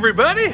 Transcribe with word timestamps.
Everybody? 0.00 0.48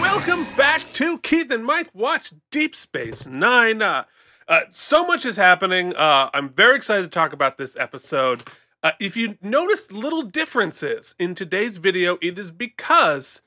Welcome 0.00 0.46
back 0.56 0.80
to 0.94 1.18
Keith 1.18 1.50
and 1.50 1.62
Mike 1.62 1.90
Watch 1.92 2.32
Deep 2.50 2.74
Space 2.74 3.26
Nine. 3.26 3.82
Uh, 3.82 4.04
uh, 4.48 4.60
so 4.70 5.06
much 5.06 5.26
is 5.26 5.36
happening. 5.36 5.94
Uh, 5.94 6.30
I'm 6.32 6.48
very 6.48 6.76
excited 6.76 7.02
to 7.02 7.10
talk 7.10 7.34
about 7.34 7.58
this 7.58 7.76
episode. 7.76 8.44
Uh, 8.82 8.92
if 8.98 9.14
you 9.14 9.36
notice 9.42 9.92
little 9.92 10.22
differences 10.22 11.14
in 11.18 11.34
today's 11.34 11.76
video, 11.76 12.16
it 12.22 12.38
is 12.38 12.50
because 12.50 13.42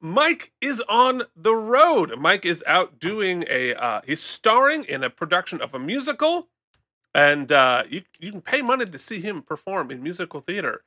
Mike 0.00 0.52
is 0.62 0.80
on 0.88 1.24
the 1.36 1.54
road. 1.54 2.18
Mike 2.18 2.46
is 2.46 2.64
out 2.66 2.98
doing 2.98 3.44
a, 3.50 3.74
uh, 3.74 4.00
he's 4.06 4.22
starring 4.22 4.84
in 4.84 5.04
a 5.04 5.10
production 5.10 5.60
of 5.60 5.74
a 5.74 5.78
musical, 5.78 6.48
and 7.14 7.52
uh, 7.52 7.82
you, 7.90 8.04
you 8.18 8.32
can 8.32 8.40
pay 8.40 8.62
money 8.62 8.86
to 8.86 8.98
see 8.98 9.20
him 9.20 9.42
perform 9.42 9.90
in 9.90 10.02
musical 10.02 10.40
theater 10.40 10.80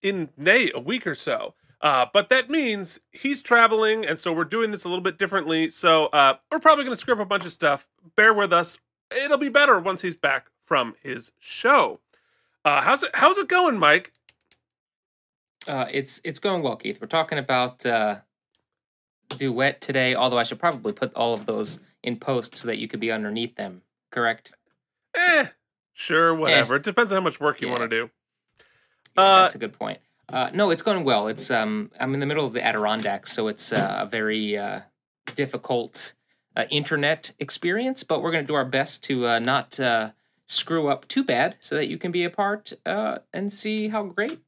in, 0.00 0.30
nay, 0.38 0.70
a 0.74 0.80
week 0.80 1.06
or 1.06 1.14
so. 1.14 1.52
Uh, 1.84 2.06
but 2.14 2.30
that 2.30 2.48
means 2.48 2.98
he's 3.12 3.42
traveling, 3.42 4.06
and 4.06 4.18
so 4.18 4.32
we're 4.32 4.44
doing 4.44 4.70
this 4.70 4.84
a 4.84 4.88
little 4.88 5.02
bit 5.04 5.18
differently. 5.18 5.68
So 5.68 6.06
uh, 6.06 6.38
we're 6.50 6.58
probably 6.58 6.84
going 6.84 6.96
to 6.96 7.00
screw 7.00 7.12
up 7.14 7.20
a 7.20 7.26
bunch 7.26 7.44
of 7.44 7.52
stuff. 7.52 7.86
Bear 8.16 8.32
with 8.32 8.52
us. 8.54 8.78
It'll 9.14 9.36
be 9.38 9.50
better 9.50 9.78
once 9.78 10.00
he's 10.00 10.16
back 10.16 10.46
from 10.64 10.94
his 11.02 11.30
show. 11.38 12.00
Uh, 12.64 12.80
how's 12.80 13.02
it? 13.02 13.10
How's 13.12 13.36
it 13.36 13.48
going, 13.48 13.78
Mike? 13.78 14.12
Uh, 15.68 15.86
it's 15.92 16.22
it's 16.24 16.38
going 16.38 16.62
well, 16.62 16.76
Keith. 16.76 16.98
We're 17.02 17.06
talking 17.06 17.36
about 17.38 17.84
uh, 17.84 18.16
duet 19.36 19.82
today. 19.82 20.14
Although 20.14 20.38
I 20.38 20.42
should 20.42 20.58
probably 20.58 20.92
put 20.94 21.12
all 21.14 21.34
of 21.34 21.44
those 21.44 21.80
in 22.02 22.16
post 22.16 22.56
so 22.56 22.66
that 22.68 22.78
you 22.78 22.88
could 22.88 23.00
be 23.00 23.12
underneath 23.12 23.56
them. 23.56 23.82
Correct? 24.10 24.52
Eh, 25.14 25.46
sure, 25.92 26.34
whatever. 26.34 26.76
It 26.76 26.82
depends 26.82 27.12
on 27.12 27.16
how 27.16 27.22
much 27.24 27.40
work 27.40 27.60
you 27.60 27.68
Yeah. 27.68 27.78
want 27.78 27.90
to 27.90 28.00
do. 28.00 28.10
Yeah, 29.16 29.22
Uh, 29.22 29.40
that's 29.42 29.54
a 29.54 29.58
good 29.58 29.74
point. 29.74 30.00
Uh, 30.28 30.50
no, 30.54 30.70
it's 30.70 30.82
going 30.82 31.04
well. 31.04 31.28
It's 31.28 31.50
um, 31.50 31.90
I'm 32.00 32.14
in 32.14 32.20
the 32.20 32.26
middle 32.26 32.46
of 32.46 32.52
the 32.52 32.64
Adirondacks, 32.64 33.32
so 33.32 33.48
it's 33.48 33.72
uh, 33.72 33.98
a 34.00 34.06
very 34.06 34.56
uh, 34.56 34.80
difficult 35.34 36.14
uh, 36.56 36.64
internet 36.70 37.32
experience. 37.38 38.02
But 38.04 38.22
we're 38.22 38.30
going 38.32 38.44
to 38.44 38.48
do 38.48 38.54
our 38.54 38.64
best 38.64 39.04
to 39.04 39.26
uh, 39.26 39.38
not 39.38 39.78
uh, 39.78 40.10
screw 40.46 40.88
up 40.88 41.06
too 41.08 41.24
bad, 41.24 41.56
so 41.60 41.74
that 41.76 41.88
you 41.88 41.98
can 41.98 42.10
be 42.12 42.24
a 42.24 42.30
part 42.30 42.72
uh, 42.86 43.18
and 43.32 43.52
see 43.52 43.88
how 43.88 44.04
great 44.04 44.40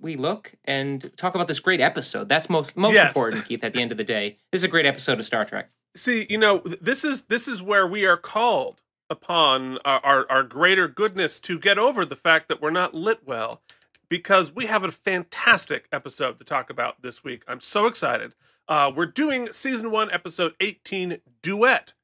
we 0.00 0.16
look 0.16 0.52
and 0.64 1.10
talk 1.16 1.34
about 1.34 1.48
this 1.48 1.60
great 1.60 1.80
episode. 1.80 2.28
That's 2.28 2.48
most 2.48 2.76
most 2.76 2.94
Yes. 2.94 3.08
important, 3.08 3.46
Keith. 3.46 3.64
At 3.64 3.72
the 3.74 3.80
end 3.82 3.92
of 3.92 3.98
the 3.98 4.04
day, 4.04 4.36
this 4.52 4.60
is 4.60 4.64
a 4.64 4.68
great 4.68 4.86
episode 4.86 5.18
of 5.18 5.24
Star 5.24 5.44
Trek. 5.44 5.70
See, 5.94 6.26
you 6.28 6.38
know, 6.38 6.58
this 6.80 7.04
is 7.04 7.22
this 7.22 7.48
is 7.48 7.62
where 7.62 7.86
we 7.86 8.04
are 8.06 8.16
called 8.18 8.82
upon 9.08 9.78
our, 9.84 10.00
our 10.04 10.26
our 10.30 10.42
greater 10.42 10.88
goodness 10.88 11.40
to 11.40 11.58
get 11.58 11.78
over 11.78 12.04
the 12.04 12.16
fact 12.16 12.48
that 12.48 12.60
we're 12.60 12.70
not 12.70 12.92
lit 12.94 13.20
well, 13.26 13.62
because 14.08 14.54
we 14.54 14.66
have 14.66 14.84
a 14.84 14.92
fantastic 14.92 15.86
episode 15.92 16.38
to 16.38 16.44
talk 16.44 16.70
about 16.70 17.02
this 17.02 17.24
week. 17.24 17.42
I'm 17.48 17.60
so 17.60 17.86
excited. 17.86 18.34
Uh, 18.68 18.90
we're 18.94 19.06
doing 19.06 19.52
season 19.52 19.90
one, 19.90 20.10
episode 20.10 20.54
18, 20.60 21.18
duet. 21.42 21.94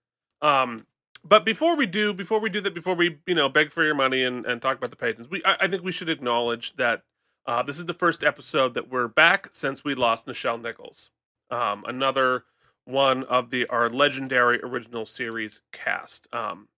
Um, 0.40 0.86
but 1.24 1.44
before 1.44 1.76
we 1.76 1.86
do, 1.86 2.12
before 2.12 2.40
we 2.40 2.50
do 2.50 2.60
that, 2.60 2.74
before 2.74 2.94
we 2.94 3.18
you 3.26 3.34
know 3.34 3.48
beg 3.48 3.72
for 3.72 3.84
your 3.84 3.94
money 3.94 4.22
and, 4.24 4.44
and 4.44 4.60
talk 4.60 4.76
about 4.76 4.90
the 4.90 4.96
patrons, 4.96 5.30
we 5.30 5.42
I, 5.44 5.56
I 5.60 5.68
think 5.68 5.82
we 5.82 5.92
should 5.92 6.08
acknowledge 6.08 6.76
that 6.76 7.02
uh, 7.46 7.62
this 7.62 7.78
is 7.78 7.86
the 7.86 7.94
first 7.94 8.22
episode 8.24 8.74
that 8.74 8.90
we're 8.90 9.08
back 9.08 9.48
since 9.52 9.84
we 9.84 9.94
lost 9.94 10.26
Nichelle 10.26 10.60
Nichols. 10.60 11.10
Um, 11.50 11.84
another 11.86 12.44
one 12.84 13.24
of 13.24 13.50
the 13.50 13.66
our 13.68 13.88
legendary 13.88 14.60
original 14.62 15.06
series 15.06 15.62
cast. 15.72 16.26
Um, 16.32 16.68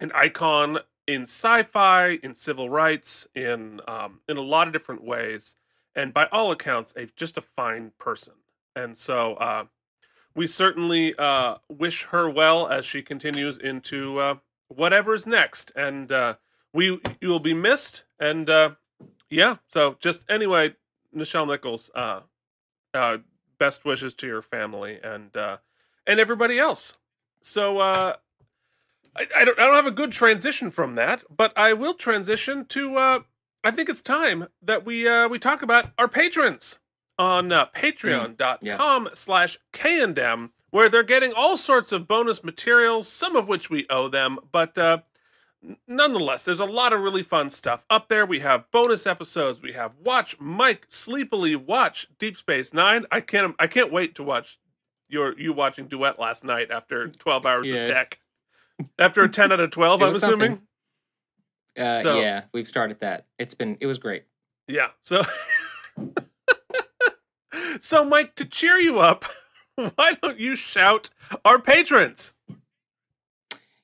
an 0.00 0.10
icon 0.14 0.78
in 1.08 1.22
sci-fi, 1.22 2.18
in 2.22 2.34
civil 2.34 2.68
rights, 2.68 3.26
in 3.34 3.80
um, 3.88 4.20
in 4.28 4.36
a 4.36 4.42
lot 4.42 4.66
of 4.68 4.74
different 4.74 5.02
ways, 5.02 5.56
and 5.96 6.12
by 6.12 6.26
all 6.26 6.52
accounts, 6.52 6.92
a 6.96 7.06
just 7.06 7.38
a 7.38 7.40
fine 7.40 7.92
person. 7.98 8.34
And 8.76 8.96
so 8.96 9.34
uh, 9.34 9.64
we 10.36 10.46
certainly 10.46 11.14
uh, 11.18 11.56
wish 11.68 12.04
her 12.04 12.28
well 12.28 12.68
as 12.68 12.84
she 12.84 13.02
continues 13.02 13.56
into 13.56 14.18
uh, 14.20 14.34
whatever's 14.68 15.26
next. 15.26 15.72
And 15.74 16.12
uh, 16.12 16.34
we 16.74 17.00
you 17.20 17.28
will 17.28 17.40
be 17.40 17.54
missed. 17.54 18.04
And 18.20 18.48
uh, 18.50 18.72
yeah, 19.30 19.56
so 19.72 19.96
just 19.98 20.30
anyway, 20.30 20.76
Nichelle 21.16 21.48
Nichols, 21.48 21.90
uh, 21.94 22.20
best 23.58 23.84
wishes 23.84 24.12
to 24.14 24.26
your 24.26 24.42
family 24.42 25.00
and 25.02 25.34
and 25.34 26.20
everybody 26.20 26.58
else. 26.58 26.94
So 27.40 28.14
I, 29.16 29.26
I 29.36 29.44
don't 29.44 29.58
I 29.58 29.66
don't 29.66 29.74
have 29.74 29.86
a 29.86 29.90
good 29.90 30.12
transition 30.12 30.70
from 30.70 30.94
that, 30.96 31.22
but 31.34 31.56
I 31.56 31.72
will 31.72 31.94
transition 31.94 32.64
to 32.66 32.96
uh, 32.96 33.20
I 33.64 33.70
think 33.70 33.88
it's 33.88 34.02
time 34.02 34.48
that 34.62 34.84
we 34.86 35.08
uh, 35.08 35.28
we 35.28 35.38
talk 35.38 35.62
about 35.62 35.86
our 35.98 36.08
patrons 36.08 36.78
on 37.18 37.50
uh, 37.52 37.66
patreon.com 37.74 39.08
slash 39.14 39.58
K&M 39.72 40.52
where 40.70 40.88
they're 40.88 41.02
getting 41.02 41.32
all 41.32 41.56
sorts 41.56 41.90
of 41.92 42.06
bonus 42.06 42.44
materials, 42.44 43.08
some 43.08 43.34
of 43.34 43.48
which 43.48 43.70
we 43.70 43.86
owe 43.90 44.06
them, 44.08 44.38
but 44.52 44.76
uh, 44.78 44.98
nonetheless, 45.86 46.44
there's 46.44 46.60
a 46.60 46.64
lot 46.64 46.92
of 46.92 47.00
really 47.00 47.22
fun 47.22 47.50
stuff 47.50 47.84
up 47.90 48.08
there. 48.08 48.24
We 48.26 48.40
have 48.40 48.70
bonus 48.70 49.06
episodes. 49.06 49.62
We 49.62 49.72
have 49.72 49.94
watch 50.04 50.38
Mike 50.38 50.86
sleepily 50.88 51.56
watch 51.56 52.06
Deep 52.18 52.36
Space 52.36 52.72
Nine. 52.72 53.06
I 53.10 53.20
can't 53.20 53.54
I 53.58 53.66
can't 53.66 53.92
wait 53.92 54.14
to 54.16 54.22
watch 54.22 54.58
your 55.08 55.38
you 55.38 55.52
watching 55.52 55.86
Duet 55.86 56.18
last 56.18 56.44
night 56.44 56.70
after 56.70 57.08
12 57.08 57.46
hours 57.46 57.68
Yeah. 57.68 57.76
of 57.82 57.88
tech. 57.88 58.20
After 58.98 59.22
a 59.22 59.28
10 59.28 59.52
out 59.52 59.60
of 59.60 59.70
12, 59.70 60.02
I'm 60.02 60.08
assuming. 60.10 60.62
Uh, 61.78 62.00
So- 62.00 62.20
yeah, 62.20 62.44
we've 62.52 62.68
started 62.68 63.00
that. 63.00 63.26
It's 63.38 63.54
been 63.54 63.76
it 63.80 63.86
was 63.86 63.98
great. 63.98 64.24
Yeah. 64.66 64.88
So 65.02 65.22
So 67.80 68.04
Mike, 68.04 68.34
to 68.36 68.44
cheer 68.44 68.76
you 68.76 68.98
up, 68.98 69.24
why 69.94 70.12
don't 70.22 70.38
you 70.38 70.56
shout 70.56 71.10
our 71.44 71.58
patrons? 71.60 72.34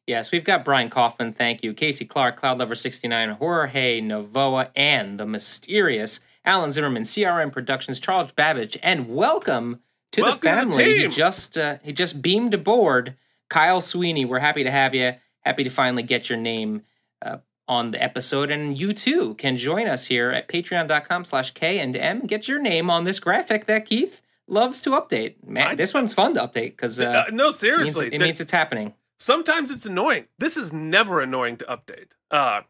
Yes, 0.06 0.30
we've 0.32 0.44
got 0.44 0.64
Brian 0.64 0.90
Kaufman, 0.90 1.32
thank 1.32 1.62
you. 1.62 1.72
Casey 1.72 2.04
Clark, 2.04 2.36
Cloud 2.36 2.58
Lover 2.58 2.74
69, 2.74 3.30
Jorge 3.30 4.00
Novoa, 4.02 4.68
and 4.76 5.18
the 5.18 5.24
mysterious 5.26 6.20
Alan 6.44 6.70
Zimmerman, 6.70 7.04
CRM 7.04 7.50
Productions, 7.50 7.98
Charles 7.98 8.32
Babbage, 8.32 8.76
and 8.82 9.08
welcome 9.08 9.80
to 10.12 10.22
Welcome 10.22 10.40
to 10.40 10.44
the 10.44 10.66
the 10.66 10.72
family. 10.72 10.98
he 10.98 11.08
just 11.08 11.56
uh, 11.56 11.76
he 11.82 11.92
just 11.92 12.20
beamed 12.20 12.52
aboard. 12.52 13.16
Kyle 13.54 13.80
Sweeney, 13.80 14.24
we're 14.24 14.40
happy 14.40 14.64
to 14.64 14.70
have 14.72 14.96
you. 14.96 15.12
Happy 15.42 15.62
to 15.62 15.70
finally 15.70 16.02
get 16.02 16.28
your 16.28 16.36
name 16.36 16.82
uh, 17.24 17.36
on 17.68 17.92
the 17.92 18.02
episode, 18.02 18.50
and 18.50 18.76
you 18.76 18.92
too 18.92 19.34
can 19.34 19.56
join 19.56 19.86
us 19.86 20.06
here 20.06 20.30
at 20.32 20.48
patreon.com 20.48 21.24
slash 21.24 21.52
K 21.52 21.78
and 21.78 21.96
M. 21.96 22.26
Get 22.26 22.48
your 22.48 22.60
name 22.60 22.90
on 22.90 23.04
this 23.04 23.20
graphic 23.20 23.66
that 23.66 23.86
Keith 23.86 24.22
loves 24.48 24.80
to 24.80 24.90
update. 24.90 25.36
Man, 25.46 25.68
I- 25.68 25.74
this 25.76 25.94
one's 25.94 26.12
fun 26.12 26.34
to 26.34 26.40
update 26.40 26.70
because 26.72 26.98
uh, 26.98 27.04
Uh, 27.28 27.30
no, 27.30 27.44
it, 27.44 27.46
means, 27.46 27.58
seriously. 27.60 28.08
it 28.12 28.20
means 28.20 28.40
it's 28.40 28.50
happening. 28.50 28.92
sometimes 29.20 29.70
it's 29.70 29.86
annoying. 29.86 30.26
This 30.36 30.56
is 30.56 30.72
never 30.72 31.20
annoying 31.20 31.56
to 31.58 31.64
update. 31.66 32.08
Uh, 32.32 32.62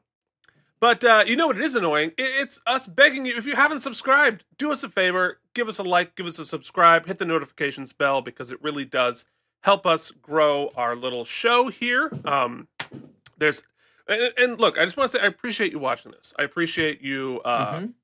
but 0.81 1.03
uh, 1.03 1.25
you 1.27 1.35
know 1.35 1.47
what 1.47 1.57
it 1.57 1.63
is 1.65 1.75
annoying? 1.77 2.11
I- 2.19 2.41
It's 2.43 2.61
us 2.67 2.87
begging 2.87 3.25
you. 3.25 3.35
If 3.39 3.47
you 3.47 3.57
haven't 3.57 3.81
subscribed, 3.81 4.45
do 4.59 4.71
us 4.71 4.85
a 4.85 4.91
favor. 4.91 5.41
Give 5.55 5.67
us 5.67 5.79
a 5.79 5.83
like. 5.83 6.15
Give 6.15 6.27
us 6.27 6.39
a 6.39 6.45
subscribe. 6.45 7.07
Hit 7.07 7.17
the 7.17 7.25
notifications 7.25 7.95
bell 7.95 8.21
because 8.21 8.51
it 8.53 8.63
really 8.63 8.85
does 8.85 9.25
help 9.65 9.87
us 9.87 10.11
grow 10.11 10.69
our 10.77 10.95
little 10.95 11.25
show 11.25 11.69
here. 11.69 12.13
Um, 12.27 12.69
there's 13.39 13.63
and, 14.07 14.33
and 14.37 14.61
look, 14.61 14.79
I 14.79 14.85
just 14.85 14.97
want 14.99 15.11
to 15.11 15.19
say 15.19 15.25
I 15.25 15.27
appreciate 15.27 15.73
you 15.73 15.79
watching 15.79 16.13
this. 16.13 16.35
I 16.39 16.43
appreciate 16.43 17.01
you 17.01 17.41
uh, 17.47 17.81
Mhm. 17.81 17.95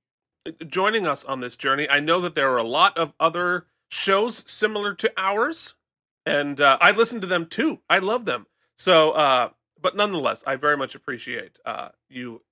joining 0.66 1.06
us 1.06 1.22
on 1.24 1.40
this 1.40 1.56
journey. 1.56 1.86
I 1.88 2.00
know 2.00 2.18
that 2.22 2.34
there 2.34 2.50
are 2.50 2.56
a 2.56 2.62
lot 2.62 2.96
of 2.96 3.12
other 3.20 3.66
shows 3.90 4.42
similar 4.50 4.94
to 4.94 5.12
ours, 5.18 5.74
and 6.24 6.60
uh, 6.60 6.78
I 6.80 6.92
listen 6.92 7.20
to 7.20 7.26
them 7.26 7.44
too. 7.44 7.80
I 7.90 7.98
love 7.98 8.24
them. 8.24 8.46
So, 8.76 9.10
uh, 9.10 9.50
but 9.80 9.94
nonetheless, 9.94 10.42
I 10.46 10.56
very 10.56 10.78
much 10.78 10.94
appreciate 10.94 11.58
uh, 11.66 11.90
you 12.08 12.42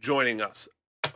joining 0.00 0.40
us 0.40 0.68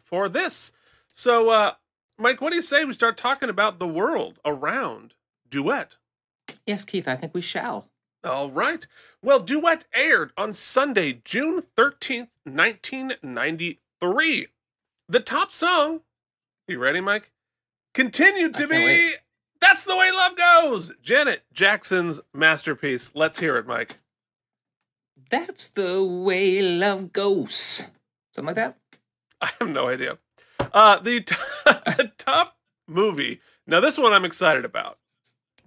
for 0.04 0.28
this. 0.28 0.70
So, 1.08 1.48
uh, 1.48 1.72
Mike, 2.18 2.40
what 2.40 2.50
do 2.50 2.56
you 2.56 2.62
say 2.62 2.84
we 2.84 2.92
start 2.94 3.16
talking 3.16 3.48
about 3.48 3.80
the 3.80 3.88
world 3.88 4.38
around 4.44 5.14
Duet? 5.48 5.96
Yes, 6.67 6.85
Keith, 6.85 7.09
I 7.09 7.17
think 7.17 7.35
we 7.35 7.41
shall. 7.41 7.88
All 8.25 8.50
right. 8.50 8.87
Well, 9.20 9.41
Duet 9.41 9.85
aired 9.93 10.32
on 10.37 10.53
Sunday, 10.53 11.20
June 11.25 11.64
13th, 11.76 12.29
1993. 12.44 14.47
The 15.09 15.20
top 15.20 15.53
song, 15.53 16.03
you 16.69 16.79
ready, 16.79 17.00
Mike? 17.00 17.32
Continued 17.94 18.55
to 18.56 18.69
be 18.69 18.76
wait. 18.76 19.17
That's 19.61 19.85
the 19.85 19.97
Way 19.97 20.11
Love 20.12 20.37
Goes, 20.37 20.93
Janet 21.03 21.43
Jackson's 21.53 22.20
masterpiece. 22.32 23.11
Let's 23.14 23.41
hear 23.41 23.56
it, 23.56 23.67
Mike. 23.67 23.99
That's 25.31 25.69
the 25.69 26.05
way 26.05 26.62
love 26.62 27.12
goes. 27.12 27.91
Something 28.35 28.47
like 28.47 28.56
that. 28.56 28.76
I 29.41 29.50
have 29.59 29.69
no 29.69 29.88
idea. 29.88 30.19
Uh, 30.73 30.99
the, 31.00 31.20
t- 31.20 31.35
the 31.64 32.12
top 32.19 32.56
movie. 32.87 33.41
Now, 33.67 33.81
this 33.81 33.99
one 33.99 34.12
I'm 34.12 34.25
excited 34.25 34.64
about 34.64 34.99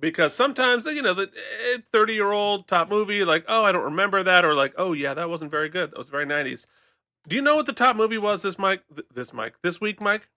because 0.05 0.35
sometimes, 0.35 0.85
you 0.85 1.01
know, 1.01 1.15
the 1.15 1.31
eh, 1.73 1.79
30 1.91 2.13
year 2.13 2.31
old 2.31 2.67
top 2.67 2.91
movie, 2.91 3.25
like, 3.25 3.43
oh, 3.47 3.63
I 3.63 3.71
don't 3.71 3.83
remember 3.83 4.21
that, 4.21 4.45
or 4.45 4.53
like, 4.53 4.75
oh, 4.77 4.93
yeah, 4.93 5.15
that 5.15 5.31
wasn't 5.31 5.49
very 5.49 5.67
good. 5.67 5.89
That 5.89 5.97
was 5.97 6.09
very 6.09 6.27
90s. 6.27 6.67
Do 7.27 7.35
you 7.35 7.41
know 7.41 7.55
what 7.55 7.65
the 7.65 7.73
top 7.73 7.95
movie 7.95 8.19
was 8.19 8.43
this 8.43 8.59
Mike? 8.59 8.83
This 9.11 9.33
Mike, 9.33 9.55
this 9.63 9.81
week, 9.81 9.99
Mike? 9.99 10.29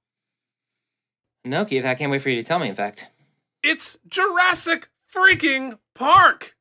No, 1.44 1.66
Keith, 1.66 1.84
I 1.84 1.94
can't 1.94 2.10
wait 2.10 2.22
for 2.22 2.30
you 2.30 2.36
to 2.36 2.42
tell 2.42 2.58
me. 2.58 2.66
In 2.66 2.74
fact, 2.74 3.10
It's 3.62 3.98
Jurassic 4.08 4.88
freaking 5.14 5.78
Park 5.94 6.56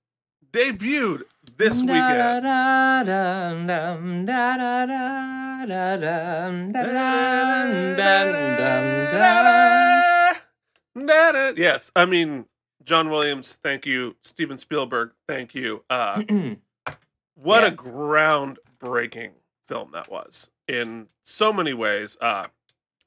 debuted 0.52 1.22
this 1.56 1.80
weekend. 1.80 2.46
Yes, 11.58 11.90
I 11.96 12.06
mean 12.06 12.46
John 12.88 13.10
Williams, 13.10 13.60
thank 13.62 13.86
you. 13.86 14.16
Steven 14.24 14.56
Spielberg, 14.58 15.12
thank 15.28 15.54
you. 15.54 15.84
Uh, 15.90 16.24
what 17.36 17.62
Yeah. 17.64 17.68
a 17.68 17.72
groundbreaking 17.72 19.32
film 19.68 19.92
that 19.92 20.10
was 20.10 20.50
in 20.70 21.08
so 21.26 21.52
many 21.52 21.74
ways. 21.74 22.16
Uh, 22.22 22.48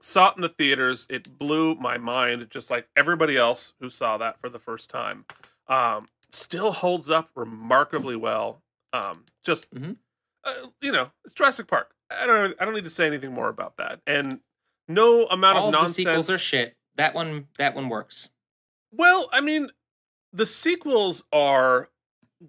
saw 0.02 0.30
it 0.30 0.36
in 0.36 0.42
the 0.42 0.50
theaters. 0.50 1.06
It 1.08 1.38
blew 1.38 1.74
my 1.76 1.96
mind, 1.96 2.48
just 2.50 2.70
like 2.70 2.88
everybody 2.94 3.38
else 3.38 3.72
who 3.80 3.88
saw 3.88 4.18
that 4.18 4.38
for 4.38 4.50
the 4.50 4.58
first 4.58 4.90
time. 4.90 5.24
Um, 5.66 6.08
still 6.30 6.72
holds 6.72 7.08
up 7.08 7.30
remarkably 7.34 8.16
well. 8.16 8.60
Um, 8.92 9.24
just 9.42 9.70
Mhm. 9.74 9.96
uh, 10.44 10.66
you 10.82 10.92
know, 10.92 11.10
it's 11.24 11.32
Jurassic 11.32 11.66
Park. 11.68 11.94
I 12.10 12.26
don't. 12.26 12.54
I 12.60 12.64
don't 12.66 12.74
need 12.74 12.84
to 12.84 12.90
say 12.90 13.06
anything 13.06 13.32
more 13.32 13.48
about 13.48 13.76
that. 13.78 14.00
And 14.06 14.40
no 14.88 15.26
amount 15.28 15.56
All 15.56 15.62
of 15.64 15.68
of 15.68 15.72
the 15.72 15.78
nonsense. 15.78 15.96
sequels 15.96 16.28
are 16.30 16.38
shit. 16.38 16.76
That 16.96 17.14
one, 17.14 17.48
that 17.56 17.74
one 17.74 17.88
works. 17.88 18.28
Well, 18.92 19.28
I 19.32 19.40
mean, 19.40 19.70
the 20.32 20.46
sequels 20.46 21.22
are 21.32 21.90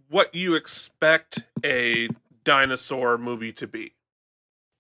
what 0.10 0.34
you 0.34 0.56
expect 0.56 1.44
a 1.64 2.10
dinosaur 2.44 3.18
movie 3.18 3.54
to 3.54 3.68
be. 3.68 3.94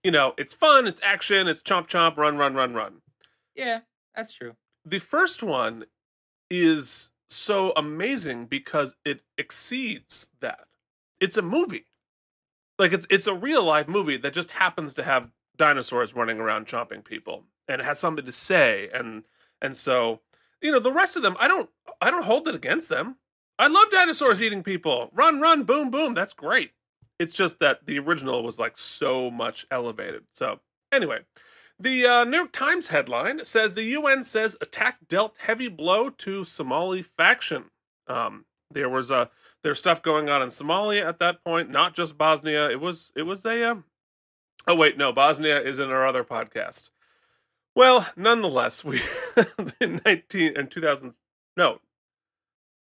You 0.03 0.11
know, 0.11 0.33
it's 0.37 0.53
fun, 0.53 0.87
it's 0.87 1.01
action, 1.03 1.47
it's 1.47 1.61
chomp 1.61 1.87
chomp, 1.87 2.17
run, 2.17 2.37
run, 2.37 2.55
run, 2.55 2.73
run. 2.73 3.01
Yeah, 3.55 3.81
that's 4.15 4.33
true. 4.33 4.55
The 4.83 4.99
first 4.99 5.43
one 5.43 5.85
is 6.49 7.11
so 7.29 7.71
amazing 7.75 8.45
because 8.45 8.95
it 9.05 9.21
exceeds 9.37 10.27
that. 10.39 10.65
It's 11.19 11.37
a 11.37 11.41
movie. 11.41 11.85
Like 12.79 12.93
it's 12.93 13.05
it's 13.09 13.27
a 13.27 13.33
real 13.33 13.63
life 13.63 13.87
movie 13.87 14.17
that 14.17 14.33
just 14.33 14.51
happens 14.51 14.93
to 14.95 15.03
have 15.03 15.29
dinosaurs 15.55 16.15
running 16.15 16.39
around 16.39 16.65
chomping 16.65 17.03
people 17.03 17.43
and 17.67 17.79
it 17.79 17.83
has 17.83 17.99
something 17.99 18.25
to 18.25 18.31
say 18.31 18.89
and 18.91 19.23
and 19.61 19.77
so 19.77 20.21
you 20.61 20.71
know 20.71 20.79
the 20.79 20.91
rest 20.91 21.15
of 21.15 21.23
them 21.23 21.35
I 21.39 21.47
don't 21.47 21.69
I 22.01 22.11
don't 22.11 22.25
hold 22.25 22.47
it 22.47 22.55
against 22.55 22.89
them. 22.89 23.17
I 23.59 23.67
love 23.67 23.91
dinosaurs 23.91 24.41
eating 24.41 24.63
people. 24.63 25.09
Run 25.13 25.39
run 25.39 25.63
boom 25.63 25.89
boom 25.89 26.13
that's 26.13 26.33
great. 26.33 26.71
It's 27.19 27.33
just 27.33 27.59
that 27.59 27.85
the 27.85 27.99
original 27.99 28.43
was 28.43 28.57
like 28.57 28.77
so 28.77 29.29
much 29.29 29.67
elevated. 29.69 30.23
So 30.33 30.59
anyway, 30.91 31.19
the 31.79 32.05
uh, 32.05 32.23
New 32.23 32.37
York 32.37 32.51
Times 32.51 32.87
headline 32.87 33.45
says 33.45 33.73
the 33.73 33.83
UN 33.83 34.23
says 34.23 34.57
attack 34.61 34.97
dealt 35.07 35.37
heavy 35.39 35.67
blow 35.67 36.09
to 36.09 36.45
Somali 36.45 37.01
faction. 37.01 37.65
Um, 38.07 38.45
there 38.71 38.89
was 38.89 39.11
a 39.11 39.29
there's 39.63 39.79
stuff 39.79 40.01
going 40.01 40.29
on 40.29 40.41
in 40.41 40.49
Somalia 40.49 41.05
at 41.05 41.19
that 41.19 41.43
point, 41.43 41.69
not 41.69 41.93
just 41.93 42.17
Bosnia. 42.17 42.69
It 42.69 42.79
was 42.79 43.11
it 43.15 43.23
was 43.23 43.45
a 43.45 43.63
um, 43.63 43.85
oh 44.67 44.75
wait 44.75 44.97
no 44.97 45.11
Bosnia 45.11 45.59
is 45.59 45.79
in 45.79 45.89
our 45.89 46.05
other 46.05 46.23
podcast. 46.23 46.89
Well, 47.75 48.07
nonetheless, 48.15 48.83
we 48.83 49.01
in 49.81 50.01
nineteen 50.05 50.57
and 50.57 50.69
two 50.69 50.81
thousand 50.81 51.13
no, 51.55 51.79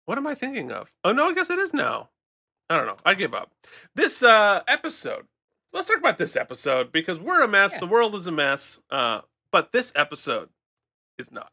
what 0.06 0.18
am 0.18 0.28
I 0.28 0.36
thinking 0.36 0.72
of? 0.72 0.92
Oh 1.04 1.12
no, 1.12 1.30
I 1.30 1.34
guess 1.34 1.50
it 1.50 1.60
is 1.60 1.74
now. 1.74 2.10
I 2.70 2.78
don't 2.78 2.88
know. 2.88 2.98
I 3.06 3.14
give 3.14 3.34
up. 3.34 3.52
This 3.96 4.24
uh 4.24 4.64
episode. 4.68 5.28
Let's 5.72 5.88
talk 5.88 5.98
about 5.98 6.18
this 6.18 6.36
episode 6.36 6.92
because 6.92 7.20
we're 7.20 7.44
a 7.44 7.48
mess. 7.48 7.74
Yeah. 7.74 7.82
The 7.82 7.88
world 7.88 8.16
is 8.16 8.26
a 8.26 8.32
mess. 8.32 8.80
Uh, 8.90 9.22
but 9.52 9.72
this 9.72 9.92
episode 9.96 10.50
is 11.20 11.32
not. 11.32 11.52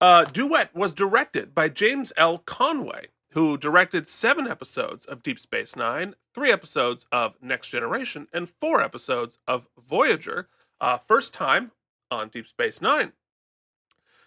Uh, 0.00 0.24
Duet 0.24 0.74
was 0.74 0.92
directed 0.92 1.54
by 1.54 1.68
James 1.68 2.12
L. 2.16 2.38
Conway, 2.38 3.06
who 3.30 3.56
directed 3.56 4.08
seven 4.08 4.46
episodes 4.48 5.04
of 5.06 5.22
Deep 5.22 5.38
Space 5.38 5.76
Nine, 5.76 6.14
three 6.34 6.50
episodes 6.50 7.06
of 7.12 7.34
Next 7.40 7.68
Generation, 7.68 8.26
and 8.32 8.48
four 8.48 8.82
episodes 8.82 9.38
of 9.46 9.68
Voyager. 9.78 10.48
Uh, 10.80 10.98
first 10.98 11.32
time 11.32 11.70
on 12.10 12.28
Deep 12.28 12.46
Space 12.46 12.80
Nine. 12.80 13.12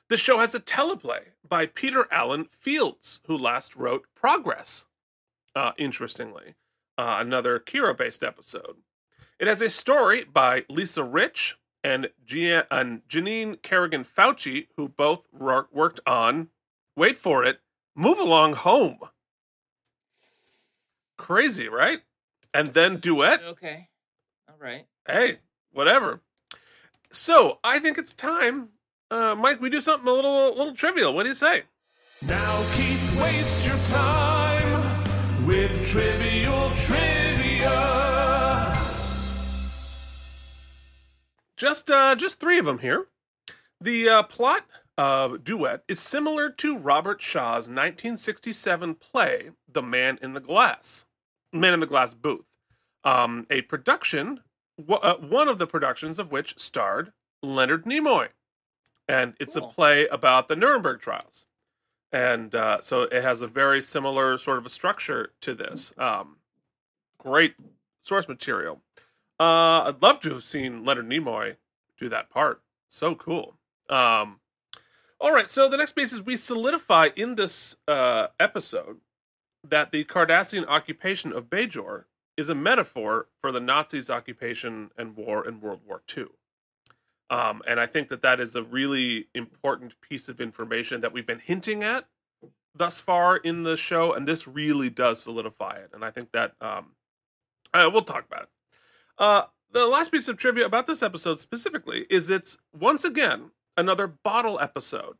The 0.09 0.17
show 0.17 0.39
has 0.39 0.55
a 0.55 0.59
teleplay 0.59 1.19
by 1.47 1.67
Peter 1.67 2.07
Allan 2.11 2.45
Fields, 2.45 3.21
who 3.25 3.37
last 3.37 3.75
wrote 3.75 4.07
Progress. 4.15 4.85
Uh, 5.55 5.71
interestingly, 5.77 6.55
uh, 6.97 7.17
another 7.19 7.59
Kira 7.59 7.95
based 7.97 8.23
episode. 8.23 8.77
It 9.39 9.47
has 9.47 9.61
a 9.61 9.69
story 9.69 10.23
by 10.23 10.65
Lisa 10.69 11.03
Rich 11.03 11.57
and, 11.83 12.09
Janine 12.25 13.61
Carrigan 13.61 14.03
Fauci, 14.03 14.67
who 14.75 14.89
both 14.89 15.27
wor- 15.31 15.69
worked 15.71 16.01
on, 16.05 16.49
wait 16.95 17.17
for 17.17 17.43
it, 17.43 17.59
Move 17.95 18.19
Along 18.19 18.53
Home. 18.53 18.99
Crazy, 21.17 21.67
right? 21.67 22.01
And 22.53 22.73
then 22.73 22.97
Duet. 22.97 23.43
Okay. 23.43 23.89
All 24.47 24.55
right. 24.59 24.85
Hey, 25.07 25.39
whatever. 25.71 26.21
So 27.11 27.59
I 27.63 27.79
think 27.79 27.97
it's 27.97 28.13
time, 28.13 28.69
uh, 29.09 29.35
Mike. 29.35 29.59
We 29.61 29.69
do 29.69 29.81
something 29.81 30.07
a 30.07 30.11
little, 30.11 30.55
little 30.55 30.75
trivial. 30.75 31.13
What 31.13 31.23
do 31.23 31.29
you 31.29 31.35
say? 31.35 31.63
Now 32.21 32.63
Keith, 32.73 33.19
waste 33.19 33.65
your 33.65 33.77
time 33.85 35.45
with 35.45 35.85
trivial 35.87 36.71
trivia. 36.77 37.29
Just, 41.57 41.89
uh, 41.89 42.15
just 42.15 42.39
three 42.39 42.59
of 42.59 42.65
them 42.65 42.79
here. 42.79 43.07
The 43.81 44.07
uh, 44.07 44.23
plot 44.23 44.65
of 44.97 45.43
Duet 45.43 45.83
is 45.87 45.99
similar 45.99 46.49
to 46.49 46.77
Robert 46.77 47.21
Shaw's 47.21 47.67
1967 47.67 48.95
play, 48.95 49.51
The 49.71 49.81
Man 49.81 50.19
in 50.21 50.33
the 50.33 50.41
Glass, 50.41 51.05
Man 51.53 51.73
in 51.73 51.79
the 51.79 51.85
Glass 51.85 52.13
Booth, 52.13 52.45
um, 53.05 53.47
a 53.49 53.61
production, 53.61 54.41
uh, 54.87 55.17
one 55.17 55.47
of 55.47 55.57
the 55.57 55.67
productions 55.67 56.19
of 56.19 56.31
which 56.31 56.57
starred 56.59 57.11
Leonard 57.41 57.85
Nimoy, 57.85 58.29
and 59.07 59.33
it's 59.39 59.55
Cool. 59.55 59.69
a 59.69 59.73
play 59.73 60.07
about 60.07 60.47
the 60.47 60.55
Nuremberg 60.55 60.99
trials, 61.01 61.45
and 62.11 62.53
uh, 62.55 62.81
so 62.81 63.03
it 63.03 63.21
has 63.23 63.41
a 63.41 63.47
very 63.47 63.81
similar 63.81 64.37
sort 64.37 64.57
of 64.57 64.65
a 64.65 64.69
structure 64.69 65.31
to 65.41 65.53
this. 65.53 65.93
Um, 65.97 66.37
great 67.17 67.55
source 68.03 68.27
material. 68.27 68.81
Uh, 69.39 69.83
I'd 69.87 70.01
love 70.01 70.19
to 70.21 70.33
have 70.33 70.43
seen 70.43 70.83
Leonard 70.83 71.07
Nimoy 71.09 71.55
do 71.97 72.09
that 72.09 72.29
part. 72.29 72.61
So 72.87 73.15
cool. 73.15 73.55
Um, 73.89 74.39
all 75.21 75.33
right, 75.33 75.49
so 75.49 75.67
the 75.69 75.77
next 75.77 75.93
piece 75.93 76.13
is 76.13 76.21
we 76.25 76.37
solidify 76.37 77.09
in 77.15 77.35
this 77.35 77.75
uh, 77.87 78.27
episode 78.39 78.97
that 79.67 79.91
the 79.91 80.05
Cardassian 80.05 80.65
occupation 80.67 81.33
of 81.33 81.45
Bajor 81.49 82.05
is 82.39 82.49
a 82.49 82.55
metaphor 82.55 83.27
for 83.37 83.51
the 83.51 83.59
Nazis' 83.59 84.09
occupation 84.09 84.91
and 84.97 85.17
war 85.17 85.45
in 85.45 85.59
World 85.59 85.81
War 85.85 86.01
II. 86.15 86.27
Um, 87.29 87.61
and 87.67 87.79
I 87.79 87.85
think 87.85 88.07
that 88.07 88.21
that 88.21 88.39
is 88.39 88.55
a 88.55 88.63
really 88.63 89.27
important 89.35 89.99
piece 90.01 90.29
of 90.29 90.39
information 90.39 91.01
that 91.01 91.11
we've 91.11 91.27
been 91.27 91.39
hinting 91.39 91.83
at 91.83 92.05
thus 92.73 93.01
far 93.01 93.35
in 93.35 93.63
the 93.63 93.75
show, 93.75 94.13
and 94.13 94.25
this 94.27 94.47
really 94.47 94.89
does 94.89 95.21
solidify 95.21 95.75
it. 95.75 95.89
And 95.93 96.03
I 96.05 96.11
think 96.11 96.31
that 96.31 96.53
um, 96.61 96.93
uh, 97.73 97.89
we'll 97.91 98.03
talk 98.03 98.25
about 98.25 98.43
it. 98.43 98.49
Uh, 99.17 99.43
the 99.71 99.85
last 99.85 100.11
piece 100.11 100.29
of 100.29 100.37
trivia 100.37 100.65
about 100.65 100.87
this 100.87 101.03
episode 101.03 101.39
specifically 101.39 102.05
is 102.09 102.29
it's 102.29 102.57
once 102.73 103.03
again 103.03 103.51
another 103.75 104.07
bottle 104.07 104.59
episode. 104.59 105.17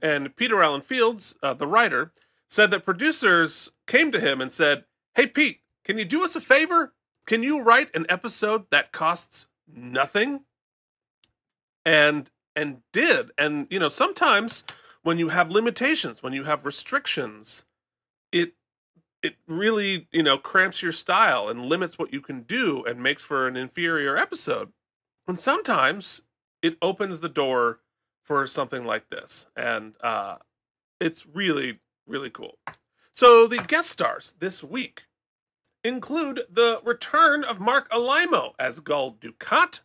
And 0.00 0.34
Peter 0.34 0.62
Allan 0.62 0.80
Fields, 0.80 1.36
uh, 1.42 1.52
the 1.54 1.66
writer, 1.66 2.12
said 2.48 2.70
that 2.70 2.86
producers 2.86 3.70
came 3.86 4.10
to 4.10 4.18
him 4.18 4.40
and 4.40 4.50
said, 4.50 4.84
Hey, 5.14 5.26
Pete, 5.26 5.61
can 5.84 5.98
you 5.98 6.04
do 6.04 6.24
us 6.24 6.36
a 6.36 6.40
favor? 6.40 6.92
Can 7.26 7.42
you 7.42 7.60
write 7.60 7.94
an 7.94 8.06
episode 8.08 8.66
that 8.70 8.92
costs 8.92 9.46
nothing? 9.66 10.44
And 11.84 12.30
and 12.54 12.82
did. 12.92 13.30
And 13.38 13.66
you 13.70 13.78
know, 13.78 13.88
sometimes 13.88 14.64
when 15.02 15.18
you 15.18 15.30
have 15.30 15.50
limitations, 15.50 16.22
when 16.22 16.32
you 16.32 16.44
have 16.44 16.64
restrictions, 16.64 17.64
it 18.30 18.54
it 19.22 19.36
really, 19.46 20.08
you 20.12 20.22
know, 20.22 20.36
cramps 20.36 20.82
your 20.82 20.92
style 20.92 21.48
and 21.48 21.66
limits 21.66 21.98
what 21.98 22.12
you 22.12 22.20
can 22.20 22.42
do 22.42 22.84
and 22.84 23.02
makes 23.02 23.22
for 23.22 23.46
an 23.46 23.56
inferior 23.56 24.16
episode. 24.16 24.72
And 25.28 25.38
sometimes 25.38 26.22
it 26.60 26.76
opens 26.82 27.20
the 27.20 27.28
door 27.28 27.80
for 28.22 28.46
something 28.46 28.84
like 28.84 29.10
this. 29.10 29.46
And 29.56 29.94
uh, 30.02 30.36
it's 31.00 31.24
really, 31.26 31.78
really 32.06 32.30
cool. 32.30 32.58
So 33.12 33.46
the 33.46 33.58
guest 33.58 33.90
stars 33.90 34.34
this 34.40 34.64
week 34.64 35.04
include 35.84 36.42
the 36.50 36.80
return 36.84 37.44
of 37.44 37.60
Marc 37.60 37.90
Alaimo 37.90 38.52
as 38.58 38.80
Gul 38.80 39.16
Dukat. 39.20 39.80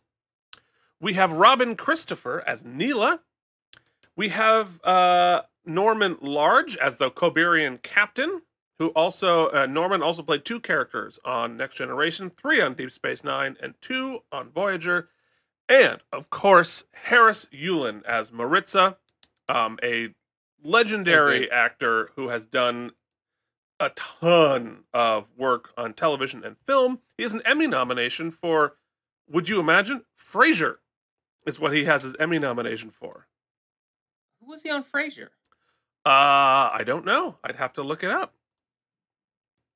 We 1.00 1.14
have 1.14 1.32
Robin 1.32 1.76
Christopher 1.76 2.42
as 2.46 2.64
Neela. 2.64 3.20
We 4.16 4.28
have 4.28 4.82
uh, 4.84 5.42
Norman 5.64 6.16
Large 6.20 6.76
as 6.76 6.96
the 6.96 7.10
Kobheerian 7.10 7.82
captain, 7.82 8.42
who 8.78 8.88
also, 8.88 9.48
uh, 9.50 9.66
Norman 9.66 10.02
also 10.02 10.22
played 10.22 10.44
two 10.44 10.60
characters 10.60 11.18
on 11.24 11.56
Next 11.56 11.76
Generation, 11.76 12.30
three 12.30 12.60
on 12.60 12.74
Deep 12.74 12.90
Space 12.90 13.22
Nine, 13.22 13.56
and 13.60 13.74
two 13.80 14.20
on 14.32 14.50
Voyager. 14.50 15.08
And 15.68 16.00
of 16.12 16.30
course, 16.30 16.84
Harris 17.04 17.46
Yulin 17.52 18.04
as 18.04 18.30
Marritza, 18.30 18.96
um, 19.48 19.78
a 19.82 20.14
legendary 20.62 21.40
great. 21.40 21.52
actor 21.52 22.10
who 22.16 22.28
has 22.28 22.44
done 22.46 22.92
a 23.80 23.90
ton 23.90 24.84
of 24.92 25.28
work 25.36 25.70
on 25.76 25.94
television 25.94 26.44
and 26.44 26.56
film. 26.58 27.00
He 27.16 27.22
has 27.22 27.32
an 27.32 27.42
Emmy 27.44 27.66
nomination 27.66 28.30
for, 28.30 28.74
would 29.30 29.48
you 29.48 29.60
imagine? 29.60 30.02
Frasier 30.18 30.76
is 31.46 31.60
what 31.60 31.72
he 31.72 31.84
has 31.84 32.02
his 32.02 32.14
Emmy 32.18 32.38
nomination 32.38 32.90
for. 32.90 33.26
Who 34.40 34.48
was 34.48 34.62
he 34.62 34.70
on 34.70 34.84
Frasier? 34.84 35.28
Uh, 36.04 36.70
I 36.72 36.82
don't 36.84 37.04
know. 37.04 37.36
I'd 37.44 37.56
have 37.56 37.72
to 37.74 37.82
look 37.82 38.02
it 38.02 38.10
up. 38.10 38.34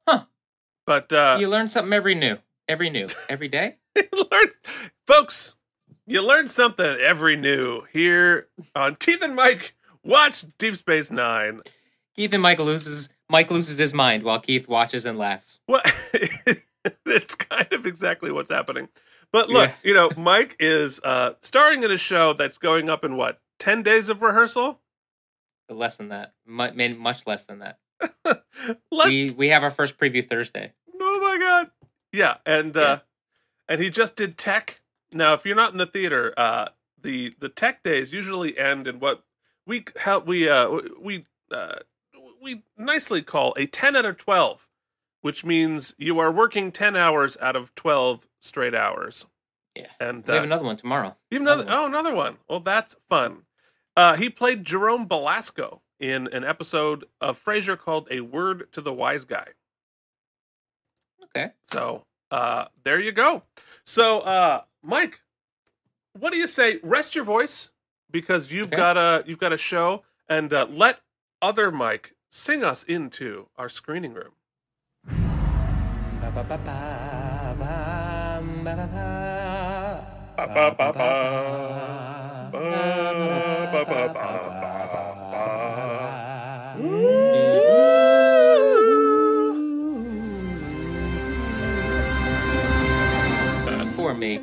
Huh. 0.09 0.25
But 0.87 1.13
uh, 1.13 1.37
you 1.39 1.49
learn 1.49 1.69
something 1.69 1.93
every 1.93 2.15
new, 2.15 2.39
every 2.69 2.91
new, 2.91 3.09
every 3.29 3.49
day. 3.49 3.77
learn, 3.97 4.49
folks, 5.07 5.55
you 6.07 6.23
learn 6.23 6.49
something 6.49 6.87
every 6.87 7.37
new 7.37 7.83
here 7.93 8.49
on 8.75 8.97
Keith 8.97 9.23
and 9.23 9.37
Mike 9.37 9.75
Watch 10.05 10.45
Deep 10.59 10.77
Space 10.77 11.11
Nine. 11.11 11.61
Keith 12.17 12.33
and 12.33 12.43
Mike 12.43 12.59
loses 12.59 13.09
Mike 13.33 13.51
loses 13.51 13.79
his 13.79 13.93
mind 13.95 14.23
while 14.23 14.39
Keith 14.39 14.69
watches 14.69 15.05
and 15.07 15.19
laughs. 15.19 15.59
What? 15.67 15.85
it's 17.07 17.35
kind 17.35 17.73
of 17.73 17.87
exactly 17.87 18.31
what's 18.31 18.51
happening. 18.51 18.89
But 19.33 19.49
look, 19.49 19.71
Yeah. 19.71 19.75
you 19.83 19.95
know, 19.95 20.11
Mike 20.17 20.57
is 20.61 21.01
uh, 21.03 21.33
starring 21.41 21.83
in 21.83 21.91
a 21.91 21.97
show 21.97 22.35
that's 22.35 22.59
going 22.59 22.91
up 22.91 23.03
in 23.05 23.17
what 23.17 23.41
ten 23.59 23.83
days 23.83 24.09
of 24.11 24.21
rehearsal. 24.21 24.81
Less 25.71 25.97
than 25.97 26.11
that, 26.11 26.35
mu- 26.45 26.73
maybe 26.75 26.95
much 26.95 27.27
less 27.27 27.45
than 27.47 27.61
that. 27.61 27.79
We 29.07 29.31
we 29.31 29.49
have 29.49 29.63
our 29.63 29.71
first 29.71 29.97
preview 29.99 30.29
Thursday. 30.29 30.73
Oh 31.01 31.19
my 31.21 31.39
god. 31.39 31.71
Yeah, 32.13 32.37
and 32.45 32.77
uh 32.77 33.01
and 33.69 33.81
he 33.81 33.89
just 33.91 34.15
did 34.17 34.37
tech. 34.37 34.83
Now, 35.13 35.33
if 35.35 35.47
you're 35.47 35.57
not 35.57 35.73
in 35.73 35.79
the 35.79 35.87
theater, 35.87 36.35
uh 36.37 36.69
the 37.01 37.35
the 37.41 37.49
tech 37.49 37.83
days 37.83 38.13
usually 38.13 38.57
end 38.59 38.87
in 38.87 39.01
what 39.01 39.25
we 39.67 39.85
how 39.99 40.19
we 40.21 40.49
uh 40.49 40.69
we 41.01 41.25
uh 41.51 41.77
we 42.43 42.63
nicely 42.77 43.23
call 43.23 43.55
a 43.57 43.67
10 43.67 43.97
out 43.97 44.05
of 44.05 44.17
12, 44.19 44.69
which 45.21 45.45
means 45.45 45.95
you 45.99 46.19
are 46.19 46.33
working 46.33 46.73
10 46.73 46.97
hours 46.97 47.37
out 47.41 47.57
of 47.57 47.75
12 47.75 48.27
straight 48.41 48.75
hours. 48.75 49.27
Yeah. 49.77 49.87
And 50.01 50.27
We 50.27 50.35
have 50.35 50.43
uh, 50.43 50.47
another 50.47 50.65
one 50.65 50.77
tomorrow. 50.77 51.17
you 51.31 51.39
have 51.39 51.43
another, 51.43 51.63
another 51.63 51.81
oh 51.83 51.87
another 51.87 52.15
one. 52.15 52.37
Well, 52.49 52.61
that's 52.61 52.97
fun. 53.09 53.43
Uh 53.97 54.17
he 54.17 54.29
played 54.29 54.65
Jerome 54.65 55.07
Belasco 55.07 55.81
in 56.01 56.27
an 56.33 56.45
episode 56.45 57.05
of 57.21 57.43
Frasier 57.43 57.79
called 57.79 58.09
A 58.11 58.21
Word 58.21 58.71
to 58.73 58.81
the 58.81 58.93
Wise 58.93 59.25
Guy. 59.25 59.49
Okay. 61.25 61.53
So 61.67 62.05
uh, 62.31 62.67
there 62.85 62.99
you 63.01 63.13
go. 63.13 63.43
So 63.85 64.21
uh, 64.21 64.63
Mike, 64.83 65.21
what 66.19 66.33
do 66.33 66.39
you 66.39 66.47
say? 66.47 66.79
Rest 66.83 67.15
your 67.15 67.25
voice 67.25 67.71
because 68.11 68.51
you've 68.53 68.69
Okay. 68.69 68.77
got 68.77 68.97
a 68.97 69.25
you've 69.27 69.39
got 69.39 69.53
a 69.53 69.59
show, 69.59 70.03
and 70.29 70.53
uh, 70.53 70.67
let 70.71 71.01
other 71.41 71.71
Mike 71.71 72.12
sing 72.35 72.65
us 72.65 72.83
into 72.85 73.47
our 73.59 73.69
screening 73.69 74.15
room. 74.15 74.33
Poor 93.95 94.15
me. 94.15 94.41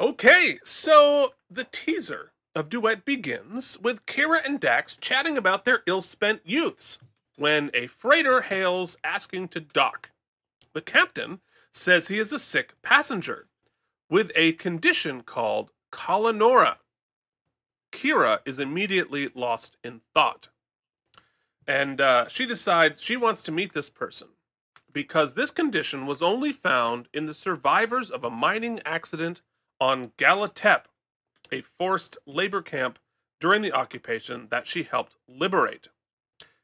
Okay, 0.00 0.58
so 0.64 1.32
the 1.48 1.64
teaser 1.70 2.32
of 2.56 2.70
Duet 2.70 3.04
begins 3.04 3.78
with 3.78 4.06
Kira 4.06 4.42
and 4.44 4.58
Dax 4.58 4.96
chatting 4.96 5.36
about 5.36 5.66
their 5.66 5.82
ill 5.86 6.00
spent 6.00 6.40
youths 6.42 6.98
when 7.36 7.70
a 7.74 7.86
freighter 7.86 8.40
hails 8.40 8.96
asking 9.04 9.48
to 9.48 9.60
dock. 9.60 10.10
The 10.72 10.80
captain 10.80 11.40
says 11.70 12.08
he 12.08 12.18
is 12.18 12.32
a 12.32 12.38
sick 12.38 12.72
passenger 12.80 13.46
with 14.08 14.32
a 14.34 14.52
condition 14.52 15.20
called 15.22 15.70
Kalla-Nohra. 15.92 16.76
Kira 17.92 18.38
is 18.46 18.58
immediately 18.58 19.28
lost 19.34 19.76
in 19.84 20.00
thought. 20.14 20.48
And 21.66 22.00
uh, 22.00 22.28
she 22.28 22.46
decides 22.46 23.02
she 23.02 23.16
wants 23.16 23.42
to 23.42 23.52
meet 23.52 23.74
this 23.74 23.90
person 23.90 24.28
because 24.94 25.34
this 25.34 25.50
condition 25.50 26.06
was 26.06 26.22
only 26.22 26.52
found 26.52 27.08
in 27.12 27.26
the 27.26 27.34
survivors 27.34 28.10
of 28.10 28.24
a 28.24 28.30
mining 28.30 28.80
accident 28.86 29.42
on 29.78 30.12
Gallitep, 30.16 30.84
a 31.52 31.60
forced 31.60 32.18
labor 32.26 32.62
camp 32.62 32.98
during 33.40 33.62
the 33.62 33.72
occupation 33.72 34.48
that 34.50 34.66
she 34.66 34.82
helped 34.84 35.16
liberate, 35.28 35.88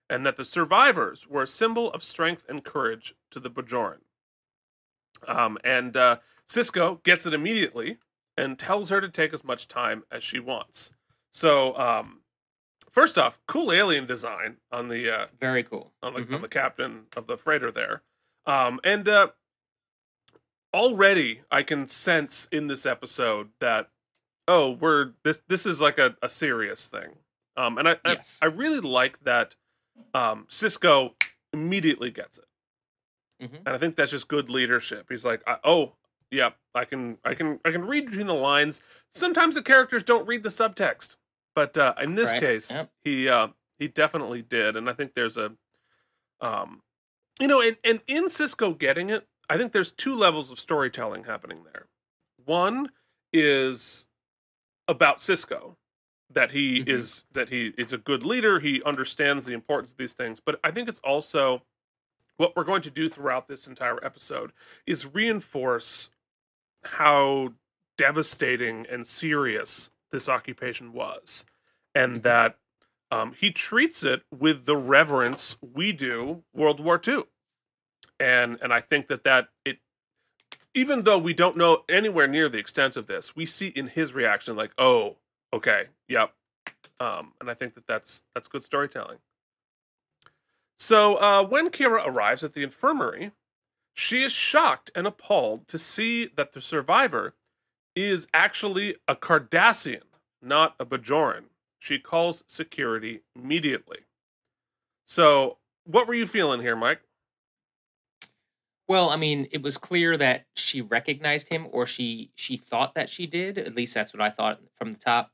and 0.08 0.24
that 0.26 0.36
the 0.36 0.44
survivors 0.44 1.26
were 1.26 1.42
a 1.42 1.46
symbol 1.46 1.90
of 1.92 2.02
strength 2.02 2.44
and 2.48 2.64
courage 2.64 3.14
to 3.30 3.38
the 3.40 3.50
Bajoran. 3.50 4.00
Um, 5.28 5.58
and 5.62 5.96
uh, 5.96 6.16
Sisko 6.48 7.02
gets 7.02 7.26
it 7.26 7.34
immediately 7.34 7.98
and 8.36 8.58
tells 8.58 8.88
her 8.88 9.00
to 9.00 9.08
take 9.08 9.32
as 9.34 9.44
much 9.44 9.68
time 9.68 10.04
as 10.10 10.24
she 10.24 10.38
wants. 10.40 10.92
So, 11.30 11.76
um, 11.78 12.22
first 12.90 13.16
off, 13.18 13.38
cool 13.46 13.72
alien 13.72 14.06
design 14.06 14.56
on 14.70 14.88
the 14.88 15.10
uh, 15.10 15.26
Very 15.38 15.62
cool. 15.62 15.92
on 16.02 16.14
the, 16.14 16.20
Mhm. 16.22 16.34
on 16.36 16.42
the 16.42 16.48
captain 16.48 17.06
of 17.16 17.26
the 17.26 17.36
freighter 17.36 17.70
there. 17.70 18.02
Um, 18.46 18.80
and 18.82 19.06
uh, 19.08 19.28
already 20.74 21.42
I 21.50 21.62
can 21.62 21.86
sense 21.86 22.48
in 22.50 22.66
this 22.66 22.84
episode 22.86 23.50
that 23.60 23.90
oh, 24.48 24.70
we're 24.72 25.12
this 25.24 25.40
this 25.48 25.66
is 25.66 25.80
like 25.80 25.98
a, 25.98 26.16
a 26.22 26.28
serious 26.28 26.88
thing. 26.88 27.16
Um, 27.56 27.78
and 27.78 27.88
I, 27.88 27.96
Yes. 28.04 28.40
I 28.42 28.46
I 28.46 28.48
really 28.48 28.80
like 28.80 29.20
that 29.24 29.56
um, 30.14 30.46
Sisko 30.48 31.12
immediately 31.52 32.10
gets 32.10 32.38
it, 32.38 32.46
Mhm. 33.42 33.56
and 33.58 33.68
I 33.68 33.78
think 33.78 33.96
that's 33.96 34.10
just 34.10 34.28
good 34.28 34.48
leadership. 34.48 35.06
He's 35.10 35.24
like, 35.24 35.42
oh, 35.64 35.92
yeah, 36.30 36.50
I 36.74 36.84
can 36.86 37.18
I 37.24 37.34
can 37.34 37.60
I 37.64 37.70
can 37.70 37.86
read 37.86 38.06
between 38.06 38.26
the 38.26 38.34
lines. 38.34 38.80
Sometimes 39.10 39.54
the 39.54 39.62
characters 39.62 40.02
don't 40.02 40.26
read 40.26 40.42
the 40.42 40.48
subtext, 40.48 41.16
but 41.54 41.76
uh, 41.76 41.94
in 42.00 42.14
this 42.14 42.32
Right. 42.32 42.40
case, 42.40 42.70
Yep. 42.70 42.90
he 43.04 43.28
uh, 43.28 43.48
he 43.78 43.88
definitely 43.88 44.40
did, 44.42 44.76
and 44.76 44.88
I 44.88 44.92
think 44.94 45.14
there's 45.14 45.36
a 45.36 45.52
um, 46.40 46.82
you 47.38 47.46
know, 47.48 47.60
and, 47.60 47.76
and 47.84 48.00
in 48.06 48.24
Sisko 48.26 48.76
getting 48.76 49.10
it, 49.10 49.28
I 49.48 49.56
think 49.58 49.72
there's 49.72 49.90
two 49.90 50.14
levels 50.14 50.50
of 50.50 50.58
storytelling 50.58 51.24
happening 51.24 51.64
there. 51.64 51.86
One 52.44 52.90
is 53.32 54.06
about 54.88 55.18
Sisko, 55.18 55.76
that 56.30 56.52
he 56.52 56.82
Mhm. 56.82 56.88
is 56.88 57.24
that 57.32 57.50
he 57.50 57.68
is 57.78 57.92
a 57.92 57.98
good 57.98 58.24
leader, 58.24 58.60
he 58.60 58.82
understands 58.84 59.44
the 59.46 59.52
importance 59.52 59.92
of 59.92 59.98
these 59.98 60.14
things. 60.14 60.40
But 60.40 60.60
I 60.64 60.70
think 60.70 60.88
it's 60.88 61.00
also 61.00 61.64
what 62.36 62.56
we're 62.56 62.64
going 62.64 62.82
to 62.82 62.90
do 62.90 63.08
throughout 63.08 63.48
this 63.48 63.66
entire 63.68 64.02
episode 64.04 64.52
is 64.86 65.06
reinforce 65.06 66.10
how 66.84 67.54
devastating 67.98 68.86
and 68.86 69.06
serious 69.06 69.90
this 70.10 70.28
occupation 70.28 70.92
was, 70.92 71.44
and 71.94 72.20
Mhm. 72.20 72.22
that 72.22 72.58
um, 73.10 73.34
he 73.34 73.52
treats 73.52 74.02
it 74.02 74.24
with 74.30 74.64
the 74.64 74.76
reverence 74.76 75.56
we 75.60 75.92
do 75.92 76.44
World 76.54 76.80
War 76.80 76.98
II, 76.98 77.24
and 78.18 78.58
and 78.62 78.72
I 78.72 78.80
think 78.80 79.08
that 79.08 79.24
that 79.24 79.50
it, 79.66 79.80
even 80.74 81.02
though 81.02 81.18
we 81.18 81.34
don't 81.34 81.56
know 81.56 81.84
anywhere 81.88 82.26
near 82.26 82.48
the 82.48 82.58
extent 82.58 82.96
of 82.96 83.06
this, 83.06 83.36
we 83.36 83.46
see 83.46 83.68
in 83.68 83.88
his 83.88 84.12
reaction 84.12 84.56
like, 84.56 84.72
oh, 84.78 85.16
okay, 85.52 85.86
yep, 86.08 86.32
um, 87.00 87.32
and 87.40 87.50
I 87.50 87.54
think 87.54 87.74
that 87.74 87.86
that's 87.86 88.22
that's 88.34 88.48
good 88.48 88.64
storytelling. 88.64 89.18
So 90.78 91.16
uh, 91.16 91.44
when 91.44 91.70
Kira 91.70 92.06
arrives 92.06 92.42
at 92.42 92.54
the 92.54 92.62
infirmary, 92.62 93.32
she 93.94 94.22
is 94.22 94.32
shocked 94.32 94.90
and 94.94 95.06
appalled 95.06 95.68
to 95.68 95.78
see 95.78 96.30
that 96.36 96.52
the 96.52 96.60
survivor 96.60 97.34
is 97.94 98.26
actually 98.32 98.96
a 99.06 99.14
Cardassian, 99.14 100.02
not 100.40 100.74
a 100.80 100.86
Bajoran. 100.86 101.44
She 101.78 101.98
calls 101.98 102.42
security 102.46 103.20
immediately. 103.36 104.00
So, 105.04 105.58
what 105.84 106.06
were 106.06 106.14
you 106.14 106.26
feeling 106.26 106.60
here, 106.60 106.76
Mike? 106.76 107.02
Well, 108.88 109.10
I 109.10 109.16
mean, 109.16 109.48
it 109.52 109.62
was 109.62 109.78
clear 109.78 110.16
that 110.16 110.46
she 110.56 110.80
recognized 110.80 111.48
him, 111.48 111.68
or 111.70 111.86
she 111.86 112.30
she 112.34 112.56
thought 112.56 112.94
that 112.94 113.08
she 113.08 113.26
did. 113.26 113.58
At 113.58 113.74
least 113.74 113.94
that's 113.94 114.12
what 114.12 114.20
I 114.20 114.30
thought 114.30 114.60
from 114.74 114.92
the 114.92 114.98
top. 114.98 115.30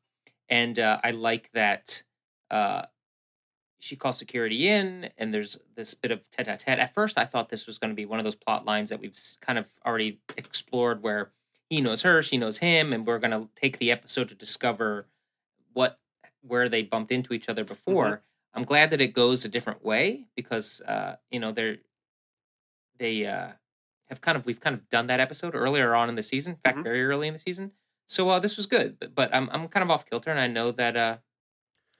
And 0.48 0.78
uh, 0.78 1.00
I 1.02 1.10
like 1.10 1.50
that 1.52 2.02
uh, 2.50 2.82
she 3.80 3.96
calls 3.96 4.18
security 4.18 4.68
in, 4.68 5.10
and 5.16 5.32
there's 5.32 5.58
this 5.76 5.94
bit 5.94 6.10
of 6.10 6.28
tete-a-tete. 6.30 6.78
At 6.78 6.94
first, 6.94 7.18
I 7.18 7.24
thought 7.24 7.48
this 7.48 7.66
was 7.66 7.78
going 7.78 7.90
to 7.90 7.96
be 7.96 8.06
one 8.06 8.18
of 8.18 8.24
those 8.24 8.34
plot 8.34 8.64
lines 8.64 8.88
that 8.88 9.00
we've 9.00 9.16
kind 9.40 9.58
of 9.58 9.66
already 9.86 10.20
explored, 10.36 11.02
where 11.02 11.30
he 11.70 11.80
knows 11.80 12.02
her, 12.02 12.22
she 12.22 12.38
knows 12.38 12.58
him, 12.58 12.92
and 12.92 13.06
we're 13.06 13.18
going 13.18 13.38
to 13.38 13.48
take 13.54 13.78
the 13.78 13.90
episode 13.90 14.28
to 14.30 14.34
discover 14.34 15.06
what 15.72 15.98
where 16.42 16.68
they 16.68 16.82
bumped 16.82 17.12
into 17.12 17.34
each 17.34 17.48
other 17.48 17.64
before. 17.64 18.22
I'm 18.54 18.64
glad 18.64 18.90
that 18.90 19.00
it 19.00 19.12
goes 19.12 19.44
a 19.44 19.48
different 19.48 19.84
way 19.84 20.26
because 20.34 20.80
uh, 20.80 21.16
you 21.30 21.38
know 21.38 21.52
they're 21.52 21.78
they 22.98 23.26
uh, 23.26 23.52
have 24.08 24.20
kind 24.20 24.36
of 24.36 24.46
we've 24.46 24.60
kind 24.60 24.74
of 24.74 24.88
done 24.88 25.06
that 25.08 25.20
episode 25.20 25.54
earlier 25.54 25.94
on 25.94 26.08
in 26.08 26.14
the 26.14 26.22
season. 26.22 26.52
In 26.52 26.58
fact, 26.58 26.78
Mhm. 26.78 26.84
very 26.84 27.04
early 27.04 27.26
in 27.28 27.32
the 27.34 27.38
season. 27.38 27.72
So 28.06 28.28
uh, 28.30 28.38
this 28.38 28.56
was 28.56 28.66
good, 28.66 28.98
but, 28.98 29.14
but 29.14 29.34
I'm 29.34 29.48
I'm 29.50 29.68
kind 29.68 29.82
of 29.84 29.90
off 29.90 30.04
kilter, 30.08 30.30
and 30.30 30.40
I 30.40 30.46
know 30.46 30.70
that 30.72 30.96
uh, 30.96 31.18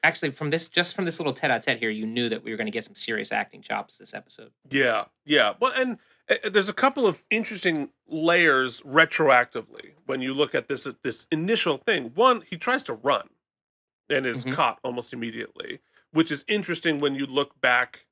actually 0.02 0.31
from 0.31 0.50
this 0.50 0.69
just 0.69 0.95
from 0.95 1.05
this 1.05 1.19
little 1.21 1.33
tete-a-tete 1.33 1.78
here, 1.78 1.90
you 1.90 2.07
knew 2.07 2.28
that 2.28 2.43
we 2.43 2.50
were 2.50 2.57
going 2.57 2.67
to 2.67 2.71
get 2.73 2.85
some 2.85 2.95
serious 2.95 3.31
acting 3.33 3.61
chops 3.62 3.99
this 3.99 4.14
episode. 4.14 4.52
Yeah, 4.71 5.07
yeah. 5.25 5.55
Well, 5.61 5.73
and 5.76 5.99
uh, 6.31 6.49
there's 6.50 6.69
a 6.69 6.73
couple 6.75 7.07
of 7.07 7.25
interesting 7.31 7.90
layers 8.07 8.81
retroactively 8.83 9.93
when 10.07 10.23
you 10.23 10.33
look 10.33 10.55
at 10.55 10.69
this 10.69 10.87
this 11.02 11.26
initial 11.31 11.76
thing. 11.78 12.12
One, 12.14 12.43
he 12.49 12.57
tries 12.57 12.83
to 12.85 12.95
run 12.95 13.28
and 14.09 14.25
is 14.25 14.45
Mhm. 14.47 14.55
caught 14.55 14.78
almost 14.83 15.12
immediately, 15.12 15.81
which 16.12 16.31
is 16.33 16.43
interesting 16.49 17.00
when 17.00 17.14
you 17.14 17.26
look 17.26 17.61
back 17.61 18.07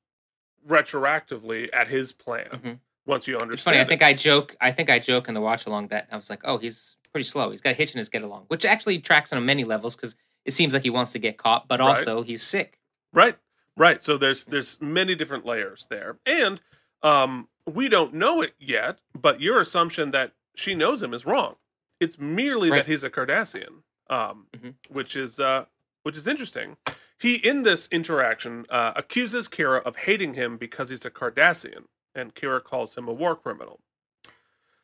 retroactively 0.67 1.69
at 1.73 1.87
his 1.87 2.11
plan. 2.11 2.47
Mhm. 2.49 2.79
Once 3.05 3.25
you 3.27 3.35
understand. 3.35 3.53
It's 3.53 3.63
funny. 3.63 3.79
I 3.79 3.85
think 3.85 4.01
I 4.01 4.13
joke. 4.13 4.55
I 4.59 4.71
think 4.71 4.89
I 4.89 4.99
joke 4.99 5.27
in 5.29 5.33
the 5.33 5.39
watch 5.41 5.65
along 5.65 5.87
that 5.89 6.07
I 6.11 6.17
was 6.17 6.29
like, 6.29 6.41
"Oh, 6.43 6.57
he's 6.57 6.97
pretty 7.13 7.23
slow. 7.23 7.49
He's 7.51 7.61
got 7.61 7.69
a 7.71 7.73
hitch 7.73 7.93
in 7.93 7.99
his 7.99 8.09
get 8.09 8.21
along," 8.21 8.45
which 8.49 8.65
actually 8.65 8.99
tracks 8.99 9.31
on 9.31 9.45
many 9.45 9.63
levels 9.63 9.95
because 9.95 10.15
it 10.43 10.51
seems 10.51 10.73
like 10.73 10.83
he 10.83 10.89
wants 10.89 11.13
to 11.13 11.19
get 11.19 11.37
caught, 11.37 11.67
but 11.69 11.79
Right. 11.79 11.87
also 11.87 12.21
he's 12.21 12.43
sick. 12.43 12.79
Right. 13.13 13.37
Right. 13.77 14.03
So 14.03 14.17
there's 14.17 14.43
there's 14.43 14.77
many 14.81 15.15
different 15.15 15.45
layers 15.45 15.87
there. 15.89 16.19
And 16.25 16.61
um 17.01 17.47
we 17.65 17.87
don't 17.87 18.13
know 18.13 18.41
it 18.41 18.55
yet, 18.59 18.99
but 19.13 19.39
your 19.41 19.59
assumption 19.61 20.11
that 20.11 20.33
she 20.55 20.73
knows 20.75 21.01
him 21.03 21.13
is 21.13 21.25
wrong. 21.25 21.55
It's 22.01 22.17
merely 22.19 22.69
Right. 22.71 22.77
that 22.79 22.87
he's 22.87 23.03
a 23.05 23.09
Cardassian. 23.09 23.83
Um 24.09 24.47
Mhm. 24.55 24.75
which 24.89 25.15
is 25.15 25.39
uh 25.39 25.65
which 26.03 26.17
is 26.17 26.27
interesting. 26.27 26.75
He 27.19 27.35
in 27.35 27.63
this 27.63 27.87
interaction 27.91 28.65
uh, 28.69 28.93
accuses 28.95 29.47
Kira 29.47 29.81
of 29.83 29.95
hating 29.97 30.35
him 30.35 30.57
because 30.57 30.89
he's 30.89 31.05
a 31.05 31.09
Cardassian, 31.09 31.85
and 32.13 32.35
Kira 32.35 32.63
calls 32.63 32.95
him 32.95 33.07
a 33.07 33.13
war 33.13 33.35
criminal. 33.35 33.79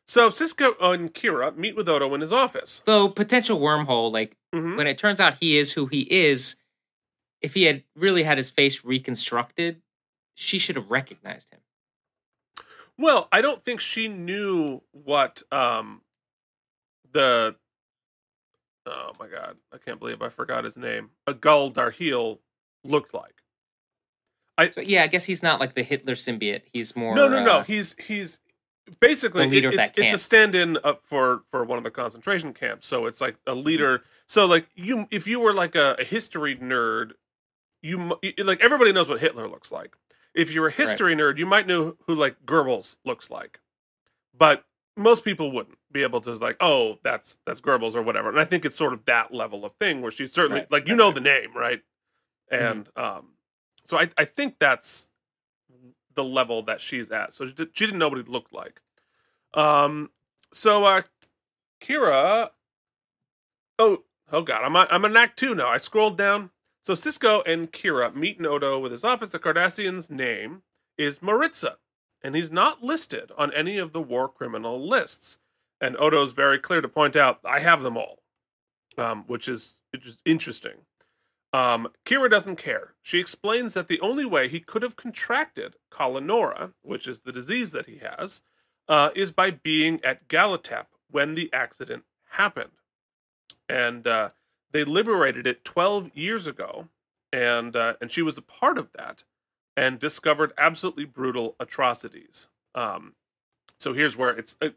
So 0.07 0.29
Sisko 0.29 0.75
and 0.81 1.13
Kira 1.13 1.55
meet 1.55 1.75
with 1.75 1.87
Odo 1.87 2.13
in 2.13 2.21
his 2.21 2.33
office. 2.33 2.81
Though 2.85 3.07
potential 3.07 3.59
wormhole, 3.59 4.11
like 4.11 4.35
Mhm. 4.53 4.77
when 4.77 4.87
it 4.87 4.97
turns 4.97 5.19
out 5.19 5.37
he 5.39 5.57
is 5.57 5.73
who 5.73 5.85
he 5.87 6.01
is, 6.11 6.57
if 7.41 7.53
he 7.53 7.63
had 7.63 7.83
really 7.95 8.23
had 8.23 8.37
his 8.37 8.51
face 8.51 8.83
reconstructed, 8.83 9.81
she 10.35 10.57
should 10.59 10.75
have 10.75 10.89
recognized 10.91 11.51
him. 11.51 11.61
Well, 12.97 13.27
I 13.31 13.41
don't 13.41 13.61
think 13.61 13.79
she 13.79 14.07
knew 14.07 14.81
what 14.91 15.43
um 15.51 16.01
the 17.11 17.55
oh 18.85 19.11
my 19.19 19.27
god, 19.27 19.57
I 19.73 19.77
can't 19.77 19.99
believe 19.99 20.21
I 20.21 20.29
forgot 20.29 20.63
his 20.63 20.77
name. 20.77 21.11
A 21.27 21.33
Gul 21.33 21.71
Darhe'el 21.71 22.39
looked 22.83 23.13
like. 23.13 23.35
So 24.71 24.81
yeah, 24.81 25.03
I 25.03 25.07
guess 25.07 25.25
he's 25.25 25.41
not 25.41 25.59
like 25.59 25.73
the 25.73 25.83
Hitler 25.83 26.13
symbiote. 26.13 26.61
He's 26.71 26.95
more 26.95 27.15
no, 27.15 27.27
no, 27.27 27.43
no. 27.43 27.51
uh, 27.59 27.63
He's 27.63 27.95
he's 27.99 28.39
basically 28.99 29.45
it- 29.57 29.73
it's, 29.73 29.77
it's 29.97 30.13
a 30.13 30.17
stand-in 30.19 30.77
uh, 30.83 30.93
for 31.03 31.43
for 31.49 31.63
one 31.63 31.77
of 31.79 31.83
the 31.83 31.91
concentration 31.91 32.53
camps. 32.53 32.85
So 32.87 33.07
it's 33.07 33.19
like 33.19 33.37
a 33.47 33.55
leader. 33.55 34.03
So 34.27 34.45
like 34.45 34.69
you, 34.75 35.07
if 35.09 35.25
you 35.27 35.39
were 35.39 35.53
like 35.53 35.73
a, 35.75 35.95
a 35.99 36.03
history 36.03 36.55
nerd, 36.55 37.13
you 37.81 38.19
like 38.37 38.61
everybody 38.63 38.91
knows 38.91 39.09
what 39.09 39.21
Hitler 39.21 39.47
looks 39.47 39.71
like. 39.71 39.95
If 40.35 40.51
you're 40.51 40.67
a 40.67 40.71
history 40.71 41.15
nerd, 41.15 41.37
you 41.39 41.45
might 41.47 41.65
know 41.67 41.95
who 42.05 42.13
like 42.13 42.45
Goebbels 42.45 42.97
looks 43.03 43.29
like, 43.31 43.59
but 44.37 44.65
most 44.95 45.23
people 45.25 45.51
wouldn't 45.51 45.77
be 45.93 46.03
able 46.03 46.19
to 46.21 46.33
like, 46.33 46.57
oh, 46.59 46.97
that's 47.03 47.37
that's 47.45 47.61
Goebbels 47.61 47.95
or 47.95 48.01
whatever. 48.01 48.29
And 48.29 48.39
I 48.39 48.45
think 48.45 48.65
it's 48.65 48.75
sort 48.75 48.93
of 48.93 49.05
that 49.05 49.33
level 49.33 49.63
of 49.63 49.73
thing 49.73 50.01
where 50.01 50.11
she's 50.11 50.33
certainly 50.33 50.61
Right, 50.61 50.71
like 50.71 50.87
you 50.87 50.95
know 50.95 51.11
the 51.11 51.21
name, 51.21 51.55
right? 51.55 51.81
Mm-hmm. 52.51 52.65
And 52.65 52.89
um, 52.97 53.27
so 53.85 53.97
I 53.97 54.09
I 54.17 54.25
think 54.25 54.55
that's 54.59 55.09
the 56.15 56.23
level 56.23 56.61
that 56.63 56.81
she's 56.81 57.09
at. 57.11 57.33
So 57.33 57.45
she, 57.45 57.53
did, 57.53 57.69
she 57.73 57.85
didn't 57.85 57.99
know 57.99 58.09
what 58.09 58.19
it 58.19 58.27
looked 58.27 58.53
like. 58.53 58.81
Um, 59.53 60.09
so 60.51 60.83
uh, 60.83 61.03
Kira, 61.79 62.49
oh 63.79 64.03
oh 64.31 64.41
god, 64.41 64.63
I'm 64.63 64.75
on, 64.75 64.87
I'm 64.89 65.05
on 65.05 65.15
Act 65.15 65.37
Two 65.37 65.55
now. 65.55 65.69
I 65.69 65.77
scrolled 65.77 66.17
down. 66.17 66.49
So 66.81 66.93
Sisko 66.93 67.47
and 67.47 67.71
Kira 67.71 68.13
meet 68.13 68.41
Nodo 68.41 68.77
with 68.77 68.91
his 68.91 69.05
office. 69.05 69.31
The 69.31 69.39
Cardassian's 69.39 70.09
name 70.09 70.63
is 70.97 71.19
Marritza, 71.19 71.75
and 72.21 72.35
he's 72.35 72.51
not 72.51 72.83
listed 72.83 73.31
on 73.37 73.53
any 73.53 73.77
of 73.77 73.93
the 73.93 74.01
war 74.01 74.27
criminal 74.27 74.85
lists. 74.85 75.37
And 75.83 75.97
Odo's 75.97 76.31
very 76.31 76.59
clear 76.59 76.79
to 76.79 76.87
point 76.87 77.17
out, 77.17 77.41
I 77.43 77.59
have 77.59 77.83
them 77.83 77.97
all, 77.97 78.19
um, 78.97 79.25
which 79.27 79.49
is 79.49 79.79
is 79.91 80.17
interesting. 80.23 80.85
Um, 81.51 81.89
Kira 82.05 82.29
doesn't 82.29 82.55
care. 82.55 82.93
She 83.01 83.19
explains 83.19 83.73
that 83.73 83.89
the 83.89 83.99
only 83.99 84.23
way 84.23 84.47
he 84.47 84.61
could 84.61 84.81
have 84.81 84.95
contracted 84.95 85.75
Kalla-Nohra, 85.91 86.71
which 86.83 87.05
is 87.05 87.19
the 87.19 87.33
disease 87.33 87.73
that 87.73 87.85
he 87.85 87.97
has, 87.97 88.43
uh, 88.87 89.09
is 89.13 89.33
by 89.33 89.51
being 89.51 89.99
at 90.05 90.29
Gallitep 90.29 90.85
when 91.11 91.35
the 91.35 91.51
accident 91.51 92.05
happened. 92.29 92.71
And 93.67 94.07
uh, 94.07 94.29
they 94.71 94.85
liberated 94.85 95.45
it 95.45 95.65
12 95.65 96.11
years 96.15 96.47
ago, 96.47 96.87
and 97.33 97.75
uh, 97.75 97.95
and 97.99 98.09
she 98.09 98.21
was 98.21 98.37
a 98.37 98.41
part 98.41 98.77
of 98.77 98.93
that, 98.93 99.25
and 99.75 99.99
discovered 99.99 100.53
absolutely 100.57 101.03
brutal 101.03 101.57
atrocities. 101.59 102.47
Um, 102.73 103.15
so 103.77 103.91
here's 103.91 104.15
where 104.15 104.29
it's 104.29 104.55
uh, 104.61 104.69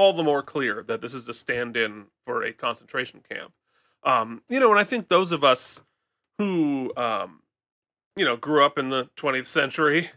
all 0.00 0.14
the 0.14 0.22
more 0.22 0.42
clear 0.42 0.82
that 0.82 1.02
this 1.02 1.12
is 1.12 1.28
a 1.28 1.34
stand-in 1.34 2.06
for 2.24 2.42
a 2.42 2.54
concentration 2.54 3.20
camp. 3.30 3.52
Um, 4.02 4.40
you 4.48 4.58
know, 4.58 4.70
and 4.70 4.80
I 4.80 4.84
think 4.84 5.08
those 5.08 5.30
of 5.30 5.44
us 5.44 5.82
who, 6.38 6.90
um, 6.96 7.42
you 8.16 8.24
know, 8.24 8.34
grew 8.34 8.64
up 8.64 8.78
in 8.78 8.88
the 8.88 9.10
20th 9.18 9.44
century, 9.44 10.08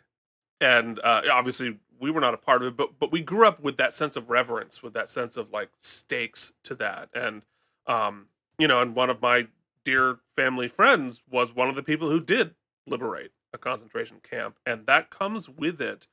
and 0.61 0.99
uh, 0.99 1.23
obviously 1.29 1.79
we 1.99 2.11
were 2.11 2.21
not 2.21 2.33
a 2.33 2.37
part 2.37 2.61
of 2.61 2.69
it, 2.69 2.77
but 2.77 2.97
but 2.97 3.11
we 3.11 3.19
grew 3.19 3.45
up 3.45 3.59
with 3.59 3.75
that 3.75 3.91
sense 3.91 4.15
of 4.15 4.29
reverence, 4.29 4.81
with 4.81 4.93
that 4.93 5.09
sense 5.09 5.35
of 5.35 5.51
like 5.51 5.69
stakes 5.81 6.53
to 6.63 6.75
that, 6.75 7.09
and 7.13 7.41
um, 7.85 8.27
you 8.57 8.69
know, 8.69 8.81
and 8.81 8.95
one 8.95 9.09
of 9.09 9.21
my 9.21 9.47
dear 9.83 10.19
family 10.37 10.69
friends 10.69 11.21
was 11.29 11.53
one 11.53 11.67
of 11.67 11.75
the 11.75 11.83
people 11.83 12.09
who 12.09 12.21
did 12.21 12.55
liberate 12.87 13.31
a 13.53 13.57
concentration 13.57 14.21
camp, 14.23 14.55
and 14.65 14.85
that 14.85 15.09
comes 15.09 15.49
with 15.49 15.81
it 15.81 16.07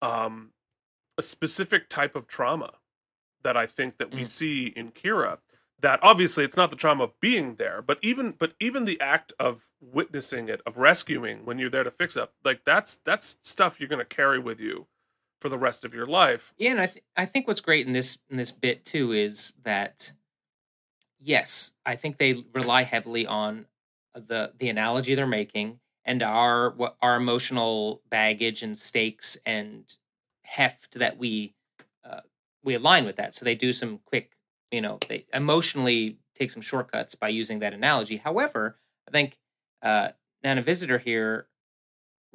um, 0.00 0.52
a 1.18 1.22
specific 1.22 1.90
type 1.90 2.16
of 2.16 2.26
trauma 2.26 2.72
that 3.46 3.56
I 3.56 3.64
think 3.66 3.98
that 3.98 4.10
we 4.12 4.22
Mm. 4.22 4.26
see 4.26 4.66
in 4.66 4.90
Kira. 4.90 5.38
That 5.78 6.00
obviously 6.02 6.42
it's 6.42 6.56
not 6.56 6.70
the 6.70 6.76
trauma 6.76 7.04
of 7.04 7.20
being 7.20 7.54
there, 7.56 7.80
but 7.80 7.98
even 8.02 8.32
but 8.32 8.54
even 8.58 8.86
the 8.86 9.00
act 9.00 9.32
of 9.38 9.68
witnessing 9.80 10.48
it, 10.48 10.60
of 10.66 10.76
rescuing 10.78 11.44
when 11.44 11.58
you're 11.58 11.70
there 11.70 11.84
to 11.84 11.90
fix 11.92 12.16
up, 12.16 12.34
like 12.44 12.64
that's 12.64 12.96
that's 13.04 13.36
stuff 13.42 13.78
you're 13.78 13.88
going 13.88 14.00
to 14.06 14.16
carry 14.16 14.38
with 14.40 14.58
you 14.58 14.86
for 15.40 15.48
the 15.48 15.58
rest 15.58 15.84
of 15.84 15.94
your 15.94 16.06
life. 16.06 16.52
Yeah, 16.58 16.72
and 16.72 16.80
I 16.80 16.86
th- 16.86 17.04
I 17.16 17.26
think 17.26 17.46
what's 17.46 17.60
great 17.60 17.86
in 17.86 17.92
this 17.92 18.18
in 18.30 18.36
this 18.36 18.50
bit 18.52 18.84
too 18.84 19.12
is 19.12 19.52
that 19.62 20.12
yes, 21.20 21.72
I 21.84 21.96
think 21.96 22.18
they 22.18 22.44
rely 22.52 22.82
heavily 22.82 23.26
on 23.26 23.66
the 24.14 24.52
the 24.58 24.68
analogy 24.70 25.14
they're 25.14 25.26
making 25.26 25.78
and 26.04 26.22
our 26.22 26.70
what 26.70 26.96
our 27.02 27.16
emotional 27.16 28.02
baggage 28.08 28.62
and 28.62 28.76
stakes 28.78 29.36
and 29.44 29.94
heft 30.42 30.94
that 30.94 31.18
we 31.18 31.54
we 32.66 32.74
align 32.74 33.06
with 33.06 33.16
that. 33.16 33.34
So 33.34 33.44
they 33.44 33.54
do 33.54 33.72
some 33.72 34.00
quick, 34.04 34.32
you 34.70 34.82
know, 34.82 34.98
they 35.08 35.24
emotionally 35.32 36.18
take 36.34 36.50
some 36.50 36.60
shortcuts 36.62 37.14
by 37.14 37.28
using 37.28 37.60
that 37.60 37.72
analogy. 37.72 38.18
However, 38.18 38.76
I 39.08 39.10
think 39.12 39.38
uh, 39.82 40.10
Nana 40.42 40.60
Visitor 40.60 40.98
here 40.98 41.46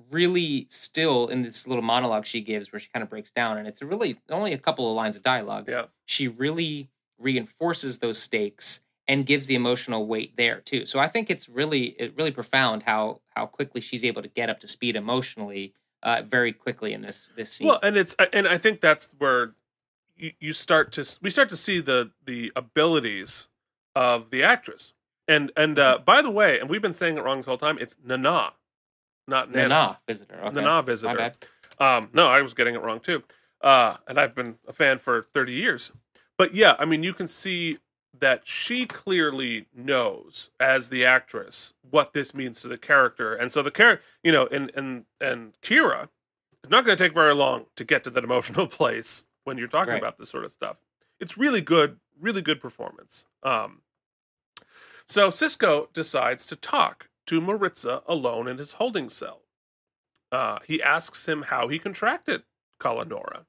really 0.09 0.65
still 0.69 1.27
in 1.27 1.43
this 1.43 1.67
little 1.67 1.83
monologue 1.83 2.25
she 2.25 2.41
gives 2.41 2.71
where 2.71 2.79
she 2.79 2.89
kind 2.91 3.03
of 3.03 3.09
breaks 3.09 3.29
down 3.29 3.57
and 3.57 3.67
it's 3.67 3.83
really 3.83 4.19
only 4.31 4.51
a 4.51 4.57
couple 4.57 4.89
of 4.89 4.95
lines 4.95 5.15
of 5.15 5.21
dialogue 5.21 5.65
Yeah. 5.69 5.85
she 6.05 6.27
really 6.27 6.89
reinforces 7.19 7.99
those 7.99 8.17
stakes 8.17 8.81
and 9.07 9.27
gives 9.27 9.45
the 9.45 9.53
emotional 9.53 10.07
weight 10.07 10.35
there 10.37 10.59
too 10.59 10.87
so 10.87 10.99
i 10.99 11.07
think 11.07 11.29
it's 11.29 11.47
really 11.47 11.89
it 11.99 12.15
really 12.17 12.31
profound 12.31 12.83
how 12.83 13.21
how 13.35 13.45
quickly 13.45 13.79
she's 13.79 14.03
able 14.03 14.23
to 14.23 14.27
get 14.27 14.49
up 14.49 14.59
to 14.61 14.67
speed 14.67 14.95
emotionally 14.95 15.73
uh, 16.01 16.23
very 16.25 16.51
quickly 16.51 16.93
in 16.93 17.01
this 17.03 17.29
this 17.37 17.51
scene 17.51 17.67
Well, 17.67 17.79
and 17.83 17.95
it's 17.95 18.15
and 18.33 18.47
I 18.47 18.57
think 18.57 18.81
that's 18.81 19.07
where 19.19 19.53
you, 20.21 20.31
you 20.39 20.53
start 20.53 20.91
to 20.93 21.05
we 21.21 21.29
start 21.29 21.49
to 21.49 21.57
see 21.57 21.81
the 21.81 22.11
the 22.23 22.51
abilities 22.55 23.49
of 23.95 24.29
the 24.29 24.43
actress. 24.43 24.93
And 25.27 25.51
and 25.57 25.77
uh, 25.79 25.95
Mm-hmm. 25.95 26.03
by 26.05 26.21
the 26.21 26.31
way, 26.31 26.59
and 26.59 26.69
we've 26.69 26.81
been 26.81 26.93
saying 26.93 27.17
it 27.17 27.23
wrong 27.23 27.37
this 27.37 27.45
whole 27.45 27.57
time. 27.57 27.77
It's 27.79 27.97
Nana, 28.03 28.53
not 29.27 29.51
Nana. 29.51 29.67
Nana 29.69 29.99
visitor 30.07 30.39
okay. 30.45 30.55
Nana 30.55 30.81
visitor. 30.81 31.31
Um, 31.79 32.09
no, 32.13 32.27
I 32.27 32.41
was 32.41 32.53
getting 32.53 32.75
it 32.75 32.81
wrong 32.81 32.99
too. 32.99 33.23
Uh, 33.61 33.97
and 34.07 34.19
I've 34.19 34.35
been 34.35 34.55
a 34.67 34.73
fan 34.73 34.99
for 34.99 35.27
30 35.33 35.53
years. 35.53 35.91
But 36.37 36.55
yeah, 36.55 36.75
I 36.79 36.85
mean, 36.85 37.03
you 37.03 37.13
can 37.13 37.27
see 37.27 37.77
that 38.19 38.47
she 38.47 38.85
clearly 38.85 39.67
knows 39.73 40.49
as 40.59 40.89
the 40.89 41.05
actress 41.05 41.73
what 41.89 42.13
this 42.13 42.33
means 42.33 42.61
to 42.61 42.67
the 42.67 42.77
character. 42.77 43.33
And 43.33 43.51
so 43.51 43.61
the 43.61 43.71
character, 43.71 44.03
you 44.23 44.31
know, 44.31 44.47
and 44.47 44.71
and 44.75 45.05
and 45.19 45.53
Kira 45.61 46.09
is 46.63 46.69
not 46.69 46.85
going 46.85 46.97
to 46.97 47.03
take 47.03 47.13
very 47.13 47.33
long 47.33 47.65
to 47.75 47.83
get 47.83 48.03
to 48.03 48.09
that 48.09 48.23
emotional 48.23 48.67
place 48.79 49.23
when 49.43 49.57
you're 49.57 49.67
talking 49.67 49.93
Right. 49.93 50.01
about 50.01 50.17
this 50.17 50.29
sort 50.29 50.45
of 50.45 50.51
stuff. 50.51 50.83
It's 51.19 51.37
really 51.37 51.61
good, 51.61 51.99
really 52.19 52.41
good 52.41 52.59
performance. 52.61 53.25
Um, 53.43 53.81
so 55.07 55.29
Sisko 55.29 55.91
decides 55.93 56.45
to 56.47 56.55
talk 56.55 57.09
to 57.27 57.41
Marritza 57.41 58.03
alone 58.07 58.47
in 58.47 58.57
his 58.57 58.73
holding 58.73 59.09
cell. 59.09 59.41
Uh, 60.31 60.59
he 60.65 60.81
asks 60.81 61.27
him 61.27 61.43
how 61.43 61.67
he 61.67 61.77
contracted 61.79 62.43
Kalla-Nohra. 62.79 63.45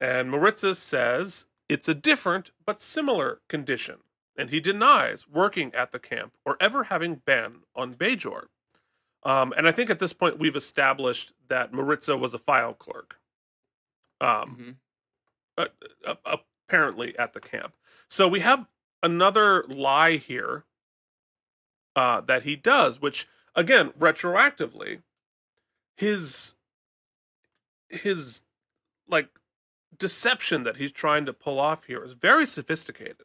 And 0.00 0.28
Marritza 0.30 0.76
says 0.76 1.46
it's 1.68 1.88
a 1.88 1.94
different 1.94 2.50
but 2.64 2.80
similar 2.82 3.40
condition 3.48 4.00
and 4.36 4.50
he 4.50 4.60
denies 4.60 5.26
working 5.28 5.72
at 5.74 5.92
the 5.92 5.98
camp 5.98 6.36
or 6.44 6.56
ever 6.60 6.84
having 6.84 7.14
been 7.16 7.62
on 7.74 7.94
Bajor. 7.94 8.48
Um, 9.22 9.54
and 9.56 9.66
I 9.66 9.72
think 9.72 9.88
at 9.88 10.00
this 10.00 10.12
point 10.12 10.38
we've 10.38 10.56
established 10.56 11.32
that 11.48 11.72
Marritza 11.72 12.18
was 12.18 12.34
a 12.34 12.38
file 12.38 12.74
clerk. 12.74 13.18
Um, 14.20 14.56
Mhm. 14.56 14.76
Uh, 15.56 15.66
uh, 16.06 16.36
apparently 16.68 17.18
at 17.18 17.32
the 17.32 17.40
camp. 17.40 17.74
So 18.08 18.28
we 18.28 18.40
have 18.40 18.66
another 19.02 19.64
lie 19.68 20.16
here 20.16 20.64
uh, 21.96 22.20
that 22.22 22.42
he 22.42 22.56
does, 22.56 23.00
which 23.00 23.28
again, 23.54 23.90
retroactively, 23.98 25.02
his 25.96 26.54
his 27.88 28.42
like 29.08 29.28
deception 29.96 30.64
that 30.64 30.76
he's 30.76 30.92
trying 30.92 31.24
to 31.26 31.32
pull 31.32 31.60
off 31.60 31.84
here 31.84 32.02
is 32.02 32.12
very 32.12 32.46
sophisticated. 32.46 33.22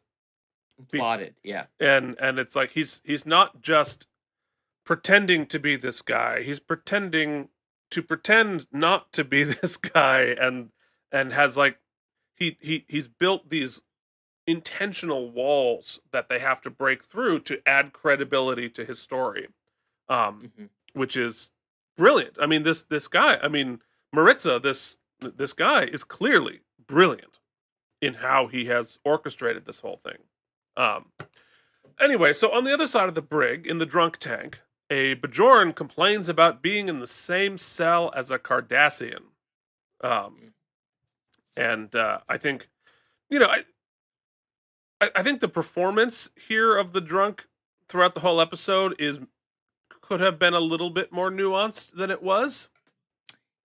Plotted, 0.92 1.34
yeah. 1.42 1.64
And 1.78 2.16
and 2.20 2.38
it's 2.38 2.56
like 2.56 2.72
he's 2.72 3.02
he's 3.04 3.26
not 3.26 3.60
just 3.60 4.06
pretending 4.84 5.46
to 5.46 5.58
be 5.58 5.76
this 5.76 6.02
guy. 6.02 6.42
He's 6.42 6.60
pretending 6.60 7.48
to 7.90 8.02
pretend 8.02 8.66
not 8.72 9.12
to 9.12 9.24
be 9.24 9.42
this 9.60 9.76
guy 9.76 10.34
and 10.40 10.70
and 11.12 11.32
has 11.32 11.56
like 11.56 11.78
he 12.40 12.56
he 12.60 12.84
he's 12.88 13.06
built 13.06 13.50
these 13.50 13.80
intentional 14.46 15.30
walls 15.30 16.00
that 16.10 16.28
they 16.28 16.40
have 16.40 16.60
to 16.62 16.70
break 16.70 17.04
through 17.04 17.38
to 17.38 17.60
add 17.64 17.92
credibility 17.92 18.68
to 18.68 18.84
his 18.84 18.98
story. 18.98 19.48
Um 20.08 20.50
hmm 20.56 20.64
which 20.92 21.16
is 21.16 21.50
brilliant. 21.96 22.36
I 22.40 22.46
mean, 22.46 22.62
this 22.62 22.82
this 22.82 23.08
guy. 23.08 23.38
I 23.42 23.48
mean, 23.48 23.80
Marritza. 24.14 24.62
This 24.62 24.98
this 25.20 25.52
guy 25.52 25.84
is 25.84 26.04
clearly 26.04 26.60
brilliant 26.84 27.38
in 28.00 28.14
how 28.14 28.46
he 28.46 28.66
has 28.66 28.98
orchestrated 29.04 29.66
this 29.66 29.80
whole 29.80 30.00
thing. 30.04 30.18
Um. 30.76 31.12
Anyway, 32.00 32.32
so 32.32 32.50
on 32.50 32.64
the 32.64 32.72
other 32.72 32.86
side 32.86 33.08
of 33.10 33.14
the 33.14 33.22
brig, 33.22 33.66
in 33.66 33.78
the 33.78 33.84
drunk 33.84 34.16
tank, 34.16 34.60
a 34.88 35.14
Bajoran 35.16 35.74
complains 35.74 36.28
about 36.28 36.62
being 36.62 36.88
in 36.88 36.98
the 36.98 37.06
same 37.06 37.58
cell 37.58 38.10
as 38.16 38.30
a 38.30 38.38
Cardassian. 38.38 39.24
Um, 40.02 40.54
and 41.56 41.94
uh, 41.94 42.18
I 42.28 42.36
think, 42.38 42.68
you 43.28 43.38
know, 43.38 43.46
I, 43.46 43.64
I, 45.00 45.10
I 45.16 45.22
think 45.22 45.40
the 45.40 45.48
performance 45.48 46.30
here 46.48 46.76
of 46.76 46.92
the 46.92 47.00
drunk 47.00 47.46
throughout 47.88 48.14
the 48.14 48.20
whole 48.20 48.40
episode 48.40 48.94
is 48.98 49.18
could 50.00 50.20
have 50.20 50.38
been 50.38 50.54
a 50.54 50.60
little 50.60 50.90
bit 50.90 51.12
more 51.12 51.30
nuanced 51.30 51.92
than 51.94 52.10
it 52.10 52.22
was. 52.22 52.68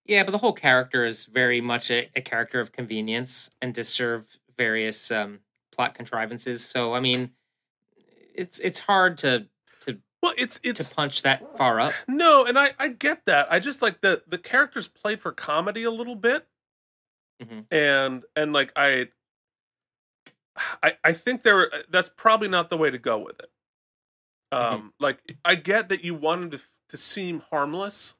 Yeah, 0.04 0.22
but 0.22 0.30
the 0.30 0.38
whole 0.38 0.52
character 0.52 1.04
is 1.04 1.24
very 1.24 1.60
much 1.60 1.90
a, 1.90 2.08
a 2.14 2.20
character 2.20 2.60
of 2.60 2.70
convenience 2.70 3.50
and 3.60 3.74
to 3.74 3.82
serve 3.82 4.38
various 4.56 5.10
um, 5.10 5.40
plot 5.72 5.94
contrivances. 5.94 6.64
So, 6.64 6.94
I 6.94 7.00
mean, 7.00 7.30
it's 8.34 8.58
it's 8.60 8.80
hard 8.80 9.18
to 9.18 9.46
to 9.80 9.98
Well, 10.22 10.34
it's 10.38 10.60
it's 10.62 10.88
to 10.88 10.94
punch 10.94 11.22
that 11.22 11.56
far 11.56 11.80
up. 11.80 11.92
no, 12.06 12.44
and 12.44 12.56
I 12.58 12.74
I 12.78 12.88
get 12.88 13.26
that. 13.26 13.48
I 13.50 13.58
just 13.58 13.82
like 13.82 14.00
the 14.00 14.22
the 14.28 14.38
characters 14.38 14.86
played 14.86 15.20
for 15.20 15.32
comedy 15.32 15.82
a 15.82 15.90
little 15.90 16.16
bit, 16.16 16.46
Mhm. 17.42 17.66
and 17.70 18.24
and 18.34 18.52
like 18.52 18.72
I. 18.76 19.08
I, 20.82 20.94
I 21.04 21.12
think 21.12 21.42
there 21.42 21.70
that's 21.90 22.10
probably 22.16 22.48
not 22.48 22.70
the 22.70 22.76
way 22.76 22.90
to 22.90 22.98
go 22.98 23.18
with 23.18 23.38
it. 23.40 23.50
Um, 24.52 24.92
like 25.00 25.18
I 25.44 25.54
get 25.56 25.88
that 25.88 26.04
you 26.04 26.14
wanted 26.14 26.52
to 26.52 26.60
to 26.90 26.96
seem 26.96 27.40
harmless 27.40 28.14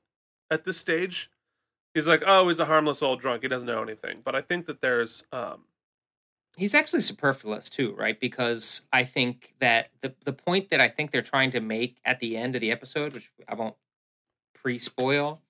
at 0.50 0.64
this 0.64 0.76
stage. 0.76 1.30
He's 1.94 2.08
like, 2.08 2.22
oh, 2.26 2.48
he's 2.48 2.60
a 2.60 2.66
harmless 2.66 3.02
old 3.02 3.20
drunk. 3.20 3.42
He 3.42 3.48
doesn't 3.48 3.66
know 3.66 3.82
anything. 3.82 4.22
But 4.24 4.34
I 4.36 4.42
think 4.42 4.66
that 4.66 4.80
there's 4.82 5.24
um, 5.32 5.64
He's 6.58 6.74
actually 6.74 7.02
superfluous 7.02 7.68
too, 7.68 7.94
right? 7.94 8.18
Because 8.18 8.82
I 8.92 9.04
think 9.04 9.54
that 9.60 9.90
the 10.02 10.14
the 10.24 10.32
point 10.32 10.70
that 10.70 10.80
I 10.80 10.88
think 10.88 11.10
they're 11.10 11.22
trying 11.22 11.50
to 11.52 11.60
make 11.60 11.98
at 12.04 12.20
the 12.20 12.36
end 12.36 12.54
of 12.54 12.60
the 12.62 12.70
episode, 12.72 13.14
which 13.14 13.30
I 13.48 13.54
won't 13.54 13.76
pre 14.54 14.78
spoil, 14.78 15.42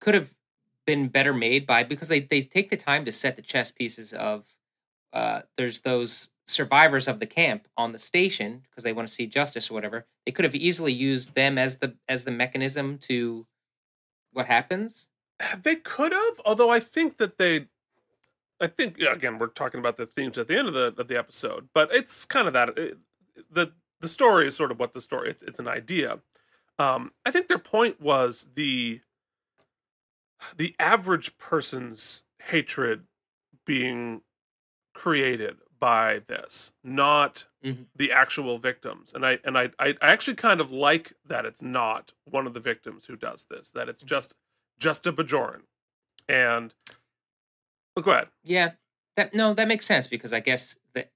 could 0.00 0.14
have 0.14 0.34
been 0.86 1.08
better 1.08 1.32
made 1.32 1.66
by 1.66 1.82
because 1.82 2.08
they 2.08 2.20
they 2.20 2.40
take 2.40 2.70
the 2.70 2.76
time 2.76 3.04
to 3.04 3.12
set 3.12 3.36
the 3.36 3.42
chess 3.42 3.70
pieces 3.70 4.12
of 4.12 4.44
uh 5.12 5.42
there's 5.56 5.80
those 5.80 6.30
survivors 6.46 7.08
of 7.08 7.20
the 7.20 7.26
camp 7.26 7.68
on 7.76 7.92
the 7.92 7.98
station 7.98 8.62
because 8.68 8.84
they 8.84 8.92
want 8.92 9.08
to 9.08 9.14
see 9.14 9.26
justice 9.26 9.70
or 9.70 9.74
whatever. 9.74 10.06
They 10.26 10.32
could 10.32 10.44
have 10.44 10.54
easily 10.54 10.92
used 10.92 11.34
them 11.34 11.58
as 11.58 11.78
the 11.78 11.96
as 12.08 12.24
the 12.24 12.30
mechanism 12.30 12.98
to 12.98 13.46
what 14.32 14.46
happens. 14.46 15.08
They 15.62 15.76
could 15.76 16.12
have, 16.12 16.40
although 16.44 16.70
I 16.70 16.80
think 16.80 17.16
that 17.16 17.38
they, 17.38 17.66
I 18.60 18.68
think 18.68 18.98
again 18.98 19.38
we're 19.38 19.48
talking 19.48 19.80
about 19.80 19.96
the 19.96 20.06
themes 20.06 20.38
at 20.38 20.48
the 20.48 20.58
end 20.58 20.68
of 20.68 20.74
the 20.74 20.94
of 20.96 21.08
the 21.08 21.18
episode, 21.18 21.68
but 21.74 21.92
it's 21.92 22.24
kind 22.24 22.46
of 22.46 22.52
that 22.52 22.78
it, 22.78 22.98
the 23.50 23.72
the 24.00 24.08
story 24.08 24.46
is 24.46 24.56
sort 24.56 24.70
of 24.70 24.78
what 24.78 24.94
the 24.94 25.00
story. 25.00 25.30
It's 25.30 25.42
it's 25.42 25.58
an 25.58 25.68
idea. 25.68 26.18
Um, 26.78 27.12
I 27.24 27.30
think 27.30 27.48
their 27.48 27.58
point 27.58 28.00
was 28.00 28.48
the 28.54 29.00
the 30.56 30.74
average 30.78 31.36
person's 31.38 32.24
hatred 32.44 33.06
being 33.64 34.22
created 34.94 35.58
by 35.78 36.20
this, 36.28 36.72
not 36.82 37.46
Mhm. 37.62 37.86
the 37.94 38.12
actual 38.12 38.58
victims. 38.58 39.12
And 39.14 39.24
I 39.26 39.38
and 39.44 39.58
I 39.58 39.70
I 39.78 39.96
I 40.00 40.12
actually 40.12 40.36
kind 40.36 40.60
of 40.60 40.70
like 40.70 41.14
that 41.24 41.44
it's 41.44 41.62
not 41.62 42.12
one 42.24 42.46
of 42.46 42.54
the 42.54 42.60
victims 42.60 43.06
who 43.06 43.16
does 43.16 43.46
this. 43.46 43.70
That 43.72 43.88
it's 43.88 44.02
just 44.02 44.34
just 44.78 45.06
a 45.06 45.12
Bajoran. 45.12 45.62
And 46.28 46.74
well, 47.96 48.02
go 48.04 48.12
ahead. 48.12 48.28
Yeah, 48.42 48.72
that 49.16 49.34
no, 49.34 49.54
that 49.54 49.68
makes 49.68 49.86
sense 49.86 50.06
because 50.06 50.32
I 50.32 50.40
guess 50.40 50.78
that 50.94 51.12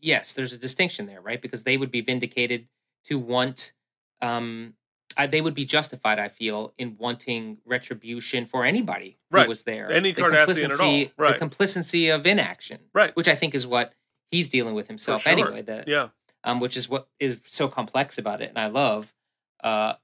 yes, 0.00 0.34
there's 0.34 0.52
a 0.52 0.58
distinction 0.58 1.06
there, 1.06 1.20
right? 1.20 1.40
Because 1.40 1.64
they 1.64 1.76
would 1.76 1.90
be 1.90 2.02
vindicated 2.02 2.68
to 3.04 3.18
want, 3.18 3.72
um, 4.20 4.76
uh, 5.16 5.26
they 5.26 5.40
would 5.40 5.54
be 5.54 5.64
justified. 5.64 6.18
I 6.18 6.28
feel 6.28 6.72
in 6.78 6.96
wanting 6.98 7.58
retribution 7.64 8.46
for 8.46 8.64
anybody 8.64 9.18
who 9.30 9.46
was 9.46 9.64
there, 9.64 9.90
Any 9.90 10.12
The 10.12 10.22
Cardassian 10.22 10.30
at 10.30 10.48
all. 10.48 10.48
complicity- 10.78 11.12
The 11.16 11.34
complicity 11.38 12.08
of 12.08 12.26
inaction, 12.26 12.80
Right. 12.92 13.14
Which 13.16 13.28
I 13.28 13.34
think 13.34 13.54
is 13.54 13.66
what 13.66 13.94
he's 14.30 14.48
dealing 14.48 14.74
with 14.74 14.88
himself 14.88 15.22
sure. 15.22 15.32
anyway. 15.32 15.62
The 15.62 15.84
Yeah. 15.86 16.08
um, 16.44 16.60
which 16.60 16.76
is 16.76 16.88
what 16.88 17.08
is 17.20 17.40
so 17.48 17.68
complex 17.68 18.18
about 18.18 18.40
it, 18.42 18.48
and 18.48 18.58
I 18.58 18.66
love. 18.66 19.14
Uh, 19.62 19.94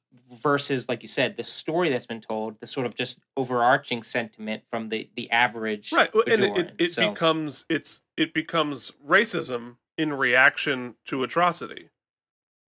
versus, 0.43 0.89
like 0.89 1.03
you 1.03 1.09
said, 1.09 1.37
the 1.37 1.43
story 1.45 1.91
that's 1.91 2.07
been 2.07 2.21
told, 2.21 2.61
the 2.61 2.67
sort 2.67 2.87
of 2.87 2.95
just 2.95 3.19
overarching 3.37 4.03
sentiment 4.03 4.63
from 4.71 4.89
the 4.89 5.11
the 5.17 5.31
average, 5.31 5.93
Right. 5.93 6.13
Well, 6.15 6.23
And 6.27 6.45
it, 6.45 6.57
it, 6.59 6.75
it 6.79 6.93
So- 6.93 7.11
becomes 7.11 7.65
it's 7.69 8.01
it 8.17 8.33
becomes 8.33 8.93
racism 9.07 9.77
in 9.97 10.13
reaction 10.13 10.95
to 11.07 11.23
atrocity. 11.25 11.89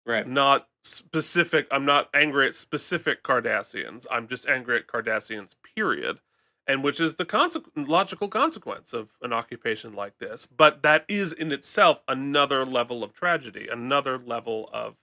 Right. 0.05 0.27
Not 0.27 0.67
specific 0.83 1.67
I'm 1.71 1.85
not 1.85 2.09
angry 2.13 2.47
at 2.47 2.55
specific 2.55 3.23
Cardassians. 3.23 4.05
I'm 4.11 4.27
just 4.27 4.47
angry 4.47 4.77
at 4.77 4.87
Cardassians, 4.87 5.55
period. 5.75 6.19
And 6.65 6.83
which 6.83 6.99
is 6.99 7.15
the 7.15 7.25
conse- 7.25 7.65
logical 7.75 8.29
consequence 8.29 8.93
of 8.93 9.11
an 9.21 9.33
occupation 9.33 9.93
like 9.93 10.19
this. 10.19 10.45
But 10.45 10.81
that 10.83 11.03
is 11.09 11.33
in 11.33 11.51
itself 11.51 12.03
another 12.07 12.65
level 12.65 13.03
of 13.03 13.13
tragedy, 13.13 13.67
another 13.69 14.17
level 14.17 14.69
of 14.73 14.97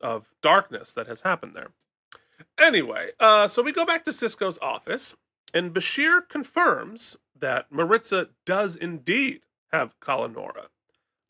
of 0.00 0.30
darkness 0.42 0.92
that 0.92 1.08
has 1.08 1.22
happened 1.22 1.56
there. 1.56 1.70
Anyway, 2.58 3.10
uh, 3.18 3.48
so 3.48 3.62
we 3.62 3.72
go 3.72 3.84
back 3.84 4.04
to 4.04 4.12
Sisko's 4.12 4.58
office, 4.62 5.16
and 5.52 5.74
Bashir 5.74 6.28
confirms 6.28 7.16
that 7.36 7.70
Marritza 7.72 8.28
does 8.46 8.76
indeed 8.76 9.40
have 9.72 9.98
Kalla-Nohra, 10.00 10.66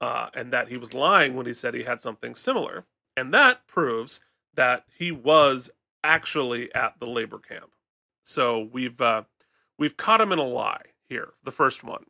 uh, 0.00 0.28
and 0.34 0.52
that 0.52 0.68
he 0.68 0.76
was 0.76 0.94
lying 0.94 1.34
when 1.34 1.46
he 1.46 1.54
said 1.54 1.74
he 1.74 1.82
had 1.84 2.00
something 2.00 2.34
similar. 2.34 2.84
And 3.16 3.34
that 3.34 3.66
proves 3.66 4.20
that 4.54 4.84
he 4.96 5.10
was 5.10 5.70
actually 6.04 6.72
at 6.74 6.98
the 7.00 7.06
labor 7.06 7.38
camp. 7.38 7.70
So 8.24 8.68
we've 8.72 9.00
uh, 9.00 9.22
we've 9.78 9.96
caught 9.96 10.20
him 10.20 10.32
in 10.32 10.38
a 10.38 10.44
lie 10.44 10.86
here, 11.08 11.30
the 11.42 11.50
first 11.50 11.82
one. 11.82 12.04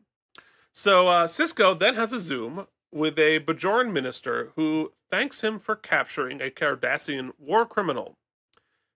So 0.72 1.09
uh, 1.09 1.27
Sisko 1.27 1.79
then 1.79 1.94
has 1.94 2.12
a 2.12 2.20
Zoom 2.20 2.66
with 2.92 3.18
a 3.18 3.40
Bajoran 3.40 3.92
minister 3.92 4.53
who 4.57 4.92
thanks 5.11 5.42
him 5.42 5.59
for 5.59 5.77
capturing 5.77 6.40
a 6.40 6.51
Cardassian 6.51 7.33
war 7.38 7.66
criminal. 7.66 8.16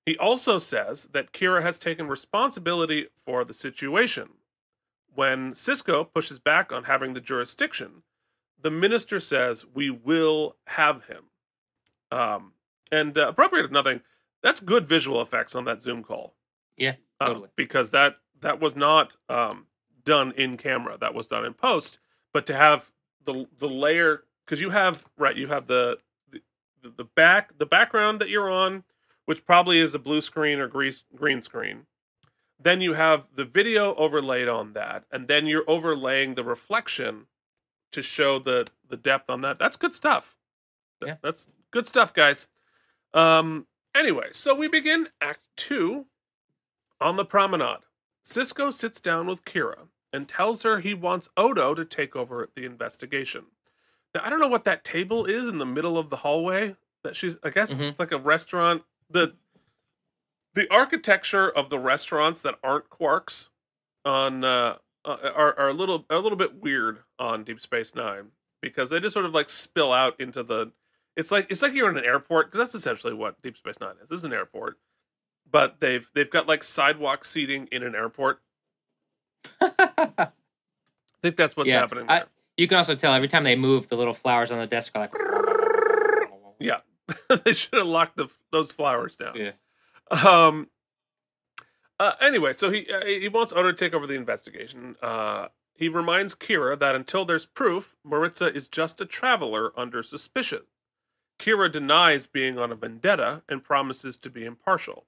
He 0.04 0.16
also 0.16 0.58
says 0.58 1.08
that 1.12 1.32
Kira 1.32 1.62
has 1.62 1.78
taken 1.78 2.08
responsibility 2.08 3.08
for 3.24 3.44
the 3.44 3.54
situation. 3.54 4.30
When 5.14 5.52
Sisko 5.52 6.12
pushes 6.12 6.38
back 6.38 6.72
on 6.72 6.84
having 6.84 7.14
the 7.14 7.20
jurisdiction, 7.20 8.02
the 8.62 8.70
minister 8.70 9.20
says, 9.20 9.64
We 9.74 9.90
will 9.90 10.56
have 10.66 11.04
him. 11.04 11.24
Um, 12.10 12.52
and 12.90 13.16
uh, 13.16 13.28
appropriate 13.28 13.66
or 13.66 13.68
nothing, 13.70 14.02
that's 14.42 14.60
good 14.60 14.86
visual 14.86 15.20
effects 15.22 15.54
on 15.54 15.64
that 15.64 15.80
Zoom 15.80 16.02
call. 16.02 16.34
Yeah, 16.76 16.94
Uh, 17.20 17.26
totally. 17.28 17.48
because 17.56 17.90
that 17.90 18.16
that 18.40 18.60
was 18.60 18.74
not 18.76 19.16
um, 19.28 19.66
done 20.04 20.32
in 20.32 20.56
camera. 20.56 20.96
That 20.98 21.14
was 21.14 21.26
done 21.26 21.44
in 21.44 21.54
post. 21.54 21.98
But 22.32 22.46
to 22.46 22.54
have 22.54 22.90
the 23.24 23.46
the 23.58 23.68
layer, 23.68 24.24
because 24.44 24.60
you 24.60 24.70
have 24.70 25.04
right, 25.16 25.36
you 25.36 25.46
have 25.48 25.66
the, 25.66 25.98
the 26.30 26.40
the 26.96 27.04
back 27.04 27.56
the 27.58 27.66
background 27.66 28.20
that 28.20 28.28
you're 28.28 28.50
on, 28.50 28.84
which 29.26 29.46
probably 29.46 29.78
is 29.80 29.94
a 29.94 29.98
blue 29.98 30.20
screen 30.20 30.58
or 30.58 30.66
green 30.68 30.92
green 31.14 31.40
screen. 31.42 31.86
Then 32.60 32.80
you 32.80 32.92
have 32.94 33.26
the 33.34 33.44
video 33.44 33.94
overlaid 33.96 34.48
on 34.48 34.72
that, 34.74 35.04
and 35.10 35.28
then 35.28 35.46
you're 35.46 35.64
overlaying 35.68 36.34
the 36.34 36.44
reflection 36.44 37.26
to 37.92 38.02
show 38.02 38.38
the 38.38 38.66
the 38.88 38.96
depth 38.96 39.30
on 39.30 39.40
that. 39.42 39.58
That's 39.58 39.76
good 39.76 39.94
stuff. 39.94 40.36
Yeah. 41.04 41.16
That's 41.22 41.48
good 41.70 41.86
stuff, 41.86 42.12
guys. 42.12 42.46
Um 43.14 43.66
anyway, 43.94 44.28
so 44.32 44.54
we 44.54 44.68
begin 44.68 45.08
act 45.20 45.40
2 45.56 46.06
on 47.00 47.16
the 47.16 47.24
promenade. 47.24 47.78
Sisko 48.24 48.72
sits 48.72 49.00
down 49.00 49.26
with 49.26 49.44
Kira 49.44 49.88
and 50.12 50.28
tells 50.28 50.62
her 50.62 50.80
he 50.80 50.94
wants 50.94 51.28
Odo 51.36 51.74
to 51.74 51.84
take 51.84 52.14
over 52.14 52.48
the 52.54 52.64
investigation. 52.64 53.46
Now, 54.14 54.20
I 54.24 54.30
don't 54.30 54.40
know 54.40 54.48
what 54.48 54.64
that 54.64 54.84
table 54.84 55.24
is 55.24 55.48
in 55.48 55.58
the 55.58 55.66
middle 55.66 55.96
of 55.98 56.10
the 56.10 56.16
hallway. 56.16 56.76
That 57.02 57.16
she's, 57.16 57.36
I 57.42 57.50
guess, 57.50 57.72
Mhm. 57.72 57.90
it's 57.90 57.98
like 57.98 58.12
a 58.12 58.18
restaurant. 58.18 58.84
the 59.10 59.34
The 60.54 60.70
architecture 60.72 61.48
of 61.50 61.68
the 61.70 61.78
restaurants 61.78 62.42
that 62.42 62.58
aren't 62.62 62.90
quarks 62.90 63.48
on 64.04 64.44
uh, 64.44 64.78
uh, 65.04 65.16
are 65.34 65.58
are 65.58 65.68
a 65.68 65.72
little 65.74 66.04
are 66.10 66.16
a 66.16 66.20
little 66.20 66.38
bit 66.38 66.54
weird 66.56 66.98
on 67.18 67.44
Deep 67.44 67.60
Space 67.60 67.94
Nine 67.94 68.28
because 68.60 68.90
they 68.90 69.00
just 69.00 69.12
sort 69.14 69.24
of 69.26 69.32
like 69.34 69.50
spill 69.50 69.92
out 69.92 70.20
into 70.20 70.42
the. 70.42 70.72
It's 71.16 71.30
like 71.30 71.50
it's 71.50 71.60
like 71.62 71.74
you're 71.74 71.90
in 71.90 71.98
an 71.98 72.04
airport 72.04 72.46
because 72.46 72.58
that's 72.58 72.74
essentially 72.74 73.12
what 73.14 73.40
Deep 73.42 73.56
Space 73.56 73.80
Nine 73.80 73.94
is. 74.02 74.08
This 74.08 74.18
is 74.20 74.24
an 74.24 74.32
airport, 74.32 74.78
but 75.50 75.80
they've 75.80 76.08
they've 76.14 76.30
got 76.30 76.46
like 76.46 76.62
sidewalk 76.64 77.24
seating 77.24 77.68
in 77.72 77.82
an 77.82 77.94
airport. 77.94 78.40
I 79.60 80.28
think 81.22 81.36
that's 81.36 81.56
what's 81.56 81.68
Yeah, 81.70 81.80
happening. 81.80 82.06
I- 82.08 82.24
you 82.58 82.68
can 82.68 82.76
also 82.76 82.94
tell 82.94 83.14
every 83.14 83.28
time 83.28 83.44
they 83.44 83.56
move, 83.56 83.88
the 83.88 83.96
little 83.96 84.12
flowers 84.12 84.50
on 84.50 84.58
the 84.58 84.66
desk 84.66 84.92
are 84.94 85.00
like. 85.00 85.14
Yeah, 86.60 86.80
they 87.44 87.54
should 87.54 87.74
have 87.74 87.86
locked 87.86 88.16
the, 88.16 88.28
those 88.52 88.70
flowers 88.70 89.16
down. 89.16 89.34
Yeah. 89.36 89.52
Um. 90.10 90.68
Uh, 92.00 92.12
anyway, 92.20 92.52
so 92.52 92.70
he 92.70 92.86
uh, 92.92 93.04
he 93.04 93.28
wants 93.28 93.52
Odo 93.52 93.70
to 93.70 93.76
take 93.76 93.94
over 93.94 94.06
the 94.06 94.14
investigation. 94.14 94.96
Uh, 95.02 95.48
he 95.74 95.88
reminds 95.88 96.34
Kira 96.34 96.78
that 96.78 96.94
until 96.94 97.24
there's 97.24 97.46
proof, 97.46 97.96
Marritza 98.06 98.54
is 98.54 98.68
just 98.68 99.00
a 99.00 99.06
traveler 99.06 99.72
under 99.76 100.02
suspicion. 100.02 100.62
Kira 101.38 101.70
denies 101.70 102.26
being 102.26 102.58
on 102.58 102.70
a 102.70 102.74
vendetta 102.76 103.42
and 103.48 103.64
promises 103.64 104.16
to 104.18 104.30
be 104.30 104.44
impartial. 104.44 105.06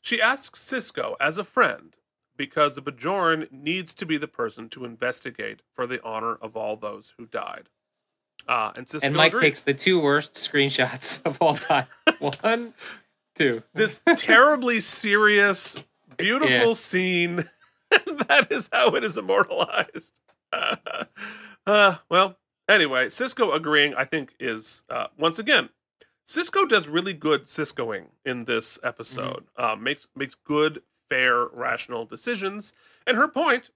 She 0.00 0.20
asks 0.20 0.60
Sisko 0.64 1.14
as 1.20 1.38
a 1.38 1.44
friend 1.44 1.94
because 2.36 2.74
the 2.74 2.82
Bajoran 2.82 3.50
needs 3.50 3.92
to 3.94 4.06
be 4.06 4.16
the 4.16 4.28
person 4.28 4.68
to 4.70 4.84
investigate 4.84 5.62
for 5.74 5.86
the 5.86 6.02
honor 6.04 6.34
of 6.34 6.56
all 6.56 6.76
those 6.76 7.14
who 7.18 7.26
died. 7.26 7.68
Uh, 8.46 8.72
and 8.76 8.86
Sisko 8.86 9.04
And 9.04 9.14
Mike 9.14 9.32
agrees. 9.32 9.42
takes 9.42 9.62
the 9.64 9.74
two 9.74 10.00
worst 10.00 10.34
screenshots 10.34 11.24
of 11.26 11.40
all 11.42 11.54
time. 11.54 11.86
One, 12.18 12.74
two. 13.34 13.62
this 13.74 14.00
terribly 14.16 14.80
serious, 14.80 15.82
beautiful 16.18 16.50
Yeah. 16.68 16.72
scene. 16.74 17.48
that 17.90 18.48
is 18.50 18.68
how 18.72 18.94
it 18.94 19.04
is 19.04 19.16
immortalized. 19.16 20.20
uh, 21.66 21.96
well, 22.10 22.36
anyway, 22.68 23.06
Sisko 23.06 23.54
agreeing, 23.54 23.94
I 23.94 24.04
think, 24.04 24.34
is 24.38 24.82
uh, 24.90 25.06
once 25.18 25.38
again. 25.38 25.70
Sisko 26.26 26.68
does 26.68 26.88
really 26.88 27.14
good 27.14 27.44
Siskoing 27.44 28.08
in 28.24 28.44
this 28.44 28.78
episode. 28.82 29.46
Uh, 29.56 29.74
makes 29.76 30.08
makes 30.14 30.34
good, 30.34 30.82
fair, 31.08 31.46
rational 31.46 32.04
decisions. 32.04 32.74
And 33.06 33.16
her 33.16 33.28
point 33.28 33.70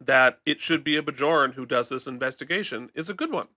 that 0.00 0.40
it 0.46 0.60
should 0.60 0.82
be 0.82 0.96
a 0.96 1.02
Bajoran 1.02 1.54
who 1.54 1.66
does 1.66 1.90
this 1.90 2.06
investigation 2.06 2.90
is 2.94 3.10
a 3.10 3.14
good 3.14 3.30
one. 3.30 3.48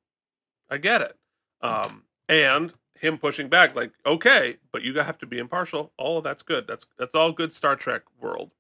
I 0.70 0.78
get 0.78 1.02
it. 1.02 1.18
Um, 1.62 2.04
and 2.28 2.74
him 3.00 3.18
pushing 3.18 3.50
back, 3.50 3.76
like, 3.76 3.92
okay, 4.06 4.58
but 4.72 4.82
you 4.82 4.94
have 4.98 5.18
to 5.20 5.26
be 5.26 5.38
impartial. 5.38 5.92
All 5.98 6.18
of 6.18 6.24
that's 6.24 6.44
good. 6.44 6.68
That's 6.68 6.86
that's 6.98 7.16
all 7.16 7.32
good 7.32 7.54
Star 7.54 7.76
Trek 7.76 8.04
world. 8.20 8.52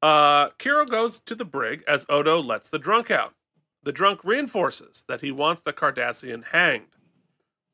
Uh, 0.00 0.50
Kira 0.50 0.88
goes 0.88 1.20
to 1.20 1.34
the 1.34 1.44
brig 1.44 1.84
as 1.86 2.06
Odo 2.08 2.42
lets 2.42 2.68
the 2.68 2.78
drunk 2.78 3.10
out. 3.10 3.34
The 3.84 3.92
drunk 3.92 4.20
reinforces 4.24 5.04
that 5.08 5.20
he 5.20 5.30
wants 5.30 5.62
the 5.62 5.72
Cardassian 5.72 6.46
hanged. 6.46 6.96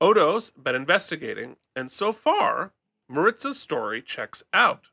Odo's 0.00 0.50
been 0.50 0.74
investigating, 0.74 1.56
and 1.74 1.90
so 1.90 2.12
far, 2.12 2.72
Marritza's 3.10 3.58
story 3.58 4.02
checks 4.02 4.42
out. 4.52 4.88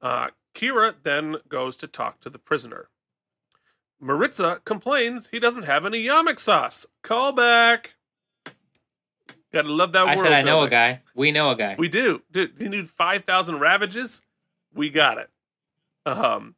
Uh, 0.00 0.28
Kira 0.54 0.94
then 1.02 1.36
goes 1.48 1.76
to 1.76 1.86
talk 1.86 2.20
to 2.20 2.30
the 2.30 2.38
prisoner. 2.38 2.88
Maritza 4.00 4.60
complains 4.64 5.28
he 5.30 5.38
doesn't 5.38 5.62
have 5.62 5.86
any 5.86 6.04
yamok 6.04 6.40
sauce. 6.40 6.86
Call 7.02 7.32
back. 7.32 7.94
Gotta 9.52 9.72
love 9.72 9.92
that 9.92 10.08
I 10.08 10.14
said 10.14 10.32
I 10.32 10.42
know 10.42 10.62
a 10.62 10.70
guy. 10.70 11.02
We 11.14 11.30
know 11.30 11.50
a 11.50 11.56
guy. 11.56 11.76
We 11.78 11.88
do. 11.88 12.22
Dude, 12.30 12.54
you 12.58 12.68
need 12.68 12.88
5,000 12.88 13.56
wrappages? 13.56 14.22
We 14.74 14.88
got 14.88 15.18
it. 15.18 15.30
Um, 16.06 16.54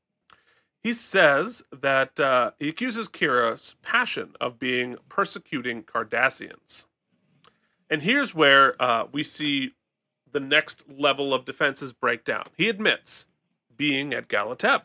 he 0.83 0.93
says 0.93 1.63
that 1.73 2.21
uh, 2.21 2.53
he 2.59 2.69
accuses 2.69 3.09
Kira's 3.09 3.75
passion 3.83 4.35
of 4.41 4.59
being 4.59 4.97
persecuting 5.09 5.83
Cardassians. 5.83 6.87
And 7.91 8.03
here's 8.03 8.35
where 8.35 8.81
uh, 8.81 9.07
we 9.11 9.25
see 9.25 9.73
the 10.31 10.41
next 10.41 10.85
level 10.89 11.33
of 11.33 11.45
defenses 11.45 11.93
break 11.93 12.25
down. 12.25 12.45
He 12.57 12.69
admits 12.69 13.27
being 13.77 14.13
at 14.13 14.29
Gallitep, 14.29 14.83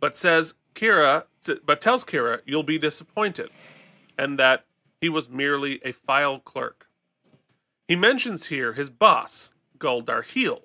but 0.00 0.16
says 0.16 0.54
Kira, 0.74 1.24
but 1.64 1.80
tells 1.80 2.04
Kira 2.04 2.40
you'll 2.46 2.62
be 2.62 2.78
disappointed, 2.78 3.50
and 4.16 4.38
that 4.38 4.64
he 5.00 5.08
was 5.08 5.28
merely 5.28 5.80
a 5.84 5.92
file 5.92 6.38
clerk. 6.38 6.88
He 7.88 7.96
mentions 7.96 8.46
here 8.46 8.74
his 8.74 8.90
boss, 8.90 9.52
Gul 9.78 10.02
Darhe'el. 10.02 10.62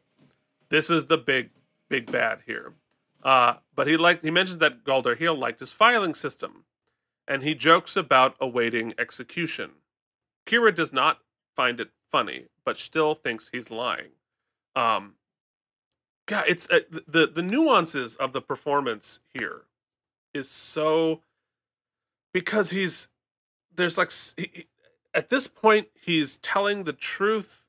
This 0.69 0.89
is 0.89 1.05
the 1.05 1.17
big, 1.17 1.51
big 1.89 2.11
bad 2.11 2.41
here. 2.45 2.73
Uh, 3.23 3.55
but 3.75 3.87
he 3.87 3.97
liked 3.97 4.23
he 4.23 4.29
mentions 4.29 4.59
that 4.59 4.83
Gul 4.83 5.01
Darhe'el 5.01 5.37
liked 5.37 5.59
his 5.59 5.71
filing 5.71 6.13
system, 6.13 6.65
and 7.27 7.41
he 7.41 7.55
jokes 7.55 7.95
about 7.95 8.35
awaiting 8.39 8.93
execution. 8.99 9.71
Kira 10.45 10.75
does 10.75 10.93
not 10.93 11.21
find 11.55 11.79
it 11.79 11.89
funny, 12.11 12.45
but 12.63 12.77
still 12.77 13.15
thinks 13.15 13.49
he's 13.51 13.71
lying. 13.71 14.11
Um, 14.75 15.15
God, 16.27 16.45
it's 16.47 16.69
uh, 16.69 16.81
the 17.07 17.25
the 17.25 17.41
nuances 17.41 18.15
of 18.15 18.33
the 18.33 18.41
performance 18.41 19.19
here 19.33 19.63
is 20.33 20.49
so 20.49 21.21
because 22.33 22.69
he's 22.69 23.07
there's 23.75 23.97
like 23.97 24.11
he, 24.38 24.67
at 25.13 25.29
this 25.29 25.47
point 25.47 25.88
he's 26.01 26.38
telling 26.38 26.83
the 26.83 26.93
truth 26.93 27.65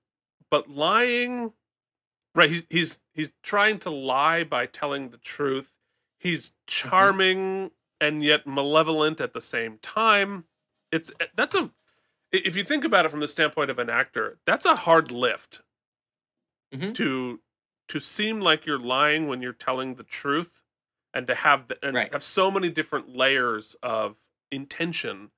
but 0.51 0.69
lying 0.71 1.53
right 2.35 2.51
he, 2.51 2.67
he's 2.71 2.99
he's 3.15 3.31
trying 3.43 3.79
to 3.81 3.91
lie 3.91 4.45
by 4.45 4.67
telling 4.67 5.11
the 5.11 5.19
truth 5.19 5.75
he's 6.19 6.53
charming 6.67 7.71
and 8.01 8.25
yet 8.25 8.47
malevolent 8.47 9.21
at 9.21 9.35
the 9.35 9.41
same 9.41 9.79
time 9.79 10.47
it's 10.93 11.13
eh, 11.21 11.27
that's 11.37 11.55
a 11.55 11.71
if 12.33 12.57
you 12.57 12.65
think 12.65 12.85
about 12.85 13.07
it 13.07 13.11
from 13.11 13.21
the 13.21 13.29
standpoint 13.29 13.71
of 13.71 13.79
an 13.79 13.91
actor 13.91 14.39
that's 14.47 14.67
a 14.67 14.77
hard 14.77 15.11
lift 15.11 15.63
Mhm. 16.73 16.95
to 16.95 17.43
to 17.89 18.01
seem 18.01 18.41
like 18.41 18.67
you're 18.67 18.79
lying 18.81 19.29
when 19.29 19.41
you're 19.43 19.53
telling 19.53 19.95
the 19.95 20.03
truth 20.03 20.63
and 21.15 21.27
to 21.29 21.35
have 21.37 21.69
the, 21.69 21.87
and 21.87 21.97
Right. 21.97 22.13
have 22.13 22.25
so 22.25 22.51
many 22.51 22.69
different 22.69 23.09
layers 23.15 23.77
of 23.83 24.19
intention 24.51 25.31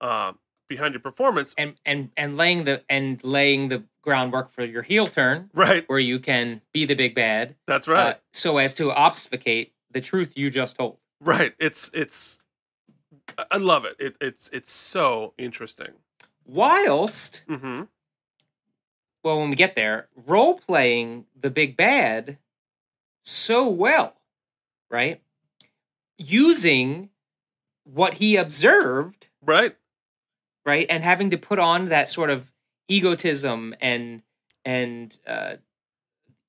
um, 0.00 0.38
behind 0.68 0.94
your 0.94 1.00
performance. 1.00 1.54
And 1.56 1.74
and 1.84 2.10
and 2.16 2.36
laying 2.36 2.64
the 2.64 2.82
and 2.88 3.22
laying 3.22 3.68
the 3.68 3.84
groundwork 4.02 4.50
for 4.50 4.64
your 4.64 4.82
heel 4.82 5.06
turn, 5.06 5.50
right. 5.52 5.84
where 5.88 5.98
you 5.98 6.18
can 6.18 6.62
be 6.72 6.84
the 6.84 6.94
big 6.94 7.14
bad, 7.14 7.56
that's 7.66 7.88
right. 7.88 8.14
uh, 8.14 8.18
so 8.32 8.58
as 8.58 8.74
to 8.74 8.92
obfuscate 8.92 9.72
the 9.90 10.00
truth 10.00 10.36
you 10.36 10.50
just 10.50 10.76
told. 10.76 10.98
right. 11.20 11.54
It's 11.58 11.90
it's 11.92 12.42
I- 13.38 13.46
i 13.52 13.56
love 13.56 13.84
it, 13.84 13.96
it 13.98 14.16
it's 14.20 14.48
it's 14.52 14.72
so 14.72 15.34
interesting. 15.38 15.92
Whilst, 16.44 17.44
mm-hmm. 17.48 17.82
well, 19.24 19.38
when 19.40 19.50
we 19.50 19.56
get 19.56 19.74
there, 19.74 20.08
role 20.14 20.54
playing 20.54 21.26
the 21.38 21.50
big 21.50 21.76
bad 21.76 22.38
so 23.24 23.68
well, 23.68 24.14
right? 24.88 25.20
Using 26.18 27.10
what 27.82 28.14
he 28.14 28.36
observed 28.36 29.28
right 29.44 29.76
right? 30.66 30.86
And 30.90 31.02
having 31.02 31.30
to 31.30 31.38
put 31.38 31.58
on 31.58 31.88
that 31.88 32.08
sort 32.10 32.28
of 32.28 32.52
egotism 32.88 33.74
and 33.80 34.22
and 34.64 35.18
uh 35.26 35.54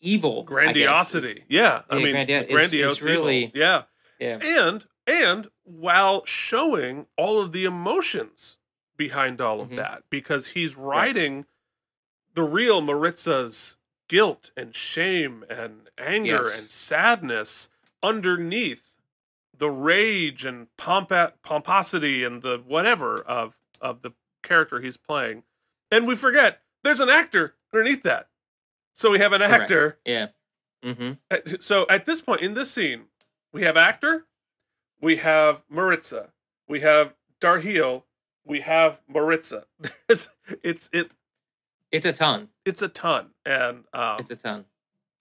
evil 0.01 0.41
I 0.41 0.45
grandiosity 0.45 1.27
is- 1.29 1.37
yeah. 1.47 1.83
I 1.89 1.97
Yeah, 1.97 2.03
mean 2.05 2.15
grandio- 2.15 2.41
is- 2.47 2.53
grandiose 2.53 2.91
is 2.91 3.01
really- 3.01 3.51
yeah. 3.55 3.83
Yeah. 4.19 4.39
And 4.43 4.85
and 5.05 5.47
while 5.63 6.25
showing 6.25 7.05
all 7.17 7.39
of 7.39 7.51
the 7.53 7.63
emotions 7.65 8.57
behind 8.97 9.39
all 9.39 9.61
of 9.61 9.69
Mhm. 9.69 9.77
that 9.77 10.03
because 10.09 10.47
he's 10.47 10.75
writing 10.75 11.45
the 12.33 12.43
real 12.43 12.81
marritza's 12.81 13.77
guilt 14.09 14.51
and 14.57 14.75
shame 14.75 15.45
and 15.49 15.89
anger 15.97 16.41
Yes. 16.43 16.59
and 16.61 16.69
sadness 16.71 17.69
underneath 18.03 18.83
the 19.57 19.69
rage 19.71 20.45
and 20.45 20.67
pompa- 20.77 21.33
pomposity 21.41 22.23
and 22.23 22.41
the 22.43 22.57
whatever 22.59 23.19
of 23.21 23.55
of 23.81 24.01
the 24.01 24.11
character 24.43 24.79
he's 24.81 24.97
playing 24.97 25.43
and 25.91 26.07
we 26.07 26.15
forget 26.15 26.61
there's 26.83 26.99
an 26.99 27.09
actor 27.09 27.55
underneath 27.73 28.03
that 28.03 28.27
so 28.93 29.11
we 29.11 29.19
have 29.19 29.33
an 29.33 29.41
Correct. 29.41 29.63
actor 29.63 29.99
yeah 30.05 30.27
mm-hmm. 30.83 31.55
so 31.59 31.85
at 31.89 32.05
this 32.05 32.21
point 32.21 32.41
in 32.41 32.53
this 32.53 32.71
scene, 32.71 33.05
we 33.53 33.63
have 33.63 33.77
actor, 33.77 34.25
we 35.01 35.17
have 35.17 35.63
Marritza, 35.67 36.29
we 36.67 36.81
have 36.81 37.13
Darhe'el, 37.39 38.03
we 38.45 38.61
have 38.61 39.01
Marritza. 39.11 39.65
It's 40.63 40.89
it 40.93 41.11
It's 41.91 42.05
a 42.05 42.13
ton. 42.13 42.49
it's 42.65 42.81
a 42.81 42.87
ton, 42.87 43.31
and 43.45 43.83
um, 43.93 44.17
It's 44.19 44.31
a 44.31 44.35
ton. 44.35 44.65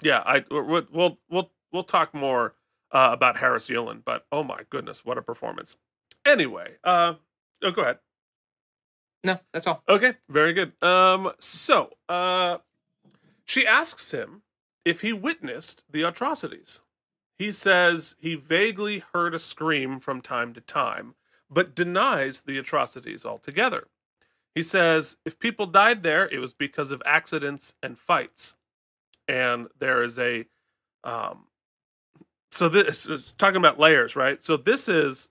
yeah, 0.02 0.22
I 0.24 0.44
we'll 0.50 0.86
we'll 0.92 1.18
we'll, 1.28 1.50
we'll 1.72 1.84
talk 1.84 2.14
more 2.14 2.54
uh, 2.92 3.10
about 3.12 3.38
Harris 3.38 3.68
Yulin, 3.68 4.02
but 4.04 4.26
oh 4.30 4.42
my 4.44 4.60
goodness, 4.70 5.04
what 5.04 5.18
a 5.18 5.22
performance! 5.22 5.76
Anyway, 6.24 6.76
uh, 6.84 7.14
oh, 7.62 7.70
go 7.70 7.82
ahead. 7.82 7.98
No, 9.24 9.38
that's 9.52 9.66
all. 9.66 9.82
Okay, 9.88 10.14
very 10.28 10.52
good. 10.52 10.72
Um, 10.82 11.32
so 11.40 11.90
uh, 12.08 12.58
she 13.44 13.66
asks 13.66 14.12
him 14.12 14.42
if 14.84 15.00
he 15.00 15.12
witnessed 15.12 15.84
the 15.90 16.02
atrocities. 16.02 16.82
He 17.38 17.52
says 17.52 18.16
he 18.18 18.34
vaguely 18.34 19.02
heard 19.12 19.34
a 19.34 19.38
scream 19.38 20.00
from 20.00 20.20
time 20.20 20.54
to 20.54 20.60
time, 20.60 21.14
but 21.50 21.74
denies 21.74 22.42
the 22.42 22.56
atrocities 22.58 23.24
altogether. 23.24 23.88
He 24.54 24.62
says 24.62 25.16
if 25.24 25.38
people 25.38 25.66
died 25.66 26.02
there, 26.02 26.28
it 26.28 26.38
was 26.38 26.54
because 26.54 26.90
of 26.90 27.02
accidents 27.04 27.74
and 27.82 27.98
fights. 27.98 28.54
And 29.28 29.66
there 29.78 30.02
is 30.02 30.18
a, 30.18 30.46
um, 31.04 31.46
so 32.50 32.68
this 32.68 33.06
is 33.06 33.32
talking 33.32 33.56
about 33.58 33.78
layers, 33.78 34.16
right? 34.16 34.42
So 34.42 34.56
this 34.56 34.88
is 34.88 35.28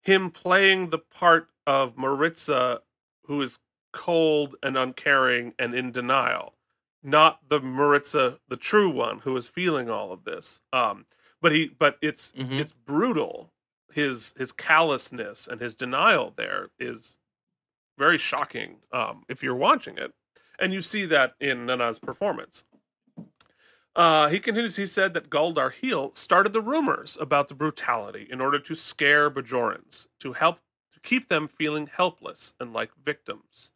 him 0.00 0.30
playing 0.30 0.90
the 0.90 0.98
part 0.98 1.48
of 1.66 1.96
Marritza, 1.96 2.78
who 3.26 3.40
is 3.42 3.58
cold 3.92 4.56
and 4.62 4.76
uncaring 4.76 5.54
and 5.58 5.74
in 5.74 5.90
denial, 5.92 6.54
not 7.02 7.48
the 7.48 7.60
Marritza, 7.60 8.38
the 8.48 8.56
true 8.56 8.90
one, 8.90 9.20
who 9.20 9.36
is 9.36 9.48
feeling 9.48 9.88
all 9.88 10.12
of 10.12 10.24
this. 10.24 10.60
Um, 10.72 11.06
but 11.40 11.52
he, 11.52 11.68
but 11.68 11.98
it's 12.02 12.32
Mhm. 12.32 12.58
it's 12.60 12.72
brutal. 12.72 13.52
His 13.92 14.34
his 14.36 14.52
callousness 14.52 15.46
and 15.48 15.60
his 15.60 15.74
denial 15.74 16.32
there 16.36 16.70
is 16.78 17.18
very 17.98 18.18
shocking. 18.18 18.82
Um, 18.92 19.24
if 19.28 19.42
you're 19.42 19.54
watching 19.54 19.96
it, 19.96 20.12
and 20.58 20.72
you 20.72 20.82
see 20.82 21.04
that 21.06 21.34
in 21.40 21.64
Nana's 21.66 21.98
performance. 21.98 22.64
Uh, 23.94 24.28
he 24.28 24.38
continues. 24.38 24.76
He 24.76 24.86
said 24.86 25.14
that 25.14 25.30
Gul 25.30 25.54
Darhe'el 25.54 26.14
started 26.14 26.52
the 26.52 26.60
rumors 26.60 27.16
about 27.18 27.48
the 27.48 27.54
brutality 27.54 28.26
in 28.30 28.42
order 28.42 28.58
to 28.58 28.74
scare 28.74 29.30
Bajorans, 29.30 30.06
to 30.20 30.34
help 30.34 30.60
keep 31.06 31.28
them 31.28 31.46
feeling 31.48 31.86
helpless 31.86 32.54
and 32.60 32.72
like 32.72 32.90
victims. 33.02 33.70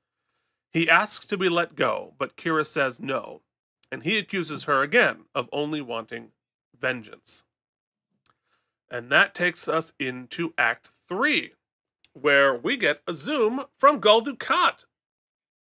He 0.72 0.90
asks 0.90 1.24
to 1.26 1.38
be 1.38 1.48
let 1.48 1.76
go, 1.76 2.14
but 2.18 2.36
Kira 2.36 2.66
says 2.66 3.00
no, 3.00 3.42
and 3.90 4.02
he 4.02 4.18
accuses 4.18 4.64
her 4.64 4.82
again 4.82 5.24
of 5.34 5.48
only 5.52 5.80
wanting 5.80 6.32
vengeance. 6.78 7.44
And 8.90 9.10
that 9.10 9.34
takes 9.34 9.68
us 9.68 9.92
into 9.98 10.52
Act 10.58 10.90
Three, 11.08 11.52
where 12.12 12.52
we 12.54 12.76
get 12.76 13.00
a 13.06 13.14
zoom 13.14 13.64
from 13.76 14.00
Gul 14.00 14.22
Dukat, 14.22 14.84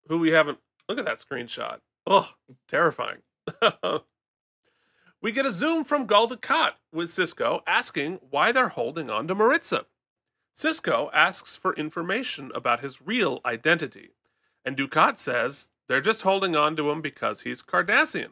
who 0.07 0.17
we 0.17 0.31
haven't. 0.31 0.59
Look 0.87 0.99
at 0.99 1.05
that 1.05 1.17
screenshot. 1.17 1.79
Oh, 2.05 2.29
terrifying. 2.69 3.19
we 5.21 5.33
get 5.33 5.45
a 5.45 5.51
zoom 5.51 5.83
from 5.83 6.05
Gul 6.05 6.29
Dukat 6.29 6.73
with 6.93 7.09
Sisko 7.09 7.61
asking 7.67 8.19
why 8.29 8.53
they're 8.53 8.69
holding 8.69 9.09
on 9.09 9.27
to 9.27 9.35
Marritza. 9.35 9.85
Sisko 10.57 11.11
asks 11.13 11.55
for 11.55 11.75
information 11.75 12.51
about 12.55 12.79
his 12.79 12.99
real 12.99 13.41
identity, 13.45 14.13
and 14.65 14.75
Dukat 14.75 15.19
says 15.19 15.69
they're 15.87 16.01
just 16.01 16.23
holding 16.23 16.55
on 16.55 16.75
to 16.77 16.89
him 16.89 16.99
because 16.99 17.41
he's 17.41 17.61
Cardassian. 17.61 18.31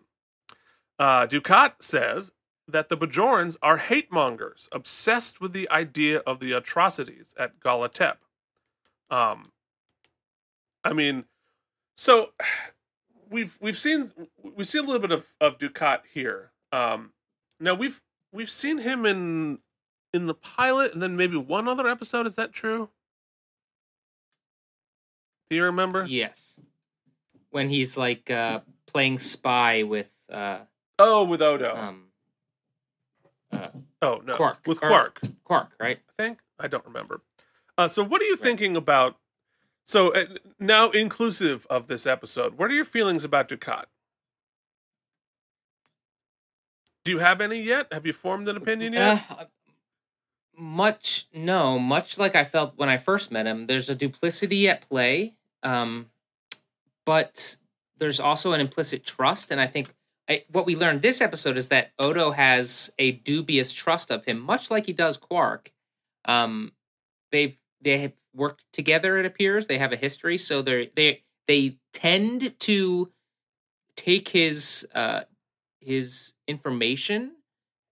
Uh, 0.97 1.27
Dukat 1.27 1.73
says 1.81 2.31
that 2.67 2.89
the 2.89 2.97
Bajorans 2.97 3.57
are 3.61 3.77
hate 3.77 4.11
mongers, 4.11 4.67
obsessed 4.71 5.39
with 5.39 5.53
the 5.53 5.69
idea 5.69 6.19
of 6.19 6.39
the 6.39 6.51
atrocities 6.51 7.35
at 7.37 7.59
Gallitep. 7.59 8.15
Um, 9.11 9.51
I 10.83 10.93
mean, 10.93 11.25
so 11.95 12.31
we've 13.29 13.57
we've 13.61 13.77
seen 13.77 14.11
we 14.41 14.63
see 14.63 14.79
a 14.79 14.83
little 14.83 14.99
bit 15.01 15.11
of 15.11 15.27
of 15.39 15.59
Dukat 15.59 16.01
here. 16.11 16.53
Um, 16.71 17.11
now 17.59 17.75
we've 17.75 18.01
we've 18.31 18.49
seen 18.49 18.79
him 18.79 19.05
in 19.05 19.59
in 20.15 20.25
the 20.27 20.33
pilot, 20.33 20.93
and 20.93 21.01
then 21.03 21.15
maybe 21.15 21.37
one 21.37 21.67
other 21.67 21.87
episode. 21.87 22.25
Is 22.25 22.35
that 22.35 22.51
true? 22.53 22.89
Do 25.49 25.55
you 25.55 25.63
remember? 25.63 26.05
Yes. 26.07 26.59
When 27.51 27.69
he's 27.69 27.97
like 27.97 28.31
uh 28.31 28.61
playing 28.87 29.19
spy 29.19 29.83
with 29.83 30.11
uh 30.31 30.59
Oh, 30.97 31.23
with 31.25 31.41
Odo. 31.41 31.75
um 31.75 32.01
oh 34.01 34.21
no, 34.25 34.35
Quark, 34.35 34.59
with 34.65 34.79
or- 34.81 34.89
Quark. 34.89 35.21
Quark, 35.43 35.71
right? 35.79 35.99
I 36.09 36.23
think 36.23 36.39
I 36.59 36.67
don't 36.67 36.85
remember. 36.85 37.21
Uh, 37.77 37.87
so, 37.89 38.03
what 38.03 38.21
are 38.21 38.25
you 38.25 38.37
thinking 38.37 38.75
about? 38.77 39.17
So 39.83 40.13
uh, 40.13 40.25
now, 40.59 40.89
inclusive 40.91 41.67
of 41.69 41.87
this 41.87 42.07
episode, 42.07 42.57
what 42.57 42.71
are 42.71 42.73
your 42.73 42.85
feelings 42.85 43.23
about 43.23 43.49
Dukat? 43.49 43.85
Do 47.03 47.11
you 47.11 47.19
have 47.19 47.39
any 47.41 47.61
yet? 47.61 47.87
Have 47.91 48.05
you 48.05 48.13
formed 48.13 48.47
an 48.49 48.57
opinion 48.57 48.93
yet? 48.93 49.23
Uh, 49.29 49.45
much 50.57 51.27
no, 51.33 51.77
much 51.79 52.17
like 52.17 52.35
I 52.35 52.43
felt 52.43 52.77
when 52.77 52.89
I 52.89 52.97
first 52.97 53.31
met 53.31 53.45
him. 53.45 53.67
There's 53.67 53.89
a 53.89 53.95
duplicity 53.95 54.67
at 54.69 54.87
play, 54.87 55.35
um, 55.63 56.07
but 57.05 57.57
there's 57.97 58.19
also 58.19 58.53
an 58.53 58.61
implicit 58.61 59.05
trust, 59.05 59.51
and 59.51 59.59
I 59.59 59.67
think 59.67 59.93
I, 60.29 60.43
what 60.51 60.65
we 60.65 60.75
learned 60.75 61.01
this 61.01 61.21
episode 61.21 61.57
is 61.57 61.67
that 61.67 61.91
Odo 61.99 62.31
has 62.31 62.91
a 62.97 63.11
dubious 63.11 63.71
trust 63.71 64.09
of 64.09 64.25
him, 64.25 64.39
much 64.39 64.71
like 64.71 64.87
he 64.87 64.93
does 64.93 65.17
Quark. 65.17 65.71
Um, 66.25 66.71
they've 67.31 67.57
they 67.81 67.99
have 67.99 68.13
worked 68.33 68.65
together. 68.73 69.17
It 69.17 69.25
appears 69.25 69.67
they 69.67 69.77
have 69.77 69.93
a 69.93 69.97
history, 69.97 70.37
so 70.37 70.61
they 70.61 70.91
they 70.95 71.21
they 71.47 71.77
tend 71.93 72.57
to 72.59 73.11
take 73.95 74.29
his 74.29 74.87
uh, 74.95 75.21
his 75.79 76.33
information 76.47 77.33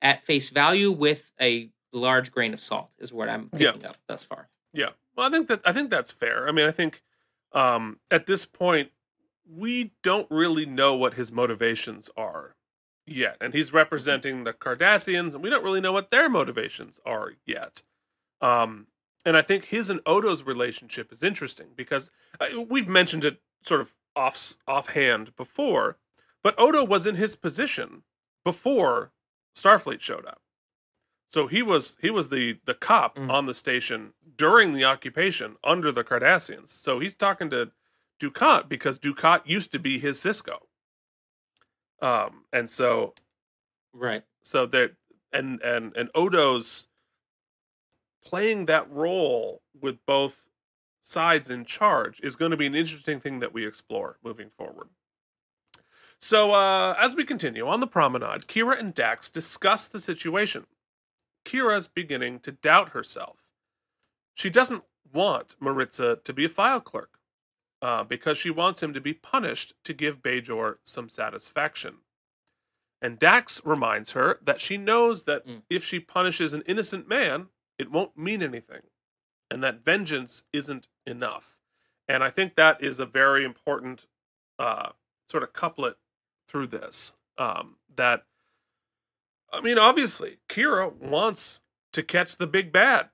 at 0.01 0.23
face 0.23 0.49
value 0.49 0.91
with 0.91 1.31
a 1.39 1.69
large 1.93 2.31
grain 2.31 2.53
of 2.53 2.61
salt 2.61 2.91
is 2.97 3.11
what 3.13 3.29
I'm 3.29 3.49
Yeah. 3.57 3.71
picking 3.73 3.87
up 3.87 3.97
thus 4.07 4.23
far. 4.23 4.49
Yeah. 4.73 4.89
Well, 5.15 5.27
I 5.27 5.29
think 5.31 5.47
that 5.47 5.61
I 5.65 5.71
think 5.73 5.89
that's 5.89 6.11
fair. 6.11 6.47
I 6.47 6.51
mean, 6.51 6.67
I 6.67 6.71
think 6.71 7.03
um, 7.51 7.99
at 8.09 8.25
this 8.25 8.45
point 8.45 8.91
we 9.47 9.91
don't 10.01 10.29
really 10.31 10.65
know 10.65 10.95
what 10.95 11.13
his 11.15 11.31
motivations 11.31 12.09
are 12.17 12.55
yet, 13.05 13.37
and 13.41 13.53
he's 13.53 13.73
representing 13.73 14.43
the 14.43 14.53
Cardassians, 14.53 15.33
and 15.33 15.43
we 15.43 15.49
don't 15.49 15.63
really 15.63 15.81
know 15.81 15.91
what 15.91 16.09
their 16.11 16.29
motivations 16.29 16.99
are 17.05 17.33
yet. 17.45 17.81
Um, 18.41 18.87
and 19.25 19.37
I 19.37 19.41
think 19.41 19.65
his 19.65 19.89
and 19.89 19.99
Odo's 20.05 20.43
relationship 20.43 21.11
is 21.13 21.21
interesting 21.23 21.67
because 21.75 22.09
uh, 22.39 22.61
we've 22.69 22.87
mentioned 22.87 23.23
it 23.25 23.41
sort 23.65 23.81
of 23.81 23.93
off 24.15 24.53
offhand 24.67 25.35
before, 25.35 25.97
but 26.41 26.55
Odo 26.57 26.83
was 26.83 27.05
in 27.05 27.15
his 27.15 27.35
position 27.35 28.03
before 28.43 29.11
Starfleet 29.55 30.01
showed 30.01 30.25
up. 30.25 30.41
So 31.33 31.47
he 31.47 31.63
was 31.63 31.97
he 31.99 32.11
was 32.11 32.29
the 32.29 32.59
the 32.65 32.75
cop 32.75 33.15
Mm. 33.17 33.31
on 33.31 33.47
the 33.47 33.55
station 33.55 34.13
during 34.37 34.73
the 34.73 34.83
occupation 34.85 35.55
under 35.63 35.91
the 35.91 36.03
Cardassians. 36.03 36.67
So 36.69 36.99
he's 36.99 37.15
talking 37.15 37.49
to 37.49 37.71
Dukat 38.19 38.69
because 38.69 38.99
Dukat 38.99 39.41
used 39.43 39.71
to 39.71 39.79
be 39.79 39.97
his 39.97 40.19
Sisko. 40.19 40.59
Um, 42.03 42.45
and 42.53 42.69
so 42.69 43.15
Right. 43.93 44.23
so 44.43 44.67
there 44.67 44.91
and 45.31 45.59
and 45.63 45.97
and 45.97 46.11
Odo's 46.13 46.87
playing 48.23 48.67
that 48.67 48.87
role 48.91 49.63
with 49.73 50.05
both 50.05 50.49
sides 51.01 51.49
in 51.49 51.65
charge 51.65 52.19
is 52.21 52.35
going 52.35 52.51
to 52.51 52.57
be 52.57 52.67
an 52.67 52.75
interesting 52.75 53.19
thing 53.19 53.39
that 53.39 53.53
we 53.53 53.65
explore 53.65 54.19
moving 54.23 54.51
forward. 54.51 54.89
So 56.19 56.51
uh, 56.51 56.93
as 56.99 57.15
we 57.15 57.25
continue 57.25 57.67
on 57.67 57.79
the 57.79 57.87
promenade, 57.87 58.41
Kira 58.45 58.77
and 58.77 58.93
Dax 58.93 59.29
discuss 59.29 59.87
the 59.87 59.99
situation. 59.99 60.67
Kira's 61.45 61.87
beginning 61.87 62.39
to 62.39 62.51
doubt 62.51 62.89
herself. 62.89 63.43
She 64.35 64.49
doesn't 64.49 64.83
want 65.11 65.55
Marritza 65.61 66.23
to 66.23 66.33
be 66.33 66.45
a 66.45 66.49
file 66.49 66.81
clerk 66.81 67.19
uh, 67.81 68.03
because 68.03 68.37
she 68.37 68.49
wants 68.49 68.81
him 68.81 68.93
to 68.93 69.01
be 69.01 69.13
punished 69.13 69.73
to 69.83 69.93
give 69.93 70.21
Bajor 70.21 70.77
some 70.83 71.09
satisfaction. 71.09 71.97
And 73.01 73.19
Dax 73.19 73.61
reminds 73.65 74.11
her 74.11 74.39
that 74.41 74.61
she 74.61 74.77
knows 74.77 75.25
that 75.25 75.45
Mm. 75.45 75.63
if 75.69 75.83
she 75.83 75.99
punishes 75.99 76.53
an 76.53 76.63
innocent 76.65 77.07
man, 77.07 77.49
it 77.77 77.91
won't 77.91 78.17
mean 78.17 78.41
anything, 78.41 78.83
and 79.51 79.61
that 79.63 79.83
vengeance 79.83 80.43
isn't 80.53 80.87
enough. 81.05 81.57
And 82.07 82.23
I 82.23 82.29
think 82.29 82.55
that 82.55 82.81
is 82.81 82.99
a 82.99 83.05
very 83.05 83.43
important 83.43 84.07
uh, 84.59 84.91
sort 85.29 85.43
of 85.43 85.51
couplet 85.53 85.97
through 86.47 86.67
this. 86.67 87.13
Um, 87.37 87.77
that, 87.93 88.25
I 89.53 89.61
mean, 89.61 89.77
obviously, 89.77 90.39
Kira 90.49 90.91
wants 90.93 91.61
to 91.93 92.03
catch 92.03 92.37
the 92.37 92.47
big 92.47 92.71
bad 92.71 93.09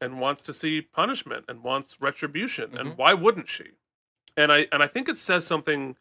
and 0.00 0.20
wants 0.20 0.42
to 0.42 0.52
see 0.52 0.82
punishment 0.82 1.46
and 1.48 1.62
wants 1.62 2.00
retribution. 2.00 2.76
And 2.76 2.90
Mhm. 2.92 2.96
why 2.96 3.14
wouldn't 3.14 3.48
she? 3.48 3.72
And 4.36 4.52
I 4.52 4.68
and 4.72 4.82
I 4.82 4.86
think 4.86 5.08
it 5.08 5.16
says 5.16 5.46
something. 5.46 5.96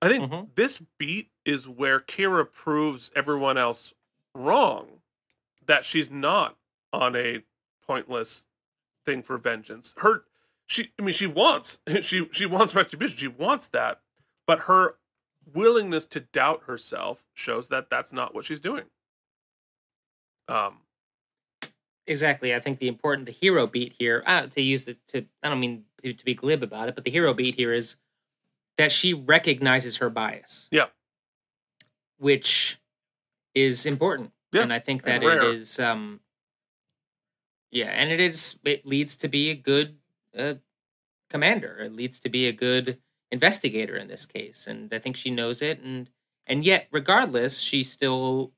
I 0.00 0.08
think 0.08 0.30
Mhm. 0.30 0.54
this 0.54 0.78
beat 0.98 1.30
is 1.44 1.68
where 1.68 1.98
Kira 2.00 2.50
proves 2.50 3.10
everyone 3.16 3.56
else 3.58 3.94
wrong 4.34 5.02
that 5.64 5.84
she's 5.84 6.10
not 6.10 6.58
on 6.92 7.16
a 7.16 7.42
pointless 7.82 8.44
thing 9.04 9.22
for 9.22 9.38
vengeance. 9.38 9.94
Her 9.98 10.24
she 10.66 10.92
I 10.98 11.02
mean 11.02 11.14
she 11.14 11.26
wants 11.26 11.80
she 12.02 12.28
she 12.32 12.46
wants 12.46 12.74
retribution. 12.74 13.16
She 13.16 13.28
wants 13.28 13.68
that, 13.68 14.02
but 14.46 14.60
her 14.60 14.98
willingness 15.52 16.06
to 16.06 16.20
doubt 16.20 16.62
herself 16.66 17.24
shows 17.34 17.68
that 17.68 17.90
that's 17.90 18.12
not 18.12 18.34
what 18.34 18.44
she's 18.44 18.60
doing. 18.60 18.84
Um 20.48 20.78
Exactly. 22.06 22.54
I 22.54 22.60
think 22.60 22.80
the 22.80 22.88
important, 22.88 23.24
the 23.24 23.32
hero 23.32 23.66
beat 23.66 23.94
here, 23.98 24.22
uh, 24.26 24.46
to 24.48 24.60
use 24.60 24.84
the, 24.84 24.98
to, 25.08 25.24
I 25.42 25.48
don't 25.48 25.58
mean 25.58 25.84
to, 26.02 26.12
to 26.12 26.24
be 26.24 26.34
glib 26.34 26.62
about 26.62 26.88
it, 26.88 26.94
but 26.94 27.04
the 27.04 27.10
hero 27.10 27.32
beat 27.32 27.54
here 27.54 27.72
is 27.72 27.96
that 28.76 28.92
she 28.92 29.14
recognizes 29.14 29.96
her 29.96 30.10
bias. 30.10 30.68
Yeah. 30.70 30.88
Which 32.18 32.78
is 33.54 33.86
important. 33.86 34.32
Yeah, 34.52 34.62
And 34.62 34.72
I 34.72 34.80
think 34.80 35.04
that 35.04 35.22
it 35.22 35.42
is. 35.44 35.80
um, 35.80 36.20
yeah, 37.70 37.86
and 37.86 38.10
it 38.10 38.20
is, 38.20 38.58
it 38.64 38.84
leads 38.84 39.16
to 39.16 39.28
be 39.28 39.48
a 39.48 39.54
good 39.54 39.96
uh, 40.38 40.54
commander. 41.30 41.78
It 41.78 41.92
leads 41.92 42.20
to 42.20 42.28
be 42.28 42.48
a 42.48 42.52
good 42.52 42.98
investigator 43.34 43.96
in 43.96 44.08
this 44.08 44.24
case. 44.24 44.66
And 44.66 44.92
I 44.94 44.98
think 44.98 45.16
she 45.16 45.30
knows 45.30 45.60
it. 45.60 45.80
And, 45.82 46.08
and 46.46 46.64
yet, 46.64 46.88
regardless, 46.90 47.60
she 47.60 47.82
still 47.82 48.52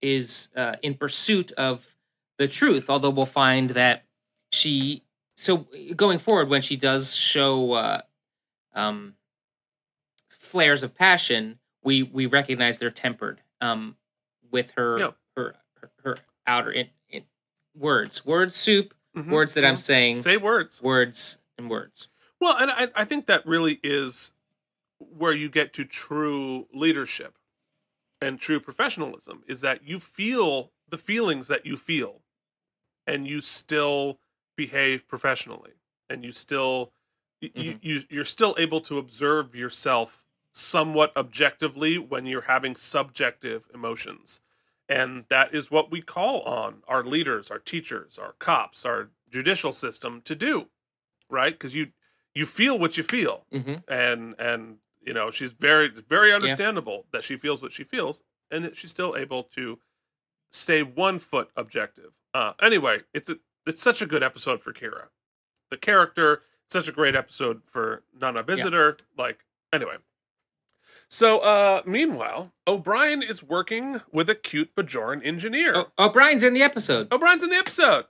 is 0.00 0.48
uh, 0.56 0.76
in 0.82 0.94
pursuit 0.94 1.50
of 1.52 1.96
the 2.38 2.46
truth. 2.48 2.88
Although 2.88 3.10
we'll 3.10 3.26
find 3.26 3.70
that 3.70 4.04
she 4.52 5.02
so 5.36 5.66
going 5.96 6.18
forward 6.18 6.48
when 6.48 6.62
she 6.62 6.76
does 6.76 7.14
show 7.16 7.72
uh, 7.72 8.00
um, 8.74 9.14
flares 10.28 10.82
of 10.82 10.94
passion, 10.94 11.58
we 11.82 12.02
we 12.02 12.26
recognize 12.26 12.78
they're 12.78 12.90
tempered 12.90 13.40
um, 13.60 13.96
with 14.50 14.72
her 14.76 14.98
Yeah. 14.98 15.10
her, 15.36 15.54
her 15.80 15.90
her 16.04 16.16
outer 16.46 16.70
in, 16.72 16.88
in 17.08 17.22
words 17.76 18.24
word 18.26 18.52
soup 18.52 18.94
mhm, 19.16 19.30
words 19.30 19.54
that 19.54 19.64
I'm 19.64 19.74
mhm. 19.74 19.78
saying 19.78 20.22
say 20.22 20.36
words. 20.36 20.82
words 20.82 21.38
and 21.56 21.70
words. 21.70 22.08
Well, 22.40 22.56
and 22.56 22.70
I, 22.70 22.88
I 22.94 23.04
think 23.04 23.26
that 23.26 23.46
really 23.46 23.80
is 23.82 24.32
where 24.98 25.32
you 25.32 25.48
get 25.48 25.72
to 25.74 25.84
true 25.84 26.66
leadership 26.72 27.36
and 28.20 28.38
true 28.38 28.60
professionalism 28.60 29.42
is 29.46 29.60
that 29.60 29.86
you 29.86 29.98
feel 29.98 30.72
the 30.88 30.98
feelings 30.98 31.48
that 31.48 31.64
you 31.64 31.76
feel 31.76 32.20
and 33.06 33.26
you 33.26 33.40
still 33.40 34.18
behave 34.56 35.08
professionally 35.08 35.72
and 36.08 36.24
you 36.24 36.32
still 36.32 36.92
y 37.42 37.50
you, 37.54 37.72
mm-hmm. 37.72 37.86
you 37.86 38.02
you're 38.10 38.24
still 38.24 38.54
able 38.58 38.80
to 38.82 38.98
observe 38.98 39.54
yourself 39.54 40.24
somewhat 40.52 41.16
objectively 41.16 41.96
when 41.96 42.26
you're 42.26 42.42
having 42.42 42.74
subjective 42.74 43.68
emotions. 43.72 44.40
And 44.88 45.24
that 45.30 45.54
is 45.54 45.70
what 45.70 45.90
we 45.90 46.02
call 46.02 46.42
on 46.42 46.82
our 46.88 47.04
leaders 47.04 47.50
our 47.50 47.58
teachers 47.58 48.18
our 48.18 48.34
cops 48.38 48.84
our 48.84 49.10
judicial 49.30 49.72
system 49.72 50.20
to 50.24 50.34
do 50.34 50.68
right? 51.30 51.52
Because 51.52 51.74
you 51.74 51.88
you 52.34 52.46
feel 52.46 52.78
what 52.78 52.96
you 52.96 53.02
feel. 53.02 53.44
Hmm 53.52 53.74
and 53.88 54.34
and 54.38 54.76
you 55.02 55.12
know 55.14 55.30
she's 55.30 55.52
very 55.52 55.88
very 55.88 56.32
understandable 56.32 57.06
that 57.12 57.24
she 57.24 57.36
feels 57.36 57.62
what 57.62 57.72
she 57.72 57.84
feels 57.84 58.22
and 58.50 58.64
that 58.64 58.76
she's 58.76 58.90
still 58.90 59.16
able 59.16 59.42
to 59.44 59.78
stay 60.52 60.82
one 60.82 61.18
foot 61.18 61.50
objective. 61.56 62.12
Uh 62.34 62.52
anyway 62.60 63.00
it's 63.14 63.28
a 63.30 63.38
it's 63.66 63.82
such 63.82 64.00
a 64.02 64.06
good 64.06 64.22
episode 64.22 64.60
for 64.62 64.72
kira. 64.72 65.08
The 65.70 65.76
character 65.76 66.42
such 66.68 66.88
a 66.88 66.92
great 66.92 67.16
episode 67.16 67.62
for 67.66 68.02
nana 68.20 68.42
visitor 68.42 68.96
like 69.16 69.44
anyway. 69.72 69.96
So 71.08 71.38
uh 71.40 71.82
meanwhile 71.86 72.52
o'brien 72.66 73.22
is 73.22 73.42
working 73.42 74.00
with 74.12 74.28
a 74.30 74.34
cute 74.34 74.74
bajoran 74.76 75.24
engineer. 75.24 75.72
Oh, 75.76 76.06
O'Brien's 76.06 76.42
in 76.42 76.54
the 76.54 76.62
episode. 76.62 77.12
O'Brien's 77.12 77.42
in 77.42 77.50
the 77.50 77.56
episode. 77.56 78.04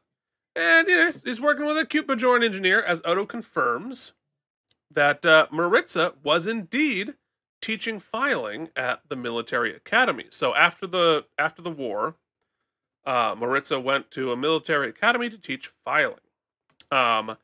And 0.57 0.89
he's- 0.89 1.23
he's 1.23 1.41
working 1.41 1.67
with 1.67 1.79
a 1.79 1.87
cute 1.87 2.07
Bajoran 2.07 2.45
engineer 2.45 2.83
as 2.83 3.01
Odo 3.05 3.25
confirms 3.27 4.13
that 4.91 5.25
uh, 5.25 5.47
Marritza 5.53 6.17
was 6.23 6.47
indeed 6.47 7.15
teaching 7.61 8.01
filing 8.01 8.71
at 8.75 9.09
the 9.09 9.17
military 9.17 9.75
academy. 9.75 10.27
So 10.31 10.55
after 10.55 10.87
the 10.87 11.27
after 11.39 11.63
the 11.63 11.71
war, 11.71 12.17
uh, 13.05 13.35
Marritza 13.37 13.81
went 13.83 14.11
to 14.13 14.33
a 14.33 14.37
military 14.37 14.89
academy 14.89 15.31
to 15.31 15.39
teach 15.39 15.69
filing. 15.85 16.21
Um, 16.91 17.37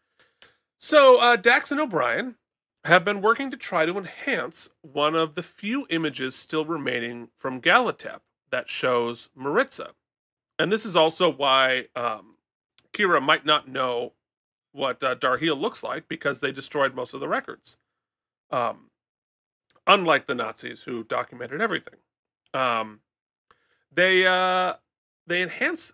so 0.78 1.20
uh, 1.20 1.36
Dax 1.36 1.70
and 1.70 1.80
O'Brien 1.80 2.36
have 2.84 3.04
been 3.04 3.20
working 3.20 3.50
to 3.50 3.56
try 3.56 3.86
to 3.86 3.96
enhance 3.98 4.68
one 4.82 5.14
of 5.14 5.34
the 5.34 5.42
few 5.42 5.86
images 5.90 6.34
still 6.34 6.64
remaining 6.64 7.28
from 7.36 7.60
Gallitep 7.60 8.20
that 8.50 8.68
shows 8.68 9.28
Marritza. 9.36 9.92
And 10.58 10.72
this 10.72 10.86
is 10.86 10.96
also 10.96 11.30
why 11.30 11.88
um, 11.94 12.35
Kira 12.96 13.22
might 13.22 13.44
not 13.44 13.68
know 13.68 14.12
what 14.72 15.02
uh, 15.02 15.14
Darhe'el 15.14 15.58
looks 15.58 15.82
like 15.82 16.08
because 16.08 16.40
they 16.40 16.52
destroyed 16.52 16.94
most 16.94 17.14
of 17.14 17.20
the 17.20 17.28
records. 17.28 17.76
Um, 18.50 18.90
unlike 19.86 20.26
the 20.26 20.34
Nazis 20.34 20.82
who 20.82 21.04
documented 21.04 21.60
everything. 21.60 21.98
Um, 22.52 23.00
they 23.92 24.26
uh, 24.26 24.74
they 25.26 25.42
enhance. 25.42 25.92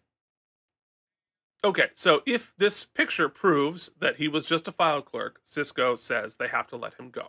Okay, 1.65 1.89
so 1.95 2.23
if 2.27 2.53
this 2.59 2.85
picture 2.85 3.29
proves 3.29 3.91
that 4.01 4.17
he 4.17 4.27
was 4.27 4.47
just 4.47 4.67
a 4.67 4.73
file 4.73 5.03
clerk, 5.03 5.41
Sisko 5.49 5.97
says 5.97 6.37
they 6.37 6.49
have 6.49 6.67
to 6.69 6.77
let 6.77 6.95
him 6.95 7.11
go. 7.11 7.29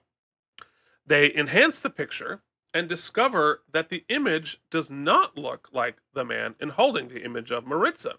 They 1.05 1.33
enhance 1.35 1.79
the 1.79 1.91
picture 1.91 2.41
and 2.73 2.89
discover 2.89 3.61
that 3.71 3.89
the 3.89 4.05
image 4.09 4.59
does 4.71 4.89
not 4.89 5.37
look 5.37 5.69
like 5.71 5.97
the 6.13 6.25
man 6.25 6.55
in 6.59 6.69
holding 6.69 7.09
the 7.09 7.23
image 7.23 7.51
of 7.51 7.65
Marritza. 7.65 8.13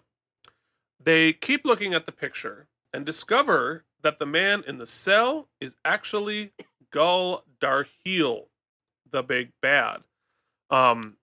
They 0.99 1.33
keep 1.33 1.65
looking 1.65 1.93
at 1.93 2.05
the 2.05 2.11
picture 2.11 2.67
and 2.93 3.05
discover 3.05 3.83
that 4.01 4.19
the 4.19 4.25
man 4.25 4.63
in 4.67 4.77
the 4.77 4.85
cell 4.85 5.49
is 5.59 5.75
actually 5.83 6.51
Gul 6.91 7.43
Darhe'el, 7.59 8.45
the 9.09 9.23
big 9.23 9.51
bad. 9.61 10.03
Um, 10.69 11.17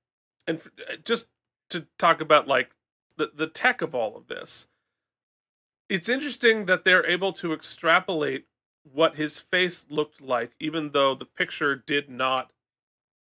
and 0.47 0.59
f- 0.59 1.03
just 1.05 1.27
to 1.71 1.87
talk 1.99 2.21
about 2.21 2.47
like 2.47 2.71
the, 3.17 3.31
the 3.35 3.47
tech 3.47 3.83
of 3.83 3.95
all 3.95 4.17
of 4.17 4.29
this, 4.29 4.67
it's 5.89 6.09
interesting 6.09 6.67
that 6.67 6.85
they're 6.85 7.07
able 7.07 7.33
to 7.35 7.53
extrapolate 7.53 8.47
what 8.83 9.17
his 9.17 9.39
face 9.39 9.87
looked 9.89 10.21
like, 10.21 10.53
even 10.59 10.91
though 10.91 11.15
the 11.15 11.25
picture 11.25 11.77
did 11.77 12.09
not 12.11 12.51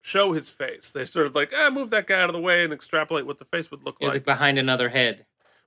show 0.02 0.32
his 0.32 0.50
face. 0.50 0.90
They 0.90 1.04
sort 1.04 1.26
of 1.26 1.34
like, 1.34 1.52
ah, 1.56 1.70
move 1.70 1.90
that 1.90 2.06
guy 2.06 2.20
out 2.20 2.28
of 2.28 2.34
the 2.34 2.40
way 2.40 2.64
and 2.64 2.72
extrapolate 2.72 3.26
what 3.26 3.38
the 3.38 3.44
face 3.44 3.70
would 3.70 3.84
look 3.84 4.00
like. 4.00 4.12
like 4.12 4.24
behind 4.24 4.58
another 4.58 4.88
head. 4.88 5.26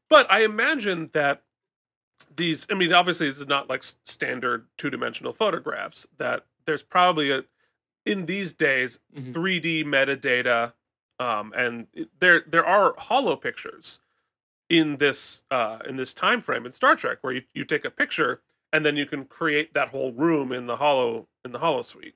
But 0.09 0.29
I 0.31 0.43
imagine 0.43 1.09
that 1.13 1.43
these, 2.35 2.67
I 2.69 2.73
mean, 2.75 2.93
obviously, 2.93 3.27
this 3.27 3.39
is 3.39 3.47
not 3.47 3.69
like 3.69 3.83
standard 4.05 4.67
two 4.77 4.89
dimensional 4.89 5.33
photographs, 5.33 6.05
that 6.17 6.45
there's 6.65 6.83
probably 6.83 7.31
a, 7.31 7.45
in 8.05 8.25
these 8.25 8.53
days, 8.53 8.99
Mhm. 9.15 9.33
3D 9.33 9.83
metadata, 9.83 10.73
um, 11.19 11.53
and 11.55 11.87
there 12.19 12.43
there 12.45 12.65
are 12.65 12.93
hollow 12.97 13.35
pictures 13.35 13.99
in 14.69 14.97
this 14.97 15.43
uh, 15.51 15.79
in 15.87 15.95
this 15.95 16.13
time 16.13 16.41
frame 16.41 16.65
in 16.65 16.71
Star 16.71 16.95
Trek 16.95 17.19
where 17.21 17.33
you, 17.33 17.43
you 17.53 17.63
take 17.65 17.85
a 17.85 17.91
picture 17.91 18.41
and 18.73 18.85
then 18.85 18.97
you 18.97 19.05
can 19.05 19.25
create 19.25 19.73
that 19.73 19.89
whole 19.89 20.11
room 20.11 20.51
in 20.51 20.67
the 20.67 20.77
hollow 20.77 21.27
in 21.45 21.51
the 21.51 21.59
holosuite. 21.59 22.13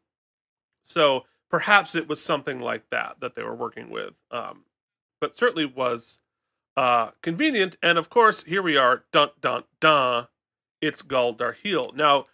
So 0.83 1.25
perhaps 1.49 1.95
it 1.95 2.07
was 2.09 2.21
something 2.21 2.59
like 2.59 2.89
that 2.89 3.17
that 3.21 3.35
they 3.35 3.43
were 3.43 3.55
working 3.55 3.89
with, 3.89 4.13
um, 4.31 4.65
but 5.21 5.35
certainly 5.35 5.65
was 5.65 6.19
uh, 6.79 7.11
convenient. 7.21 7.75
And 7.83 7.97
of 7.97 8.09
course, 8.09 8.43
here 8.43 8.61
we 8.61 8.77
are, 8.77 9.03
dun 9.11 9.31
dun 9.41 9.63
dun. 9.81 10.27
It's 10.79 11.01
Gul 11.01 11.35
Darhe'el. 11.35 11.93
Now, 11.93 12.27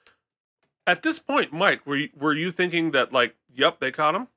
at 0.85 1.01
this 1.01 1.17
point, 1.17 1.51
Mike, 1.51 1.83
were 1.83 1.95
you, 1.95 2.09
were 2.15 2.35
you 2.35 2.51
thinking 2.51 2.91
that 2.91 3.11
like, 3.11 3.35
yep, 3.51 3.79
they 3.79 3.91
caught 3.91 4.13
him? 4.13 4.27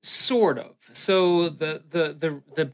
Sort 0.00 0.58
of. 0.58 0.76
So 0.92 1.48
the 1.48 1.82
the 1.90 2.16
the 2.16 2.42
the 2.54 2.72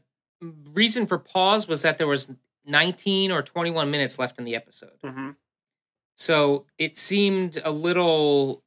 reason 0.71 1.07
for 1.07 1.17
pause 1.17 1.67
was 1.67 1.81
that 1.81 1.97
there 1.97 2.05
was 2.05 2.31
19 2.67 3.31
or 3.31 3.41
21 3.41 3.89
minutes 3.89 4.19
left 4.19 4.37
in 4.37 4.45
the 4.45 4.55
episode. 4.55 4.99
Mm-hmm. 5.03 5.31
So 6.15 6.65
it 6.77 6.99
seemed 6.99 7.59
a 7.65 7.71
little 7.71 8.61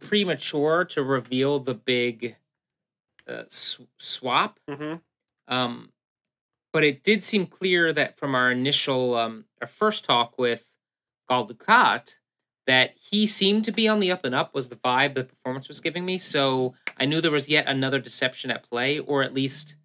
premature 0.00 0.86
to 0.86 1.02
reveal 1.02 1.58
the 1.58 1.74
big 1.74 2.36
uh, 3.28 3.44
sw- 3.48 3.80
swap. 3.98 4.58
Mm-hmm. 4.68 4.96
Um, 5.48 5.90
but 6.72 6.84
it 6.84 7.02
did 7.02 7.24
seem 7.24 7.46
clear 7.46 7.92
that 7.92 8.18
from 8.18 8.34
our 8.34 8.50
initial, 8.50 9.14
um, 9.16 9.46
our 9.60 9.66
first 9.66 10.04
talk 10.04 10.38
with 10.38 10.76
Gal 11.28 11.48
that 12.66 12.94
he 13.10 13.26
seemed 13.26 13.64
to 13.64 13.72
be 13.72 13.88
on 13.88 14.00
the 14.00 14.10
up 14.10 14.24
and 14.24 14.34
up 14.34 14.54
was 14.54 14.68
the 14.68 14.76
vibe 14.76 15.14
the 15.14 15.24
performance 15.24 15.68
was 15.68 15.80
giving 15.80 16.04
me. 16.04 16.18
So 16.18 16.74
I 16.98 17.06
knew 17.06 17.20
there 17.20 17.30
was 17.30 17.48
yet 17.48 17.66
another 17.66 18.00
deception 18.00 18.50
at 18.50 18.68
play, 18.68 18.98
or 18.98 19.22
at 19.22 19.32
least, 19.32 19.76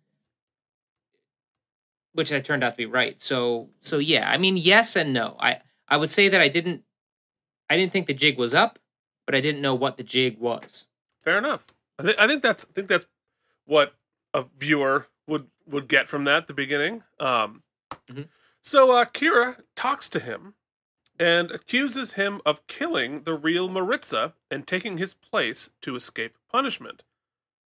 which 2.13 2.33
I 2.33 2.39
turned 2.39 2.63
out 2.63 2.71
to 2.71 2.77
be 2.77 2.85
right. 2.85 3.21
So, 3.21 3.69
so 3.81 3.99
yeah, 3.99 4.29
I 4.29 4.37
mean, 4.37 4.57
yes 4.57 4.95
and 4.95 5.13
no. 5.13 5.37
I 5.39 5.59
I 5.87 5.97
would 5.97 6.11
say 6.11 6.27
that 6.29 6.41
I 6.41 6.47
didn't, 6.47 6.83
I 7.69 7.77
didn't 7.77 7.91
think 7.91 8.07
the 8.07 8.13
jig 8.13 8.37
was 8.37 8.53
up, 8.53 8.79
but 9.25 9.35
I 9.35 9.41
didn't 9.41 9.61
know 9.61 9.75
what 9.75 9.97
the 9.97 10.03
jig 10.03 10.39
was. 10.39 10.87
Fair 11.23 11.37
enough. 11.37 11.65
I 11.99 12.03
think 12.03 12.19
I 12.19 12.27
think 12.27 12.41
that's 12.41 12.65
I 12.65 12.73
think 12.73 12.87
that's 12.87 13.05
what 13.65 13.95
a 14.33 14.43
viewer 14.57 15.07
would 15.27 15.47
would 15.67 15.87
get 15.87 16.07
from 16.09 16.23
that 16.25 16.37
at 16.37 16.47
the 16.47 16.53
beginning. 16.53 17.03
Um, 17.19 17.63
Mhm. 18.07 18.29
So 18.61 18.91
uh, 18.91 19.05
Kira 19.05 19.63
talks 19.75 20.07
to 20.09 20.19
him 20.19 20.55
and 21.19 21.51
accuses 21.51 22.13
him 22.13 22.41
of 22.45 22.65
killing 22.67 23.23
the 23.23 23.33
real 23.33 23.69
Marritza 23.69 24.33
and 24.49 24.67
taking 24.67 24.97
his 24.97 25.13
place 25.13 25.69
to 25.81 25.95
escape 25.95 26.35
punishment. 26.51 27.03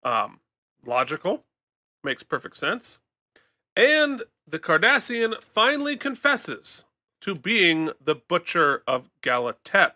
Um, 0.03 0.41
logical, 0.85 1.45
makes 2.03 2.23
perfect 2.23 2.57
sense. 2.57 3.01
And 3.77 4.25
the 4.47 4.59
Cardassian 4.59 5.41
finally 5.43 5.97
confesses 5.97 6.85
to 7.21 7.35
being 7.35 7.91
the 8.01 8.15
butcher 8.15 8.83
of 8.87 9.11
Gallitep. 9.23 9.93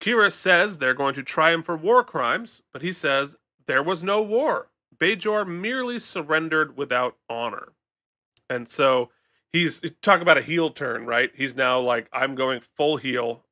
Kira 0.00 0.30
says 0.32 0.78
they're 0.78 0.94
going 0.94 1.14
to 1.14 1.22
try 1.22 1.52
him 1.52 1.62
for 1.62 1.76
war 1.76 2.04
crimes, 2.04 2.62
but 2.72 2.82
he 2.82 2.92
says 2.92 3.36
there 3.68 3.82
was 3.82 4.02
no 4.02 4.20
war. 4.20 4.70
Bajor 4.98 5.46
merely 5.46 6.00
surrendered 6.00 6.76
without 6.76 7.16
honor. 7.28 7.68
And 8.50 8.68
so 8.68 9.10
he's 9.52 9.80
talk 10.02 10.20
about 10.20 10.38
a 10.38 10.42
heel 10.42 10.70
turn, 10.70 11.06
right? 11.06 11.30
He's 11.36 11.54
now 11.54 11.78
like, 11.78 12.08
I'm 12.12 12.34
going 12.34 12.60
full 12.76 12.96
heel. 12.96 13.44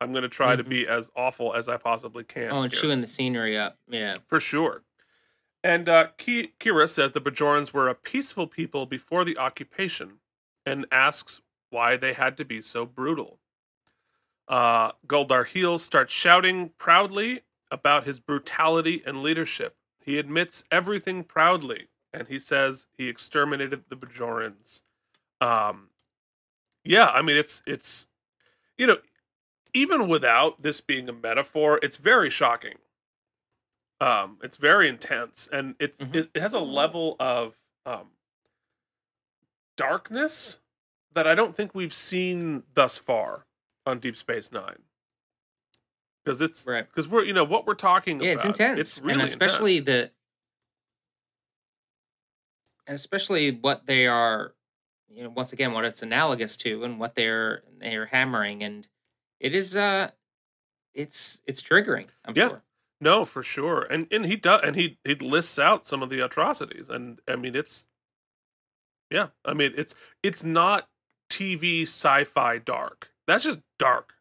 I'm 0.00 0.12
going 0.12 0.22
to 0.22 0.28
try 0.28 0.56
to 0.56 0.64
Mhm. 0.64 0.68
be 0.68 0.88
as 0.88 1.10
awful 1.16 1.54
as 1.54 1.68
I 1.68 1.76
possibly 1.76 2.24
can. 2.24 2.50
Oh, 2.52 2.62
and 2.62 2.72
here." 2.72 2.80
chewing 2.80 3.00
the 3.02 3.06
scenery 3.06 3.58
up. 3.58 3.78
Yeah. 3.88 4.16
For 4.26 4.40
sure. 4.40 4.82
And 5.62 5.88
uh, 5.88 6.08
Ki- 6.18 6.54
Kira 6.60 6.88
says 6.88 7.12
the 7.12 7.20
Bajorans 7.20 7.72
were 7.72 7.88
a 7.88 7.94
peaceful 7.94 8.46
people 8.46 8.86
before 8.86 9.24
the 9.24 9.36
occupation 9.38 10.20
and 10.66 10.86
asks 10.92 11.40
why 11.70 11.96
they 11.96 12.12
had 12.12 12.36
to 12.36 12.44
be 12.44 12.60
so 12.62 12.84
brutal. 12.86 13.40
Uh, 14.46 14.92
Gul 15.06 15.26
Darhe'el 15.26 15.78
starts 15.80 16.12
shouting 16.12 16.70
proudly 16.78 17.42
about 17.74 18.04
his 18.06 18.20
brutality 18.20 19.02
and 19.04 19.20
leadership. 19.20 19.74
He 20.04 20.16
admits 20.18 20.62
everything 20.70 21.24
proudly, 21.24 21.88
and 22.12 22.28
he 22.28 22.38
says 22.38 22.86
he 22.96 23.08
exterminated 23.08 23.84
the 23.88 23.96
Bajorans. 23.96 24.82
Um, 25.40 25.88
yeah, 26.84 27.08
I 27.08 27.20
mean 27.20 27.36
it's 27.36 27.62
it's 27.66 28.06
you 28.78 28.86
know 28.86 28.98
even 29.74 30.06
without 30.08 30.62
this 30.62 30.80
being 30.80 31.08
a 31.08 31.12
metaphor, 31.12 31.80
it's 31.82 31.96
very 31.96 32.30
shocking. 32.30 32.76
Um, 34.00 34.38
it's 34.42 34.56
very 34.56 34.88
intense, 34.88 35.48
and 35.52 35.74
it's 35.80 35.98
Mhm. 36.00 36.14
it, 36.14 36.30
it 36.34 36.40
has 36.40 36.54
a 36.54 36.60
level 36.60 37.16
of 37.18 37.58
um, 37.84 38.12
darkness 39.76 40.60
that 41.12 41.26
I 41.26 41.34
don't 41.34 41.56
think 41.56 41.74
we've 41.74 41.92
seen 41.94 42.62
thus 42.74 42.98
far 42.98 43.46
on 43.86 43.98
Deep 43.98 44.16
Space 44.16 44.52
Nine. 44.52 44.82
Because 46.24 46.40
it's 46.40 46.66
Right. 46.66 46.86
because 46.88 47.06
we're 47.08 47.24
you 47.24 47.32
know 47.32 47.44
what 47.44 47.66
we're 47.66 47.74
talking 47.74 48.20
Yeah, 48.20 48.32
about. 48.32 48.34
it's 48.34 48.44
intense, 48.44 48.80
It's 48.80 49.00
really 49.02 49.12
and 49.14 49.22
especially 49.22 49.76
intense. 49.78 49.86
the, 49.86 50.12
and 52.86 52.94
especially 52.94 53.50
what 53.50 53.86
they 53.86 54.06
are, 54.06 54.54
you 55.08 55.22
know, 55.24 55.30
once 55.30 55.52
again, 55.52 55.72
what 55.72 55.84
it's 55.84 56.02
analogous 56.02 56.56
to, 56.58 56.84
and 56.84 56.98
what 56.98 57.14
they're 57.14 57.62
they're 57.78 58.06
hammering, 58.06 58.62
and 58.62 58.88
it 59.40 59.54
is, 59.54 59.76
uh, 59.76 60.10
it's 60.94 61.40
it's 61.46 61.62
triggering. 61.62 62.08
I'm 62.24 62.34
Yeah. 62.36 62.48
sure. 62.48 62.62
No, 63.00 63.24
for 63.26 63.42
sure. 63.42 63.82
And 63.82 64.06
and 64.10 64.24
he 64.24 64.36
does 64.36 64.62
and 64.62 64.76
he 64.76 64.98
he 65.04 65.14
lists 65.16 65.58
out 65.58 65.86
some 65.86 66.02
of 66.02 66.08
the 66.08 66.20
atrocities 66.20 66.88
and 66.88 67.20
I 67.28 67.36
mean 67.36 67.54
it's 67.54 67.84
yeah, 69.10 69.28
I 69.44 69.52
mean 69.52 69.72
it's 69.76 69.94
it's 70.22 70.42
not 70.42 70.88
TV 71.28 71.82
sci-fi 71.82 72.58
dark. 72.58 73.10
That's 73.26 73.44
just 73.44 73.58
dark. 73.78 74.13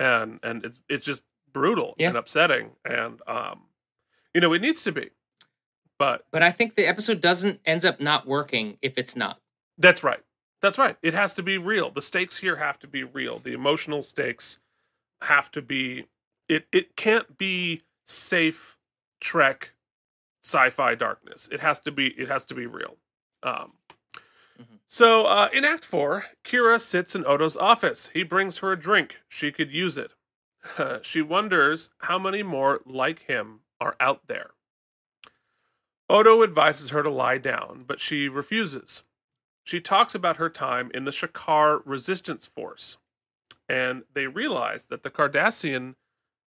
And 0.00 0.40
and 0.42 0.64
it's 0.64 0.82
it's 0.88 1.04
just 1.06 1.22
brutal 1.52 1.94
Yeah. 1.98 2.08
and 2.08 2.16
upsetting 2.16 2.70
and 2.84 3.20
um 3.26 3.62
you 4.34 4.40
know, 4.40 4.52
it 4.52 4.62
needs 4.62 4.82
to 4.84 4.92
be. 4.92 5.10
But 5.98 6.24
But 6.30 6.42
I 6.42 6.50
think 6.50 6.74
the 6.76 6.86
episode 6.86 7.20
doesn't 7.20 7.60
ends 7.66 7.84
up 7.84 8.00
not 8.00 8.26
working 8.26 8.78
if 8.82 8.96
it's 8.96 9.14
not. 9.16 9.40
that's 9.78 10.02
right. 10.04 10.20
That's 10.62 10.76
right. 10.78 10.96
It 11.02 11.14
has 11.14 11.32
to 11.34 11.42
be 11.42 11.56
real. 11.58 11.90
The 11.90 12.02
stakes 12.02 12.38
here 12.38 12.56
have 12.56 12.78
to 12.80 12.86
be 12.86 13.02
real. 13.02 13.38
The 13.38 13.52
emotional 13.54 14.02
stakes 14.02 14.58
have 15.22 15.50
to 15.52 15.62
be 15.62 16.06
it 16.48 16.66
it 16.72 16.96
can't 16.96 17.36
be 17.38 17.82
safe 18.06 18.76
trek 19.20 19.72
sci-fi 20.44 20.94
darkness. 20.94 21.48
It 21.52 21.60
has 21.60 21.80
to 21.80 21.90
be 21.92 22.08
it 22.08 22.28
has 22.28 22.44
to 22.44 22.54
be 22.54 22.66
real. 22.66 22.96
Um. 23.42 23.72
So 24.92 25.26
uh, 25.26 25.48
in 25.52 25.64
Act 25.64 25.84
Four, 25.84 26.24
Kira 26.44 26.80
sits 26.80 27.14
in 27.14 27.24
Odo's 27.24 27.56
office. 27.56 28.10
He 28.12 28.24
brings 28.24 28.58
her 28.58 28.72
a 28.72 28.78
drink. 28.78 29.18
She 29.28 29.52
could 29.52 29.70
use 29.70 29.96
it. 29.96 30.10
she 31.02 31.22
wonders 31.22 31.90
how 31.98 32.18
many 32.18 32.42
more 32.42 32.80
like 32.84 33.20
him 33.20 33.60
are 33.80 33.94
out 34.00 34.26
there. 34.26 34.50
Odo 36.08 36.42
advises 36.42 36.90
her 36.90 37.04
to 37.04 37.08
lie 37.08 37.38
down, 37.38 37.84
but 37.86 38.00
she 38.00 38.28
refuses. 38.28 39.04
She 39.62 39.80
talks 39.80 40.16
about 40.16 40.38
her 40.38 40.50
time 40.50 40.90
in 40.92 41.04
the 41.04 41.12
Shakaar 41.12 41.82
resistance 41.84 42.46
force, 42.46 42.96
and 43.68 44.02
they 44.12 44.26
realize 44.26 44.86
that 44.86 45.04
the 45.04 45.10
Cardassian 45.10 45.94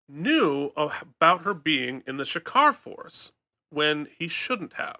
knew 0.09 0.73
about 0.75 1.43
her 1.43 1.53
being 1.53 2.03
in 2.05 2.17
the 2.17 2.25
Shakaar 2.25 2.73
force 2.73 3.31
when 3.69 4.09
he 4.19 4.27
shouldn't 4.27 4.73
have. 4.73 4.99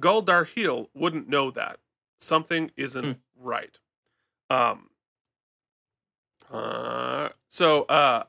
Gul 0.00 0.22
Darhe'el 0.22 0.88
wouldn't 0.94 1.28
know 1.28 1.50
that. 1.50 1.78
Something 2.22 2.70
isn't 2.76 3.04
Hmm. 3.04 3.12
right. 3.36 3.78
Um. 4.50 4.90
Uh. 6.50 7.30
So. 7.48 7.82
Uh. 7.84 8.24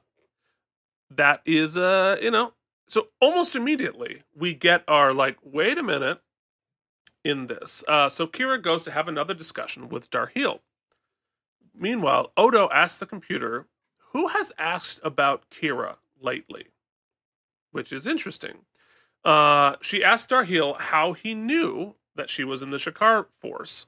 That 1.09 1.41
is. 1.45 1.77
Uh. 1.77 2.17
You 2.21 2.31
know. 2.31 2.53
So 2.87 3.07
almost 3.19 3.55
immediately 3.55 4.21
we 4.35 4.53
get 4.53 4.83
our 4.87 5.13
like. 5.13 5.37
Wait 5.43 5.77
a 5.77 5.83
minute. 5.83 6.19
In 7.25 7.47
this, 7.47 7.85
uh, 7.87 8.09
so 8.09 8.27
Kira 8.27 8.61
goes 8.61 8.83
to 8.83 8.91
have 8.91 9.07
another 9.07 9.33
discussion 9.33 9.87
with 9.87 10.09
Darhe'el. 10.09 10.59
Meanwhile, 11.73 12.33
Odo 12.35 12.67
asks 12.69 12.99
the 12.99 13.05
computer, 13.05 13.69
"Who 14.11 14.27
has 14.27 14.51
asked 14.57 14.99
about 15.05 15.49
Kira 15.49 15.99
lately?" 16.19 16.67
Which 17.71 17.93
is 17.93 18.05
interesting. 18.05 18.65
Uh, 19.23 19.77
she 19.81 20.03
asked 20.03 20.29
Darhe'el 20.31 20.73
how 20.77 21.13
he 21.13 21.33
knew 21.33 21.95
that 22.15 22.29
she 22.29 22.43
was 22.43 22.61
in 22.61 22.69
the 22.69 22.77
Shakaar 22.77 23.25
force. 23.27 23.85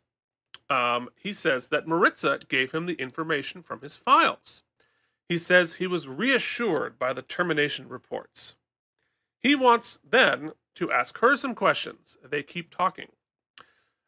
Um, 0.69 1.09
he 1.15 1.33
says 1.33 1.67
that 1.67 1.85
Marritza 1.85 2.47
gave 2.47 2.71
him 2.71 2.85
the 2.85 2.93
information 2.93 3.61
from 3.61 3.81
his 3.81 3.95
files. 3.95 4.63
He 5.29 5.37
says 5.37 5.75
he 5.75 5.87
was 5.87 6.07
reassured 6.07 6.97
by 6.99 7.13
the 7.13 7.21
termination 7.21 7.87
reports. 7.87 8.55
He 9.41 9.55
wants 9.55 9.99
then 10.07 10.53
to 10.75 10.91
ask 10.91 11.19
her 11.19 11.35
some 11.35 11.55
questions. 11.55 12.17
They 12.27 12.43
keep 12.43 12.75
talking. 12.75 13.09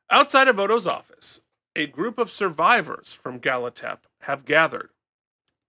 Outside 0.09 0.47
of 0.47 0.59
Odo's 0.59 0.87
office, 0.87 1.41
a 1.75 1.85
group 1.85 2.17
of 2.17 2.31
survivors 2.31 3.13
from 3.13 3.39
Gallitep 3.39 3.99
have 4.21 4.45
gathered, 4.45 4.89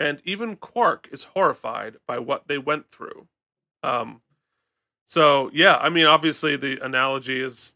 and 0.01 0.20
even 0.24 0.57
Quark 0.57 1.09
is 1.12 1.24
horrified 1.34 1.96
by 2.07 2.18
what 2.18 2.49
they 2.49 2.57
went 2.57 2.88
through. 2.88 3.28
Um, 3.82 4.22
so 5.07 5.51
yeah, 5.53 5.76
I 5.76 5.88
mean, 5.88 6.07
obviously 6.07 6.57
the 6.57 6.82
analogy 6.84 7.40
is 7.40 7.74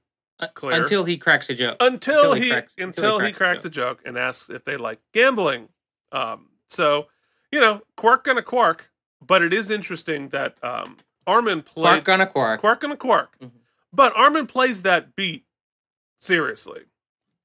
Clear. 0.49 0.81
Until 0.81 1.05
he 1.05 1.17
cracks 1.17 1.49
a 1.51 1.55
joke. 1.55 1.77
until, 1.81 2.15
Until 2.33 2.33
he 2.35 2.43
he, 2.45 2.51
cracks- 2.51 2.75
until, 2.79 3.19
he 3.19 3.27
he 3.27 3.33
cracks 3.33 3.39
cracks 3.63 3.65
a 3.65 3.71
joke 3.71 4.01
and 4.05 4.17
asks 4.19 4.51
if 4.51 4.65
they 4.65 4.77
like 4.77 5.01
gambling. 5.13 5.69
Um, 6.11 6.49
so 6.69 7.07
you 7.51 7.61
know, 7.61 7.83
Quark 7.97 8.25
gonna 8.25 8.43
Quark, 8.43 8.91
but 9.25 9.43
it 9.43 9.53
is 9.53 9.71
interesting 9.71 10.29
that 10.31 10.57
um, 10.65 10.97
Armin 11.27 11.63
played 11.63 12.05
Quark 12.05 12.09
on 12.09 12.21
a 12.21 12.27
quark. 12.27 12.61
Quark 12.61 12.81
gonna 12.81 12.97
Quark, 12.97 13.39
Mhm. 13.41 13.51
but 13.93 14.15
Armin 14.17 14.47
plays 14.47 14.83
that 14.83 15.15
beat 15.17 15.45
seriously. 16.21 16.83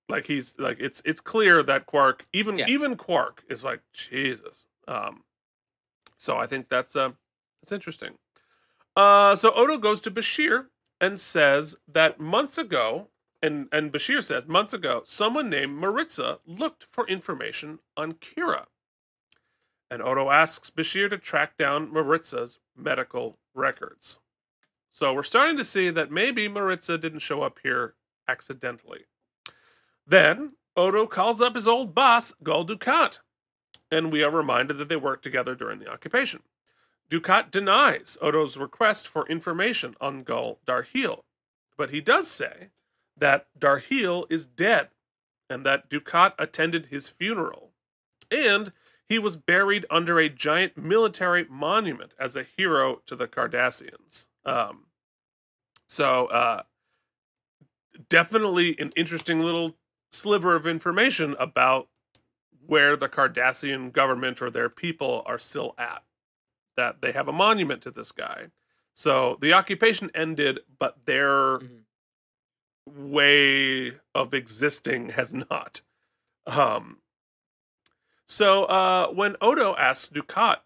Like 0.10 0.26
he's 0.28 0.56
like 0.58 0.78
it's 0.80 1.02
it's 1.06 1.20
clear 1.20 1.62
that 1.64 1.86
Quark 1.86 2.26
even 2.32 2.58
Yeah. 2.58 2.66
even 2.70 2.96
Quark 2.96 3.44
is 3.50 3.64
like 3.64 3.82
Jesus. 3.94 4.66
Um, 4.88 5.24
so 6.18 6.38
I 6.38 6.48
think 6.48 6.70
that's 6.70 6.96
uh 6.96 7.12
that's 7.62 7.72
interesting. 7.74 8.18
Uh, 8.96 9.36
so 9.36 9.52
Odo 9.54 9.78
goes 9.78 10.02
to 10.02 10.10
Bashir 10.12 10.68
and 11.00 11.20
says 11.20 11.76
that 11.88 12.20
months 12.20 12.58
ago, 12.58 13.08
and 13.42 13.68
and 13.72 13.92
Bashir 13.92 14.24
says 14.24 14.48
months 14.48 14.74
ago, 14.74 15.04
someone 15.06 15.50
named 15.50 15.74
Marritza 15.74 16.40
looked 16.46 16.86
for 16.92 17.08
information 17.08 17.80
on 17.96 18.14
Kira. 18.14 18.66
And 19.90 20.02
Odo 20.02 20.30
asks 20.30 20.70
Bashir 20.70 21.10
to 21.10 21.18
track 21.18 21.56
down 21.58 21.92
Marritza's 21.92 22.60
medical 22.76 23.38
records. 23.54 24.20
So 24.92 25.14
we're 25.14 25.24
starting 25.24 25.58
to 25.58 25.64
see 25.64 25.90
that 25.92 26.12
maybe 26.12 26.50
Marritza 26.50 27.00
didn't 27.00 27.20
show 27.20 27.42
up 27.42 27.60
here 27.64 27.94
accidentally. 28.28 29.06
Then 30.06 30.52
Odo 30.76 31.08
calls 31.08 31.40
up 31.40 31.56
his 31.56 31.68
old 31.68 31.94
boss, 31.94 32.34
Gul 32.44 32.66
Dukat, 32.66 33.20
and 33.92 34.12
we 34.12 34.24
are 34.24 34.32
reminded 34.32 34.78
that 34.78 34.90
they 34.90 34.96
worked 34.96 35.24
together 35.24 35.56
during 35.56 35.80
the 35.80 35.90
occupation. 35.90 36.42
Dukat 37.10 37.52
denies 37.52 38.18
Odo's 38.22 38.58
request 38.58 39.08
for 39.08 39.28
information 39.28 39.96
on 40.02 40.24
Gul 40.24 40.60
Darhe'el, 40.68 41.24
but 41.78 41.92
he 41.92 42.02
does 42.02 42.28
say 42.28 42.70
that 43.16 43.48
Darhe'el 43.58 44.26
is 44.30 44.46
dead 44.46 44.90
and 45.50 45.66
that 45.66 45.90
Dukat 45.90 46.34
attended 46.38 46.88
his 46.88 47.08
funeral. 47.08 47.72
And 48.30 48.74
he 49.08 49.18
was 49.18 49.38
buried 49.38 49.86
under 49.90 50.20
a 50.20 50.30
giant 50.30 50.78
military 50.78 51.46
monument 51.50 52.14
as 52.20 52.36
a 52.36 52.44
hero 52.44 53.02
to 53.06 53.16
the 53.16 53.28
Cardassians. 53.28 54.28
Um, 54.46 54.88
so 55.88 56.26
uh, 56.26 56.64
definitely 58.10 58.76
an 58.80 58.92
interesting 58.98 59.40
little 59.40 59.78
sliver 60.12 60.56
of 60.56 60.68
information 60.68 61.36
about 61.40 61.88
where 62.66 62.98
the 62.98 63.08
Cardassian 63.08 63.94
government 63.94 64.42
or 64.42 64.50
their 64.50 64.70
people 64.70 65.24
are 65.26 65.40
still 65.40 65.74
at. 65.78 66.04
That 66.78 67.02
they 67.02 67.12
have 67.12 67.28
a 67.28 67.34
monument 67.34 67.82
to 67.82 67.92
this 67.92 68.12
guy. 68.12 68.48
So 68.94 69.38
the 69.42 69.52
occupation 69.54 70.10
ended, 70.16 70.60
but 70.80 71.06
their 71.06 71.60
Mhm. 71.60 71.84
way 72.86 74.00
of 74.16 74.34
existing 74.34 75.10
has 75.10 75.34
not. 75.50 75.82
Um, 76.46 77.02
so 78.26 78.66
uh, 78.66 79.08
when 79.10 79.36
Odo 79.42 79.76
asks 79.76 80.10
Dukat, 80.10 80.58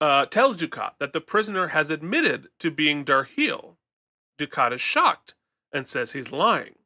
uh, 0.00 0.26
tells 0.26 0.56
Dukat 0.58 0.92
that 0.98 1.12
the 1.12 1.20
prisoner 1.20 1.68
has 1.68 1.90
admitted 1.90 2.48
to 2.58 2.70
being 2.70 3.04
Darhe'el, 3.04 3.76
Dukat 4.38 4.72
is 4.72 4.80
shocked 4.80 5.34
and 5.72 5.86
says 5.86 6.12
he's 6.12 6.30
lying. 6.32 6.76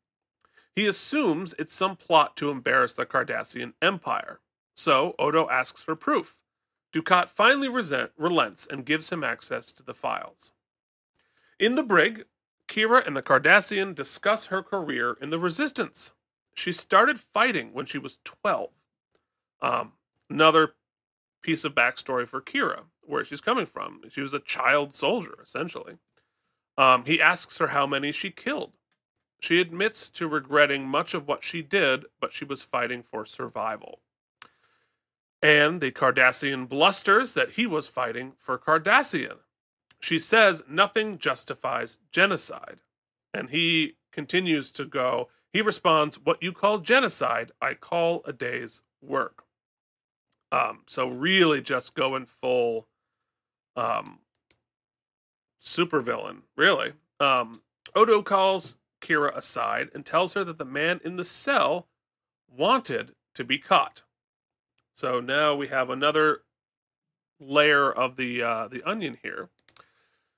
He 0.76 0.86
assumes 0.86 1.54
it's 1.58 1.74
some 1.74 1.96
plot 1.96 2.36
to 2.36 2.50
embarrass 2.50 2.94
the 2.94 3.04
Cardassian 3.04 3.74
Empire. 3.82 4.40
So 4.74 5.14
Odo 5.18 5.48
asks 5.50 5.82
for 5.82 5.96
proof. 5.96 6.39
Dukat 6.92 7.28
finally 7.28 7.68
resent, 7.68 8.10
relents 8.16 8.66
and 8.66 8.84
gives 8.84 9.10
him 9.10 9.22
access 9.22 9.70
to 9.72 9.82
the 9.82 9.94
files. 9.94 10.52
In 11.58 11.74
the 11.74 11.82
brig, 11.82 12.24
Kira 12.68 13.06
and 13.06 13.16
the 13.16 13.22
Cardassian 13.22 13.94
discuss 13.94 14.46
her 14.46 14.62
career 14.62 15.16
in 15.20 15.30
the 15.30 15.38
Resistance. 15.38 16.12
She 16.54 16.72
started 16.72 17.20
fighting 17.20 17.72
when 17.72 17.86
she 17.86 17.98
was 17.98 18.18
12. 18.24 18.70
Um, 19.62 19.92
another 20.28 20.74
piece 21.42 21.64
of 21.64 21.74
backstory 21.74 22.26
for 22.26 22.40
Kira, 22.40 22.82
where 23.02 23.24
she's 23.24 23.40
coming 23.40 23.66
from. 23.66 24.02
She 24.10 24.20
was 24.20 24.34
a 24.34 24.40
child 24.40 24.94
soldier, 24.94 25.38
essentially. 25.42 25.96
Um, 26.76 27.04
he 27.04 27.20
asks 27.20 27.58
her 27.58 27.68
how 27.68 27.86
many 27.86 28.12
she 28.12 28.30
killed. 28.30 28.72
She 29.40 29.60
admits 29.60 30.08
to 30.10 30.28
regretting 30.28 30.86
much 30.86 31.14
of 31.14 31.26
what 31.26 31.44
she 31.44 31.62
did, 31.62 32.04
but 32.20 32.32
she 32.32 32.44
was 32.44 32.62
fighting 32.62 33.02
for 33.02 33.24
survival. 33.24 34.00
And 35.42 35.80
the 35.80 35.90
Cardassian 35.90 36.68
blusters 36.68 37.34
that 37.34 37.52
he 37.52 37.66
was 37.66 37.88
fighting 37.88 38.32
for 38.38 38.58
Cardassian. 38.58 39.38
She 40.00 40.18
says 40.18 40.62
nothing 40.68 41.18
justifies 41.18 41.98
genocide. 42.12 42.80
And 43.32 43.50
he 43.50 43.96
continues 44.12 44.70
to 44.72 44.84
go, 44.84 45.28
he 45.52 45.62
responds, 45.62 46.18
What 46.18 46.42
you 46.42 46.52
call 46.52 46.78
genocide, 46.78 47.52
I 47.60 47.74
call 47.74 48.22
a 48.24 48.32
day's 48.32 48.82
work. 49.02 49.44
Um, 50.52 50.80
so 50.86 51.08
really 51.08 51.60
just 51.60 51.94
going 51.94 52.26
full 52.26 52.88
um 53.76 54.18
supervillain, 55.62 56.42
really. 56.56 56.92
Um 57.18 57.62
Odo 57.94 58.22
calls 58.22 58.76
Kira 59.00 59.36
aside 59.36 59.90
and 59.94 60.04
tells 60.04 60.34
her 60.34 60.44
that 60.44 60.58
the 60.58 60.64
man 60.64 61.00
in 61.04 61.16
the 61.16 61.24
cell 61.24 61.88
wanted 62.48 63.14
to 63.34 63.44
be 63.44 63.58
caught. 63.58 64.02
So 65.00 65.18
now 65.18 65.54
we 65.54 65.68
have 65.68 65.88
another 65.88 66.42
layer 67.40 67.90
of 67.90 68.16
the 68.16 68.42
uh, 68.42 68.68
the 68.68 68.82
onion 68.82 69.16
here. 69.22 69.48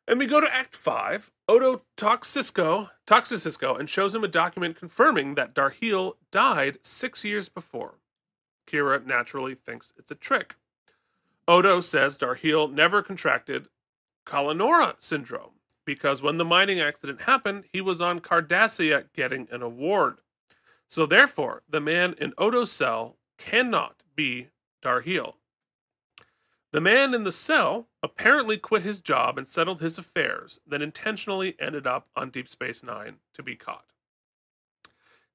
And 0.07 0.21
we 0.21 0.27
go 0.27 0.41
to 0.41 0.55
Act 0.55 0.77
5. 0.77 1.33
Odo 1.49 1.83
talks 1.97 2.31
Sisko, 2.31 2.91
talks 3.05 3.31
to 3.31 3.35
Sisko 3.35 3.77
and 3.77 3.91
shows 3.91 4.15
him 4.15 4.23
a 4.23 4.29
document 4.29 4.79
confirming 4.79 5.35
that 5.35 5.53
Darhe'el 5.53 6.15
died 6.31 6.79
six 6.81 7.25
years 7.25 7.49
before. 7.49 7.95
Kira 8.65 9.05
naturally 9.05 9.57
thinks 9.57 9.93
it's 9.99 10.13
a 10.13 10.15
trick. 10.15 10.55
Odo 11.49 11.81
says 11.81 12.17
Darhe'el 12.17 12.73
never 12.73 13.03
contracted 13.03 13.67
Kalla-Nohra 14.25 14.95
syndrome 15.01 15.59
because 15.85 16.23
when 16.23 16.37
the 16.37 16.45
mining 16.45 16.79
accident 16.79 17.23
happened, 17.23 17.65
he 17.73 17.81
was 17.81 18.01
on 18.01 18.21
Cardassia 18.21 19.07
getting 19.13 19.49
an 19.51 19.61
award. 19.61 20.19
So 20.87 21.05
therefore, 21.05 21.65
the 21.69 21.81
man 21.81 22.15
in 22.21 22.33
Odo's 22.39 22.71
cell 22.71 23.17
cannot 23.39 24.02
be 24.15 24.49
Darhe'el. 24.83 25.35
The 26.73 26.81
man 26.81 27.13
in 27.13 27.25
the 27.25 27.33
cell 27.33 27.89
apparently 28.03 28.57
quit 28.57 28.83
his 28.83 29.01
job 29.01 29.37
and 29.37 29.47
settled 29.47 29.81
his 29.81 29.99
affairs, 29.99 30.59
then 30.67 30.81
intentionally 30.81 31.55
ended 31.61 31.87
up 31.87 32.09
on 32.17 32.31
Deep 32.31 32.49
Space 32.49 32.83
Nine 32.83 33.17
to 33.35 33.43
be 33.43 33.57
caught. 33.57 33.85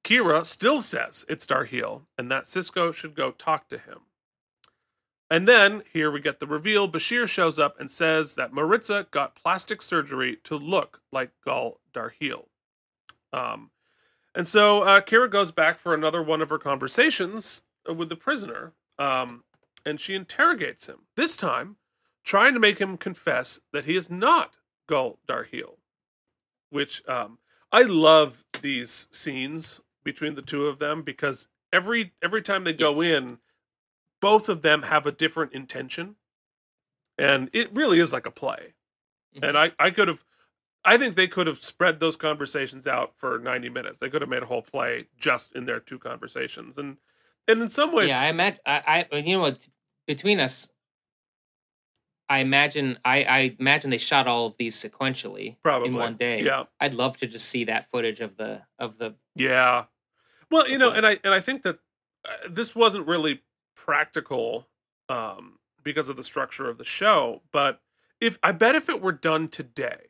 Kira 0.02 0.44
still 0.44 0.80
says 0.80 1.24
it's 1.28 1.46
Darhe'el 1.46 2.02
and 2.16 2.30
that 2.30 2.44
Sisko 2.44 2.92
should 2.92 3.14
go 3.14 3.30
talk 3.30 3.68
to 3.68 3.78
him. 3.78 4.00
And 5.30 5.46
then 5.46 5.82
here 5.92 6.10
we 6.10 6.20
get 6.20 6.40
the 6.40 6.46
reveal. 6.46 6.90
Bashir 6.90 7.28
shows 7.28 7.58
up 7.58 7.78
and 7.78 7.90
says 7.90 8.34
that 8.34 8.52
Marritza 8.52 9.10
got 9.10 9.36
plastic 9.36 9.82
surgery 9.82 10.38
to 10.44 10.56
look 10.56 11.02
like 11.12 11.30
Gul 11.44 11.80
Darhe'el. 11.92 12.46
Um, 13.32 13.70
and 14.34 14.46
so 14.46 14.82
uh, 14.82 15.02
Kira 15.02 15.30
goes 15.30 15.52
back 15.52 15.78
for 15.78 15.92
another 15.92 16.22
one 16.22 16.40
of 16.40 16.48
her 16.48 16.58
conversations 16.58 17.62
with 17.94 18.08
the 18.08 18.16
prisoner, 18.16 18.72
um, 18.98 19.44
and 19.84 20.00
she 20.00 20.14
interrogates 20.14 20.86
him. 20.86 21.06
This 21.16 21.36
time, 21.36 21.76
trying 22.24 22.54
to 22.54 22.60
make 22.60 22.78
him 22.78 22.96
confess 22.96 23.60
that 23.72 23.84
he 23.86 23.96
is 23.96 24.10
not 24.10 24.58
Gul 24.86 25.18
Darhe'el. 25.28 25.78
Which 26.70 27.02
um, 27.08 27.38
I 27.72 27.82
love 27.82 28.44
these 28.60 29.06
scenes 29.10 29.80
between 30.04 30.34
the 30.34 30.42
two 30.42 30.66
of 30.66 30.78
them 30.78 31.02
because 31.02 31.48
every 31.72 32.12
every 32.22 32.42
time 32.42 32.64
they 32.64 32.72
go 32.74 33.00
Yes. 33.00 33.12
in, 33.12 33.38
both 34.20 34.48
of 34.48 34.62
them 34.62 34.82
have 34.82 35.06
a 35.06 35.12
different 35.12 35.52
intention, 35.54 36.16
and 37.16 37.48
it 37.52 37.72
really 37.74 38.00
is 38.00 38.12
like 38.12 38.26
a 38.26 38.30
play. 38.30 38.74
Mhm. 39.36 39.48
And 39.48 39.58
I 39.58 39.72
I 39.78 39.90
could 39.90 40.08
have. 40.08 40.24
I 40.84 40.96
think 40.96 41.16
they 41.16 41.26
could 41.26 41.46
have 41.46 41.58
spread 41.58 42.00
those 42.00 42.16
conversations 42.16 42.86
out 42.86 43.12
for 43.18 43.38
90 43.38 43.68
minutes. 43.68 43.98
They 43.98 44.08
could 44.08 44.22
have 44.22 44.30
made 44.30 44.44
a 44.44 44.46
whole 44.46 44.62
play 44.62 45.08
just 45.18 45.54
in 45.54 45.64
their 45.66 45.80
two 45.80 45.98
conversations. 45.98 46.78
And 46.78 46.98
and 47.48 47.62
in 47.62 47.70
some 47.70 47.92
ways 47.92 48.08
yeah, 48.08 48.20
I 48.20 48.26
imagine. 48.26 48.60
I, 48.64 49.06
I, 49.10 49.16
you 49.16 49.36
know 49.36 49.42
what? 49.42 49.66
Between 50.06 50.38
us, 50.38 50.70
I 52.28 52.38
imagine. 52.38 52.98
I, 53.04 53.24
I 53.24 53.56
imagine 53.58 53.90
they 53.90 53.98
shot 53.98 54.26
all 54.26 54.46
of 54.46 54.56
these 54.58 54.76
sequentially 54.76 55.56
probably 55.62 55.88
in 55.88 55.94
one 55.94 56.14
day. 56.14 56.42
Yeah. 56.42 56.64
I'd 56.78 56.94
love 56.94 57.16
to 57.18 57.26
just 57.26 57.48
see 57.48 57.64
that 57.64 57.90
footage 57.90 58.20
of 58.20 58.36
the 58.36 58.62
of 58.78 58.98
the. 58.98 59.14
Yeah. 59.34 59.84
Well, 60.50 60.68
you 60.68 60.78
know, 60.78 60.90
and 60.90 61.06
I 61.06 61.18
and 61.24 61.34
I 61.34 61.40
think 61.40 61.62
that 61.62 61.78
uh, 62.24 62.48
this 62.48 62.74
wasn't 62.74 63.06
really 63.06 63.42
practical 63.74 64.68
um 65.08 65.58
because 65.82 66.08
of 66.08 66.16
the 66.16 66.24
structure 66.24 66.68
of 66.68 66.76
the 66.76 66.84
show, 66.84 67.42
but 67.50 67.80
if 68.20 68.38
I 68.42 68.52
bet 68.52 68.74
if 68.74 68.88
it 68.88 69.00
were 69.00 69.12
done 69.12 69.48
today 69.48 70.08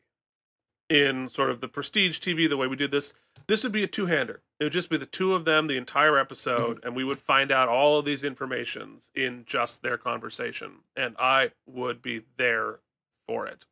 in 0.89 1.29
sort 1.29 1.49
of 1.49 1.61
the 1.61 1.67
prestige 1.67 2.19
TV 2.19 2.49
the 2.49 2.57
way 2.57 2.67
we 2.67 2.75
did 2.75 2.91
this, 2.91 3.13
this 3.47 3.63
would 3.63 3.71
be 3.71 3.83
a 3.83 3.87
two-hander. 3.87 4.41
It 4.59 4.65
would 4.65 4.73
just 4.73 4.89
be 4.89 4.97
the 4.97 5.05
two 5.05 5.33
of 5.33 5.45
them 5.45 5.67
the 5.67 5.77
entire 5.77 6.17
episode 6.17 6.79
and 6.83 6.95
we 6.95 7.03
would 7.03 7.19
find 7.19 7.51
out 7.51 7.69
all 7.69 7.97
of 7.97 8.05
these 8.05 8.23
informations 8.23 9.09
in 9.15 9.43
just 9.45 9.81
their 9.81 9.97
conversation 9.97 10.79
and 10.95 11.15
I 11.17 11.51
would 11.65 12.01
be 12.01 12.23
there 12.37 12.79
for 13.25 13.47
it. 13.47 13.65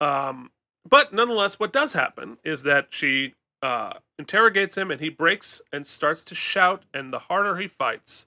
Um 0.00 0.50
but 0.88 1.12
nonetheless 1.12 1.58
what 1.58 1.72
does 1.72 1.94
happen 1.94 2.38
is 2.44 2.62
that 2.62 2.88
she 2.90 3.34
uh, 3.62 3.94
interrogates 4.18 4.76
him 4.76 4.90
and 4.90 5.00
he 5.00 5.08
breaks 5.08 5.62
and 5.72 5.86
starts 5.86 6.22
to 6.24 6.34
shout 6.34 6.84
and 6.92 7.12
the 7.12 7.20
harder 7.20 7.56
he 7.56 7.66
fights 7.66 8.26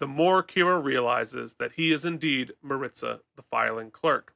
the 0.00 0.08
more 0.08 0.42
kira 0.42 0.82
realizes 0.82 1.54
that 1.54 1.72
he 1.72 1.92
is 1.92 2.04
indeed 2.04 2.52
marritza 2.66 3.20
the 3.36 3.42
filing 3.42 3.92
clerk 3.92 4.34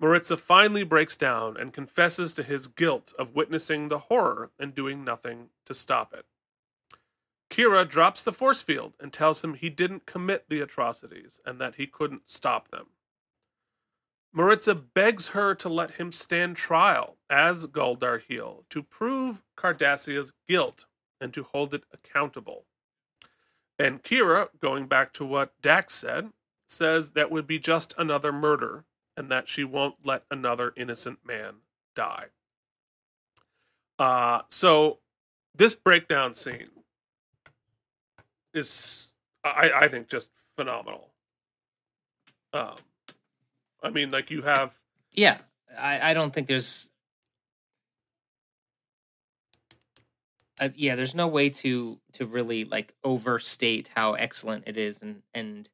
marritza 0.00 0.38
finally 0.38 0.84
breaks 0.84 1.16
down 1.16 1.56
and 1.56 1.72
confesses 1.72 2.32
to 2.32 2.42
his 2.42 2.66
guilt 2.66 3.12
of 3.18 3.34
witnessing 3.34 3.88
the 3.88 3.98
horror 3.98 4.50
and 4.58 4.74
doing 4.74 5.04
nothing 5.04 5.48
to 5.64 5.74
stop 5.74 6.12
it 6.12 6.26
kira 7.50 7.88
drops 7.88 8.22
the 8.22 8.32
force 8.32 8.60
field 8.60 8.94
and 9.00 9.12
tells 9.12 9.42
him 9.42 9.54
he 9.54 9.70
didn't 9.70 10.06
commit 10.06 10.44
the 10.48 10.60
atrocities 10.60 11.40
and 11.44 11.60
that 11.60 11.76
he 11.76 11.86
couldn't 11.86 12.28
stop 12.28 12.70
them 12.70 12.86
Marritza 14.36 14.74
begs 14.94 15.28
her 15.28 15.54
to 15.54 15.68
let 15.68 15.92
him 15.92 16.12
stand 16.12 16.56
trial 16.56 17.16
as 17.30 17.66
Gul 17.66 17.96
Darhe'el 17.96 18.64
to 18.70 18.82
prove 18.82 19.42
Cardassia's 19.56 20.32
guilt 20.46 20.86
and 21.20 21.32
to 21.32 21.42
hold 21.42 21.74
it 21.74 21.84
accountable. 21.92 22.66
And 23.78 24.02
Kira, 24.02 24.48
going 24.60 24.86
back 24.86 25.12
to 25.14 25.24
what 25.24 25.60
Dax 25.62 25.94
said, 25.94 26.30
says 26.66 27.12
that 27.12 27.30
would 27.30 27.46
be 27.46 27.58
just 27.58 27.94
another 27.96 28.32
murder 28.32 28.84
and 29.18 29.28
that 29.32 29.48
she 29.48 29.64
won't 29.64 29.96
let 30.04 30.22
another 30.30 30.72
innocent 30.76 31.18
man 31.26 31.56
die. 31.96 32.26
Uh, 33.98 34.42
so 34.48 35.00
this 35.52 35.74
breakdown 35.74 36.34
scene 36.34 36.68
is, 38.54 39.08
I, 39.42 39.72
I 39.74 39.88
think, 39.88 40.08
just 40.08 40.28
phenomenal. 40.56 41.08
Um, 42.52 42.76
I 43.82 43.90
mean, 43.90 44.10
like 44.10 44.30
you 44.30 44.42
have 44.42 44.78
Yeah, 45.14 45.38
I, 45.76 46.10
I 46.10 46.14
don't 46.14 46.32
think 46.32 46.46
there's. 46.46 46.90
Uh, 50.60 50.68
yeah, 50.76 50.94
there's 50.94 51.14
no 51.14 51.26
way 51.26 51.50
to 51.50 51.98
to 52.12 52.24
really 52.24 52.64
like 52.64 52.94
overstate 53.02 53.90
how 53.96 54.14
excellent 54.14 54.64
it 54.66 54.76
is, 54.76 55.02
and 55.02 55.22
and 55.34 55.68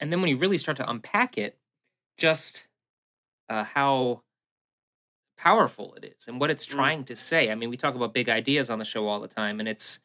and 0.00 0.10
then 0.10 0.22
when 0.22 0.30
you 0.30 0.36
really 0.36 0.58
start 0.58 0.78
to 0.78 0.90
unpack 0.90 1.36
it, 1.36 1.58
just 2.18 2.68
uh, 3.48 3.64
how 3.64 4.22
powerful 5.36 5.94
it 5.94 6.04
is 6.04 6.26
and 6.26 6.40
what 6.40 6.50
it's 6.50 6.66
Mm. 6.66 6.70
trying 6.70 7.04
to 7.04 7.16
say. 7.16 7.50
I 7.50 7.54
mean, 7.54 7.70
we 7.70 7.76
talk 7.76 7.94
about 7.94 8.12
big 8.12 8.28
ideas 8.28 8.68
on 8.70 8.78
the 8.78 8.84
show 8.84 9.06
all 9.08 9.20
the 9.20 9.28
time, 9.28 9.60
and 9.60 9.68
it's 9.68 10.00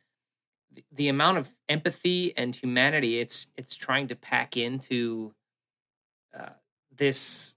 the- 0.71 0.85
the 0.91 1.09
amount 1.09 1.37
of 1.39 1.55
empathy 1.69 2.35
and 2.37 2.55
humanity 2.55 3.19
it's 3.19 3.47
it's 3.57 3.75
trying 3.75 4.07
to 4.09 4.15
pack 4.15 4.57
into 4.57 5.33
uh, 6.33 6.49
this 6.95 7.55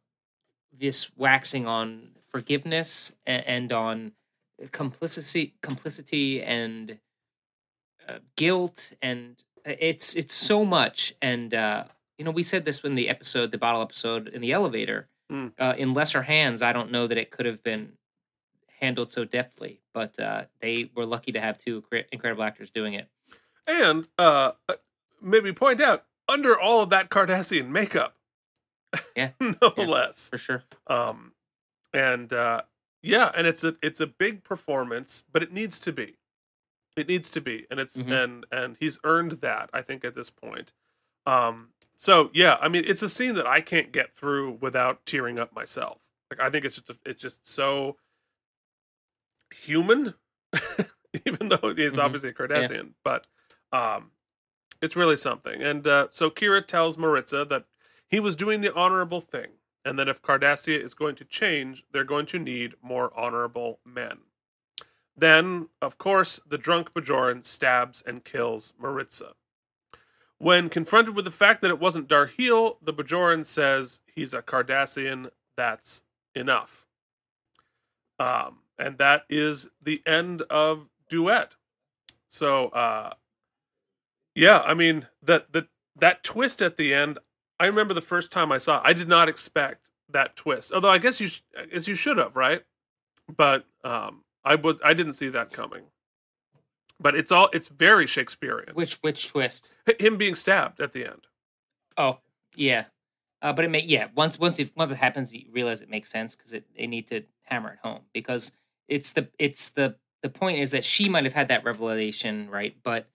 this 0.73 1.17
waxing 1.17 1.67
on 1.67 2.11
forgiveness 2.27 3.17
and, 3.27 3.45
and 3.47 3.73
on 3.73 4.13
complicity 4.73 5.57
complicity 5.63 6.43
and 6.43 6.99
uh, 8.09 8.19
guilt 8.37 8.93
and 9.03 9.43
uh, 9.67 9.73
it's 9.79 10.15
it's 10.15 10.35
so 10.35 10.65
much 10.65 11.15
and 11.21 11.55
uh 11.55 11.85
you 12.19 12.25
know 12.25 12.31
we 12.31 12.43
said 12.43 12.65
this 12.65 12.81
in 12.81 12.95
the 12.95 13.09
episode 13.09 13.51
the 13.53 13.59
bottle 13.59 13.83
episode 13.83 14.29
in 14.29 14.41
the 14.41 14.53
elevator 14.53 15.09
Mm. 15.31 15.55
uh, 15.59 15.75
in 15.77 15.93
lesser 15.93 16.23
hands 16.23 16.63
i 16.63 16.73
don't 16.73 16.93
know 16.93 17.09
that 17.09 17.19
it 17.19 17.33
could 17.33 17.47
have 17.47 17.61
been 17.65 17.95
handled 18.81 19.11
so 19.11 19.25
deftly 19.25 19.81
but 19.93 20.17
uh 20.21 20.45
they 20.61 20.89
were 20.95 21.05
lucky 21.05 21.33
to 21.33 21.41
have 21.41 21.59
two 21.59 21.83
incredible 22.13 22.45
actors 22.45 22.71
doing 22.71 22.95
it 22.95 23.09
And 23.67 24.07
uh, 24.19 24.53
uh, 24.69 24.75
maybe 25.21 25.53
point 25.53 25.81
out 25.81 26.05
under 26.29 26.57
all 26.57 26.81
of 26.81 26.91
that 26.91 27.09
Cardassian 27.11 27.71
makeup, 27.71 28.15
Yeah. 29.17 29.31
no 29.41 29.73
Yeah. 29.77 29.85
less. 29.87 30.29
for 30.31 30.39
sure 30.39 30.63
Um, 30.87 31.33
and 31.93 32.33
uh, 32.33 32.63
yeah, 33.03 33.33
and 33.37 33.49
it's 33.49 33.65
a 33.65 33.75
it's 33.83 33.99
a 34.01 34.07
big 34.07 34.45
performance, 34.45 35.25
but 35.33 35.43
it 35.43 35.53
needs 35.53 35.81
to 35.81 35.93
be. 35.93 36.19
It 36.97 37.09
needs 37.09 37.31
to 37.33 37.41
be, 37.41 37.67
and 37.71 37.81
it's 37.81 37.97
Mhm. 37.97 38.25
and 38.25 38.47
and 38.53 38.77
he's 38.79 38.99
earned 39.03 39.41
that. 39.41 39.71
I 39.73 39.83
think 39.83 40.05
at 40.05 40.15
this 40.15 40.31
point. 40.31 40.73
Um, 41.27 41.71
so 41.97 42.31
yeah, 42.35 42.57
I 42.61 42.69
mean, 42.69 42.85
it's 42.87 43.03
a 43.03 43.09
scene 43.09 43.35
that 43.35 43.47
I 43.47 43.61
can't 43.61 43.93
get 43.93 44.15
through 44.17 44.59
without 44.61 45.05
tearing 45.07 45.39
up 45.39 45.55
myself. 45.55 45.99
Like 46.31 46.41
I 46.41 46.51
think 46.51 46.65
it's 46.65 46.77
just 46.81 46.99
it's 47.05 47.21
just 47.23 47.47
so 47.47 47.97
human, 49.55 50.15
even 51.27 51.49
though 51.49 51.75
he's 51.75 51.93
Mhm. 51.93 51.99
obviously 51.99 52.31
a 52.31 52.35
Cardassian, 52.35 52.95
but 53.05 53.27
um, 53.73 54.13
it's 54.83 54.97
really 54.97 55.17
something. 55.17 55.63
And 55.63 55.87
uh, 55.87 56.09
so 56.11 56.31
Kira 56.31 56.65
tells 56.67 56.97
Marritza 56.97 57.49
that 57.49 57.65
he 58.09 58.21
was 58.21 58.37
doing 58.37 58.61
the 58.61 58.75
honorable 58.75 59.21
thing, 59.21 59.53
and 59.85 59.99
that 59.99 60.09
if 60.09 60.23
Cardassia 60.23 60.79
is 60.83 60.95
going 60.95 61.17
to 61.17 61.25
change, 61.25 61.85
they're 61.93 62.05
going 62.05 62.27
to 62.27 62.39
need 62.39 62.75
more 62.83 63.13
honorable 63.19 63.81
men. 63.85 64.19
Then, 65.17 65.69
of 65.81 65.97
course, 65.97 66.41
the 66.47 66.59
drunk 66.59 66.93
Bajoran 66.93 67.45
stabs 67.45 68.03
and 68.07 68.23
kills 68.25 68.75
Marritza. 68.81 69.33
When 70.39 70.69
confronted 70.69 71.17
with 71.17 71.25
the 71.25 71.31
fact 71.31 71.63
that 71.63 71.71
it 71.71 71.81
wasn't 71.81 72.09
Darhe'el, 72.09 72.77
the 72.83 72.93
Bajoran 72.93 73.47
says 73.47 74.01
he's 74.07 74.35
a 74.35 74.43
Cardassian, 74.43 75.31
that's 75.57 76.03
enough. 76.35 76.87
Um, 78.19 78.59
and 78.79 78.99
that 78.99 79.25
is 79.31 79.69
the 79.83 80.03
end 80.07 80.43
of 80.43 80.89
Duet. 81.09 81.55
So, 82.29 82.69
uh, 82.69 83.15
yeah, 84.35 84.61
I 84.61 84.75
mean 84.75 85.09
that 85.23 85.53
that 85.53 85.69
that 85.99 86.23
twist 86.23 86.61
at 86.61 86.77
the 86.77 86.93
end. 86.93 87.19
I 87.59 87.67
remember 87.67 87.95
the 87.95 88.03
first 88.03 88.31
time 88.31 88.53
I 88.53 88.59
saw. 88.59 88.79
it, 88.79 88.83
I 88.85 88.93
did 88.93 89.09
not 89.09 89.29
expect 89.29 89.89
that 90.11 90.37
twist. 90.37 90.73
Although 90.73 90.91
I 90.91 90.99
guess 90.99 91.21
you, 91.21 91.31
guess 91.73 91.89
you 91.89 91.95
should 91.95 92.19
have, 92.19 92.37
right? 92.37 92.63
But 93.35 93.65
um, 93.83 94.25
I 94.45 94.55
was 94.57 94.77
I 94.85 94.93
didn't 94.93 95.15
see 95.15 95.31
that 95.31 95.53
coming. 95.53 95.85
But 96.99 97.15
it's 97.15 97.31
all 97.31 97.49
it's 97.53 97.69
very 97.69 98.07
Shakespearean. 98.07 98.75
which 98.75 98.95
which 99.03 99.29
twist 99.29 99.75
H- 99.89 100.01
Him 100.01 100.17
being 100.17 100.35
stabbed 100.35 100.81
at 100.81 100.93
the 100.93 101.05
end. 101.05 101.27
oh 101.97 102.19
yeah 102.57 102.85
uh, 103.43 103.53
but 103.53 103.65
it 103.67 103.71
may 103.71 103.83
yeah 103.83 104.09
once 104.15 104.39
once 104.39 104.59
it 104.59 104.71
once 104.77 104.91
it 104.93 104.97
happens 104.99 105.35
you 105.35 105.45
realize 105.53 105.83
it 105.83 105.91
makes 105.91 106.11
sense 106.11 106.35
because 106.35 106.53
they 106.77 106.87
need 106.87 107.07
to 107.09 107.23
hammer 107.45 107.73
it 107.73 107.79
home 107.83 108.01
because 108.15 108.53
it's 108.89 109.13
the 109.13 109.29
it's 109.39 109.71
the 109.71 109.97
the 110.23 110.31
point 110.31 110.59
is 110.59 110.71
that 110.71 110.85
she 110.85 111.09
might 111.09 111.25
have 111.25 111.35
had 111.35 111.49
that 111.49 111.65
revelation 111.65 112.49
right 112.51 112.77
but 112.83 113.09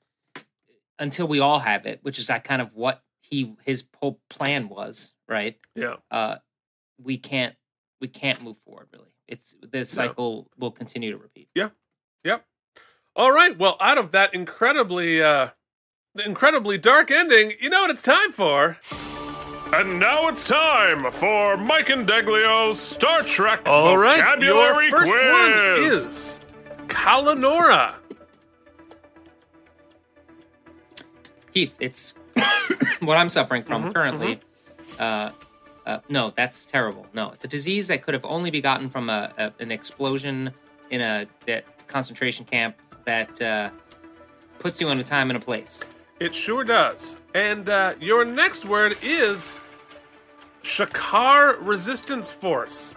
until 0.99 1.27
we 1.27 1.39
all 1.39 1.59
have 1.59 1.85
it 1.87 1.99
which 2.03 2.19
is 2.19 2.27
that 2.27 2.43
kind 2.43 2.61
of 2.61 2.75
what 2.75 3.01
he 3.21 3.55
his 3.65 3.85
whole 3.99 4.19
plan 4.29 4.69
was 4.69 5.13
right 5.27 5.57
Yeah. 5.75 5.95
uh 6.11 6.35
we 7.01 7.17
can't 7.17 7.55
we 7.99 8.07
can't 8.07 8.43
move 8.43 8.57
forward 8.57 8.89
really 8.93 9.09
it's 9.27 9.55
the 9.61 9.85
cycle 9.85 10.49
will 10.57 10.71
continue 10.71 11.11
to 11.11 11.17
repeat 11.17 11.49
Yep. 11.55 11.73
All 13.15 13.31
right. 13.31 13.57
Well, 13.57 13.77
out 13.79 13.97
of 13.97 14.11
that 14.11 14.33
incredibly 14.33 15.21
uh 15.21 15.49
incredibly 16.25 16.77
dark 16.77 17.11
ending, 17.11 17.53
you 17.59 17.69
know 17.69 17.81
what 17.81 17.91
it's 17.91 18.01
time 18.01 18.31
for? 18.31 18.77
And 19.73 19.99
now 19.99 20.27
it's 20.27 20.43
time 20.43 21.09
for 21.11 21.55
Mike 21.55 21.89
and 21.89 22.05
Deglio's 22.07 22.77
Star 22.79 23.21
Trek 23.23 23.61
All 23.65 23.97
right. 23.97 24.19
vocabulary 24.19 24.89
Your 24.89 24.99
first 24.99 25.11
quiz. 25.13 25.31
one 25.31 25.51
is 25.93 26.39
Kalla-Nohra. 26.89 27.93
Keith, 31.53 31.73
it's 31.79 32.15
what 32.99 33.17
I'm 33.17 33.29
suffering 33.29 33.61
from 33.61 33.85
Mhm, 33.85 33.93
currently. 33.93 34.39
Uh, 34.99 35.31
uh, 35.85 35.99
no, 36.09 36.31
that's 36.35 36.65
terrible. 36.65 37.05
No, 37.13 37.31
it's 37.31 37.45
a 37.45 37.47
disease 37.47 37.87
that 37.87 38.03
could 38.03 38.13
have 38.13 38.25
only 38.25 38.51
be 38.51 38.59
gotten 38.61 38.89
from 38.89 39.09
a, 39.09 39.31
a 39.37 39.53
an 39.59 39.71
explosion 39.71 40.51
in 40.89 40.99
a 40.99 41.27
that 41.45 41.87
concentration 41.87 42.45
camp 42.45 42.75
that 43.05 43.41
uh, 43.41 43.69
puts 44.59 44.79
you 44.79 44.89
on 44.89 44.99
a 44.99 45.03
time 45.03 45.29
and 45.29 45.37
a 45.37 45.45
place. 45.45 45.83
It 46.19 46.35
sure 46.35 46.63
does. 46.63 47.17
And 47.33 47.67
uh, 47.67 47.95
your 47.99 48.25
next 48.25 48.65
word 48.65 48.95
is 49.01 49.59
Shakaar 50.63 51.57
Resistance 51.59 52.31
Force. 52.31 52.93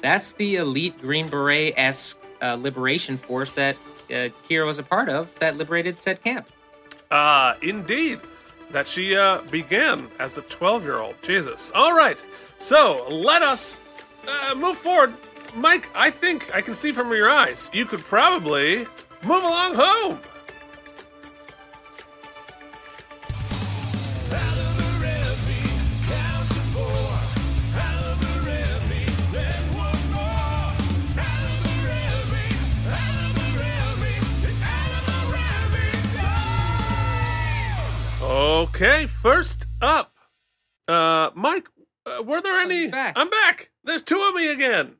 That's 0.00 0.32
the 0.32 0.56
elite 0.56 1.00
Green 1.00 1.28
Beret 1.28 1.74
esque 1.76 2.20
uh, 2.40 2.54
liberation 2.54 3.16
force 3.16 3.52
that 3.52 3.76
uh, 4.10 4.30
Kira 4.48 4.64
was 4.64 4.78
a 4.78 4.82
part 4.82 5.08
of 5.08 5.36
that 5.40 5.56
liberated 5.56 5.96
said 5.96 6.22
camp. 6.22 6.48
Uh, 7.10 7.54
indeed. 7.62 8.20
That 8.70 8.86
she 8.86 9.16
uh, 9.16 9.40
began 9.50 10.08
as 10.18 10.36
a 10.36 10.42
12 10.42 10.84
year 10.84 10.98
old. 10.98 11.14
Jesus. 11.22 11.72
All 11.74 11.96
right. 11.96 12.22
So 12.58 13.06
let 13.08 13.42
us 13.42 13.76
uh, 14.28 14.54
move 14.54 14.76
forward. 14.76 15.14
Mike, 15.58 15.88
I 15.92 16.10
think 16.10 16.54
I 16.54 16.60
can 16.60 16.76
see 16.76 16.92
from 16.92 17.10
your 17.12 17.28
eyes 17.28 17.68
you 17.72 17.84
could 17.84 18.00
probably 18.00 18.86
move 19.24 19.42
along 19.42 19.74
home. 19.74 20.20
Okay, 38.20 39.06
first 39.06 39.66
up, 39.80 40.14
uh, 40.86 41.30
Mike, 41.34 41.66
uh, 42.06 42.22
were 42.22 42.40
there 42.40 42.60
any? 42.60 42.82
you're 42.82 42.90
back. 42.90 43.14
I'm 43.16 43.28
back. 43.28 43.70
There's 43.82 44.02
two 44.02 44.20
of 44.28 44.34
me 44.34 44.48
again. 44.48 44.96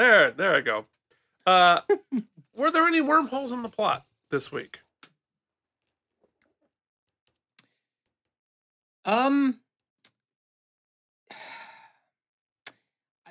There, 0.00 0.30
there 0.30 0.54
I 0.54 0.62
go. 0.62 0.86
Uh, 1.46 1.82
were 2.56 2.70
there 2.70 2.86
any 2.86 3.02
wormholes 3.02 3.52
in 3.52 3.60
the 3.60 3.68
plot 3.68 4.06
this 4.30 4.50
week? 4.50 4.80
Um, 9.04 9.60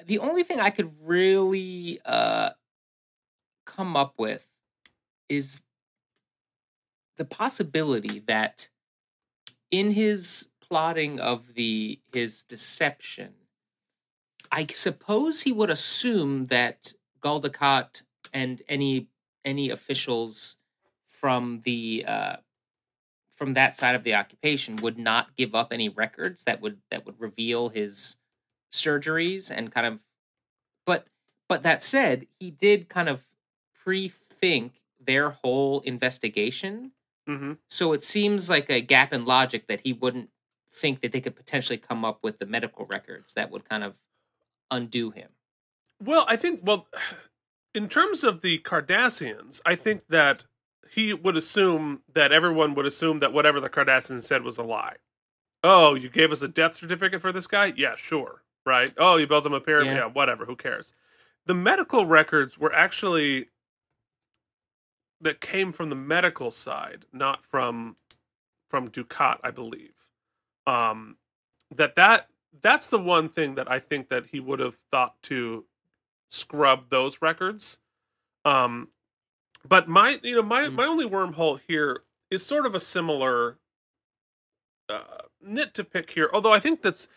the 0.06 0.20
only 0.20 0.44
thing 0.44 0.60
I 0.60 0.70
could 0.70 0.92
really 1.04 2.02
uh 2.06 2.52
come 3.66 3.98
up 3.98 4.14
with 4.20 4.48
is 5.28 5.64
the 7.18 7.26
possibility 7.26 8.20
that 8.28 8.70
in 9.72 9.90
his 9.90 10.50
plotting 10.62 11.20
of 11.20 11.56
the 11.56 12.00
his 12.14 12.44
deception, 12.44 13.34
I 14.52 14.66
suppose 14.68 15.42
he 15.44 15.52
would 15.52 15.70
assume 15.70 16.46
that 16.46 16.94
Gul 17.22 17.42
Dukat 17.42 18.04
and 18.34 18.62
any 18.68 19.08
any 19.46 19.70
officials 19.70 20.58
from 21.08 21.62
the 21.64 22.06
uh, 22.08 22.36
from 23.32 23.54
that 23.54 23.74
side 23.74 23.96
of 23.96 24.04
the 24.04 24.16
occupation 24.16 24.76
would 24.78 24.98
not 24.98 25.36
give 25.36 25.56
up 25.56 25.72
any 25.72 25.90
records 25.90 26.44
that 26.44 26.62
would 26.62 26.82
that 26.92 27.06
would 27.06 27.20
reveal 27.20 27.70
his 27.70 28.18
surgeries 28.72 29.50
and 29.56 29.72
kind 29.72 29.88
of 29.88 30.04
but 30.86 31.08
but 31.48 31.64
that 31.64 31.82
said 31.82 32.28
he 32.40 32.52
did 32.52 32.90
kind 32.90 33.10
of 33.10 33.26
pre-think 33.74 34.82
their 35.00 35.30
whole 35.32 35.82
investigation 35.82 36.92
Mm-hmm. 37.28 37.54
so 37.70 37.94
it 37.94 38.04
seems 38.04 38.50
like 38.50 38.72
a 38.72 38.82
gap 38.82 39.14
in 39.14 39.24
logic 39.24 39.68
that 39.68 39.82
he 39.82 39.94
wouldn't 39.94 40.32
think 40.74 41.02
that 41.02 41.12
they 41.12 41.22
could 41.22 41.36
potentially 41.36 41.78
come 41.78 42.04
up 42.04 42.24
with 42.24 42.40
the 42.40 42.46
medical 42.48 42.86
records 42.88 43.36
that 43.36 43.52
would 43.52 43.70
kind 43.70 43.84
of 43.84 44.00
undo 44.72 45.12
him 45.12 45.30
Well, 46.04 46.26
I 46.28 46.36
think 46.36 46.62
well, 46.64 46.88
in 47.76 47.88
terms 47.90 48.24
of 48.24 48.42
the 48.42 48.60
Cardassians, 48.60 49.62
I 49.66 49.76
think 49.76 50.08
that 50.10 50.46
he 50.90 51.14
would 51.14 51.38
assume 51.38 52.02
that 52.14 52.32
everyone 52.32 52.74
would 52.76 52.86
assume 52.86 53.20
that 53.20 53.32
whatever 53.34 53.60
the 53.60 53.70
Cardassians 53.70 54.24
said 54.24 54.44
was 54.44 54.58
a 54.58 54.64
lie. 54.64 54.96
Oh, 55.64 55.94
you 55.94 56.10
gave 56.10 56.32
us 56.32 56.42
a 56.42 56.48
death 56.48 56.76
certificate 56.76 57.22
for 57.22 57.32
this 57.32 57.46
guy? 57.48 57.74
Yeah, 57.76 57.96
sure. 57.96 58.44
right? 58.66 58.92
Oh, 58.98 59.18
you 59.18 59.28
built 59.28 59.44
them 59.44 59.54
a 59.54 59.60
pyramid. 59.60 59.94
Yeah. 59.94 59.98
Yeah. 59.98 60.06
whatever. 60.08 60.46
Who 60.46 60.56
cares? 60.56 60.94
The 61.46 61.54
medical 61.54 62.06
records 62.06 62.58
were 62.58 62.74
actually 62.74 63.48
that 65.22 65.42
came 65.42 65.72
from 65.72 65.90
the 65.90 65.96
medical 65.96 66.50
side, 66.52 67.06
not 67.12 67.44
from 67.44 67.96
from 68.70 68.88
Dukat, 68.90 69.40
I 69.44 69.52
believe. 69.52 69.96
Um, 70.66 71.18
that 71.76 71.96
that 71.96 72.28
that's 72.62 72.90
the 72.90 73.00
one 73.00 73.30
thing 73.30 73.56
that 73.56 73.70
I 73.72 73.80
think 73.80 74.10
that 74.10 74.28
he 74.28 74.40
would 74.40 74.60
have 74.60 74.76
thought 74.92 75.22
to 75.24 75.66
scrub 76.30 76.90
those 76.90 77.22
records. 77.22 77.80
Um, 78.46 78.90
but 79.68 79.88
my 79.88 80.20
you 80.24 80.36
know 80.36 80.44
my 80.44 80.64
Mm. 80.68 80.74
my 80.76 80.86
only 80.86 81.06
wormhole 81.06 81.60
here 81.68 82.04
is 82.32 82.46
sort 82.46 82.66
of 82.66 82.76
a 82.76 82.80
similar 82.80 83.58
uh, 84.90 85.24
nit 85.42 85.74
to 85.76 85.84
pick 85.84 86.12
here. 86.12 86.30
Although 86.34 86.54
I 86.54 86.60
think 86.60 86.82
that's 86.82 87.08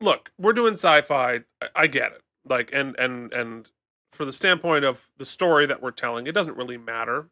look, 0.00 0.30
we're 0.38 0.52
doing 0.52 0.74
sci-fi. 0.74 1.40
I, 1.60 1.68
I 1.74 1.86
get 1.86 2.12
it. 2.12 2.22
Like 2.44 2.70
and 2.72 2.94
and 2.98 3.34
and 3.34 3.70
for 4.12 4.24
the 4.24 4.32
standpoint 4.32 4.84
of 4.84 5.08
the 5.18 5.26
story 5.26 5.66
that 5.66 5.82
we're 5.82 5.90
telling, 5.90 6.26
it 6.26 6.32
doesn't 6.32 6.56
really 6.56 6.78
matter. 6.78 7.28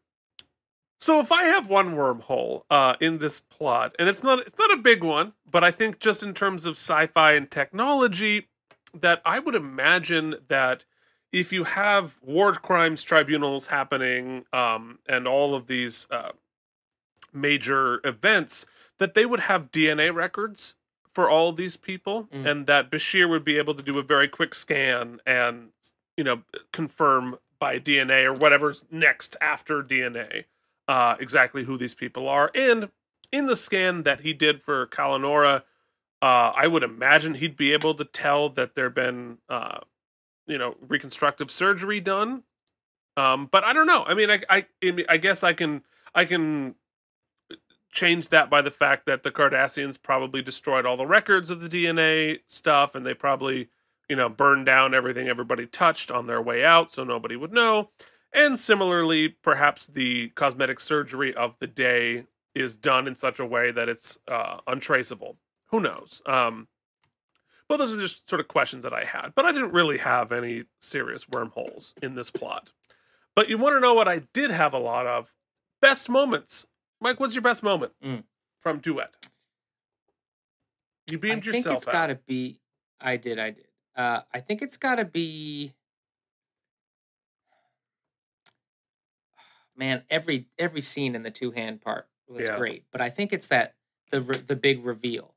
So 0.97 1.19
if 1.19 1.31
I 1.31 1.43
have 1.43 1.67
one 1.67 1.95
wormhole 1.95 2.63
uh, 2.69 2.95
in 2.99 3.17
this 3.19 3.39
plot, 3.39 3.95
and 3.99 4.07
it's 4.09 4.23
not 4.23 4.39
it's 4.39 4.57
not 4.57 4.71
a 4.71 4.77
big 4.77 5.03
one, 5.03 5.33
but 5.49 5.63
I 5.63 5.71
think 5.71 5.99
just 5.99 6.23
in 6.23 6.33
terms 6.33 6.65
of 6.65 6.73
sci-fi 6.75 7.33
and 7.33 7.49
technology, 7.51 8.47
that 8.93 9.21
I 9.25 9.39
would 9.39 9.55
imagine 9.55 10.35
that 10.47 10.85
if 11.31 11.51
you 11.51 11.65
have 11.65 12.17
war 12.21 12.53
crimes 12.53 13.03
tribunals 13.03 13.67
happening 13.67 14.45
um, 14.53 14.99
and 15.07 15.27
all 15.27 15.53
of 15.53 15.67
these 15.67 16.07
uh, 16.09 16.31
major 17.33 17.99
events, 18.05 18.65
that 18.97 19.13
they 19.13 19.25
would 19.25 19.41
have 19.41 19.71
DNA 19.71 20.13
records 20.13 20.75
for 21.13 21.29
all 21.29 21.51
these 21.51 21.77
people, 21.77 22.27
Mm. 22.33 22.45
and 22.49 22.67
that 22.67 22.89
Bashir 22.89 23.29
would 23.29 23.43
be 23.45 23.57
able 23.57 23.73
to 23.73 23.83
do 23.83 23.97
a 23.99 24.03
very 24.03 24.27
quick 24.27 24.53
scan 24.55 25.19
and 25.25 25.69
you 26.17 26.23
know 26.23 26.43
confirm 26.71 27.37
by 27.59 27.79
DNA 27.79 28.23
or 28.25 28.33
whatever's 28.33 28.83
next 28.91 29.35
after 29.41 29.81
DNA 29.83 30.45
uh, 30.87 31.15
exactly 31.19 31.63
who 31.63 31.77
these 31.77 31.93
people 31.93 32.27
are. 32.27 32.51
And 32.53 32.89
in 33.31 33.47
the 33.47 33.55
scan 33.55 34.03
that 34.03 34.21
he 34.21 34.33
did 34.33 34.61
for 34.61 34.85
Kalla-Nohra, 34.87 35.63
uh, 36.21 36.53
I 36.55 36.67
would 36.67 36.83
imagine 36.83 37.35
he'd 37.35 37.57
be 37.57 37.73
able 37.73 37.93
to 37.95 38.05
tell 38.05 38.49
that 38.49 38.75
there 38.75 38.85
had 38.85 38.95
been 38.95 39.39
uh, 39.49 39.79
you 40.47 40.57
know 40.57 40.75
reconstructive 40.81 41.51
surgery 41.51 41.99
done. 41.99 42.43
Um, 43.17 43.47
but 43.51 43.63
I 43.63 43.73
don't 43.73 43.87
know. 43.87 44.03
I 44.05 44.13
mean, 44.13 44.29
I, 44.29 44.41
I 44.49 44.65
I 44.83 45.05
I 45.09 45.17
guess 45.17 45.43
I 45.43 45.53
can 45.53 45.83
I 46.13 46.25
can 46.25 46.75
change 47.91 48.29
that 48.29 48.49
by 48.49 48.61
the 48.61 48.71
fact 48.71 49.05
that 49.05 49.23
the 49.23 49.31
Cardassians 49.31 50.01
probably 50.01 50.41
destroyed 50.41 50.85
all 50.85 50.97
the 50.97 51.05
records 51.05 51.49
of 51.49 51.61
the 51.61 51.69
DNA 51.69 52.39
stuff, 52.47 52.95
and 52.95 53.05
they 53.05 53.13
probably 53.13 53.69
you 54.09 54.15
know 54.15 54.29
burned 54.29 54.65
down 54.65 54.93
everything 54.93 55.27
everybody 55.27 55.65
touched 55.65 56.11
on 56.11 56.25
their 56.25 56.41
way 56.41 56.63
out, 56.63 56.91
so 56.91 57.03
nobody 57.03 57.35
would 57.35 57.53
know. 57.53 57.89
And 58.35 58.59
similarly, 58.59 59.29
perhaps 59.29 59.87
the 59.87 60.29
cosmetic 60.29 60.79
surgery 60.81 61.33
of 61.33 61.57
the 61.59 61.67
day 61.67 62.25
is 62.53 62.75
done 62.75 63.07
in 63.07 63.15
such 63.15 63.39
a 63.39 63.45
way 63.45 63.71
that 63.71 63.87
it's 63.87 64.17
uh, 64.27 64.57
untraceable. 64.67 65.37
Who 65.67 65.79
knows? 65.79 66.21
Um, 66.25 66.67
but 67.67 67.77
those 67.77 67.93
are 67.93 67.99
just 67.99 68.29
sort 68.29 68.39
of 68.41 68.47
questions 68.49 68.83
that 68.83 68.93
I 68.93 69.05
had. 69.05 69.29
But 69.35 69.45
I 69.45 69.51
didn't 69.53 69.71
really 69.71 69.97
have 69.99 70.31
any 70.31 70.65
serious 70.81 71.27
wormholes 71.29 71.93
in 72.03 72.15
this 72.15 72.29
plot. 72.29 72.71
But 73.35 73.49
you 73.49 73.57
want 73.57 73.75
to 73.75 73.79
know 73.79 73.93
what 73.93 74.07
I 74.07 74.23
did 74.33 74.51
have 74.51 74.73
a 74.73 74.77
lot 74.79 75.07
of? 75.07 75.33
Best 75.81 76.09
moments. 76.09 76.65
Mike, 77.01 77.19
what's 77.19 77.35
your 77.35 77.41
best 77.41 77.63
moment 77.63 77.93
Mm. 78.03 78.23
from 78.59 78.79
Duet? 78.79 79.13
You 81.09 81.17
beamed 81.19 81.31
I 81.31 81.35
beamed 81.35 81.43
think 81.43 81.55
yourself 81.65 81.77
it's 81.77 81.85
got 81.85 82.07
to 82.07 82.15
be. 82.15 82.59
I 82.99 83.17
did. 83.17 83.39
I 83.39 83.51
did. 83.51 83.67
Uh, 83.95 84.21
I 84.33 84.39
think 84.41 84.61
it's 84.61 84.77
got 84.77 84.95
to 84.95 85.05
be. 85.05 85.73
Man, 89.75 90.03
every 90.09 90.47
every 90.57 90.81
scene 90.81 91.15
in 91.15 91.23
the 91.23 91.31
two 91.31 91.51
hand 91.51 91.81
part 91.81 92.07
was 92.27 92.45
Yeah. 92.47 92.57
great, 92.57 92.85
but 92.91 93.01
I 93.01 93.09
think 93.09 93.33
it's 93.33 93.47
that 93.47 93.75
the 94.11 94.19
the 94.21 94.55
big 94.55 94.83
reveal. 94.85 95.35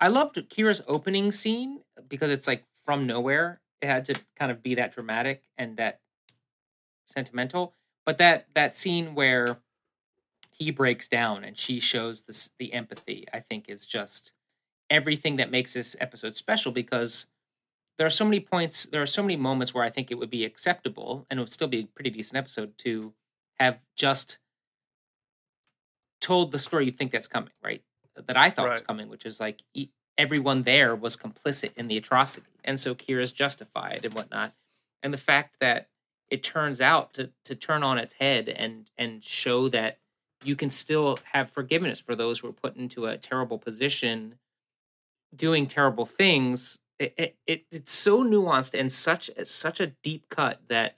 I 0.00 0.08
loved 0.08 0.36
Kira's 0.48 0.82
opening 0.86 1.32
scene 1.32 1.82
because 2.08 2.30
it's 2.30 2.46
like 2.46 2.64
from 2.84 3.06
nowhere. 3.06 3.60
It 3.80 3.86
had 3.86 4.04
to 4.06 4.14
kind 4.36 4.50
of 4.50 4.62
be 4.62 4.74
that 4.76 4.94
dramatic 4.94 5.44
and 5.56 5.76
that 5.78 6.00
sentimental, 7.06 7.74
but 8.06 8.18
that 8.18 8.48
that 8.54 8.74
scene 8.74 9.14
where 9.14 9.58
he 10.52 10.70
breaks 10.70 11.08
down 11.08 11.44
and 11.44 11.58
she 11.58 11.80
shows 11.80 12.22
this 12.22 12.50
the 12.58 12.72
empathy, 12.72 13.26
I 13.32 13.40
think 13.40 13.68
is 13.68 13.86
just 13.86 14.32
everything 14.90 15.36
that 15.36 15.50
makes 15.50 15.74
this 15.74 15.96
episode 16.00 16.36
special 16.36 16.72
because 16.72 17.26
there 17.98 18.06
are 18.06 18.10
so 18.10 18.24
many 18.24 18.40
points 18.40 18.86
there 18.86 19.02
are 19.02 19.06
so 19.06 19.22
many 19.22 19.36
moments 19.36 19.74
where 19.74 19.84
i 19.84 19.90
think 19.90 20.10
it 20.10 20.16
would 20.16 20.30
be 20.30 20.44
acceptable 20.44 21.26
and 21.30 21.38
it 21.38 21.42
would 21.42 21.52
still 21.52 21.68
be 21.68 21.80
a 21.80 21.86
pretty 21.86 22.10
decent 22.10 22.36
episode 22.38 22.76
to 22.78 23.14
have 23.60 23.78
just 23.96 24.38
told 26.20 26.50
the 26.50 26.58
story 26.58 26.86
you 26.86 26.92
think 26.92 27.12
that's 27.12 27.28
coming 27.28 27.52
right? 27.62 27.82
That 28.26 28.36
i 28.36 28.50
thought 28.50 28.68
was 28.68 28.82
coming 28.82 29.08
which 29.08 29.24
is 29.24 29.40
like 29.40 29.62
everyone 30.18 30.64
there 30.64 30.94
was 30.94 31.16
complicit 31.16 31.72
in 31.76 31.88
the 31.88 31.96
atrocity 31.96 32.50
and 32.64 32.78
so 32.78 32.94
kira's 32.94 33.32
justified 33.32 34.04
and 34.04 34.12
whatnot. 34.14 34.52
And 35.02 35.14
the 35.14 35.18
fact 35.18 35.56
that 35.60 35.88
it 36.30 36.42
turns 36.42 36.80
out 36.80 37.12
to 37.14 37.30
to 37.44 37.54
turn 37.54 37.82
on 37.82 37.98
its 37.98 38.14
head 38.14 38.48
and 38.48 38.90
and 38.96 39.24
show 39.24 39.68
that 39.68 39.98
you 40.44 40.56
can 40.56 40.70
still 40.70 41.18
have 41.32 41.50
forgiveness 41.50 42.00
for 42.00 42.14
those 42.14 42.38
who 42.38 42.48
are 42.48 42.52
put 42.52 42.76
into 42.76 43.06
a 43.06 43.16
terrible 43.16 43.58
position 43.58 44.36
doing 45.34 45.66
terrible 45.66 46.06
things 46.06 46.78
it, 46.98 47.14
it, 47.16 47.36
it 47.46 47.64
it's 47.70 47.92
so 47.92 48.22
nuanced 48.22 48.78
and 48.78 48.92
such 48.92 49.30
such 49.44 49.80
a 49.80 49.88
deep 50.02 50.28
cut 50.28 50.60
that 50.68 50.96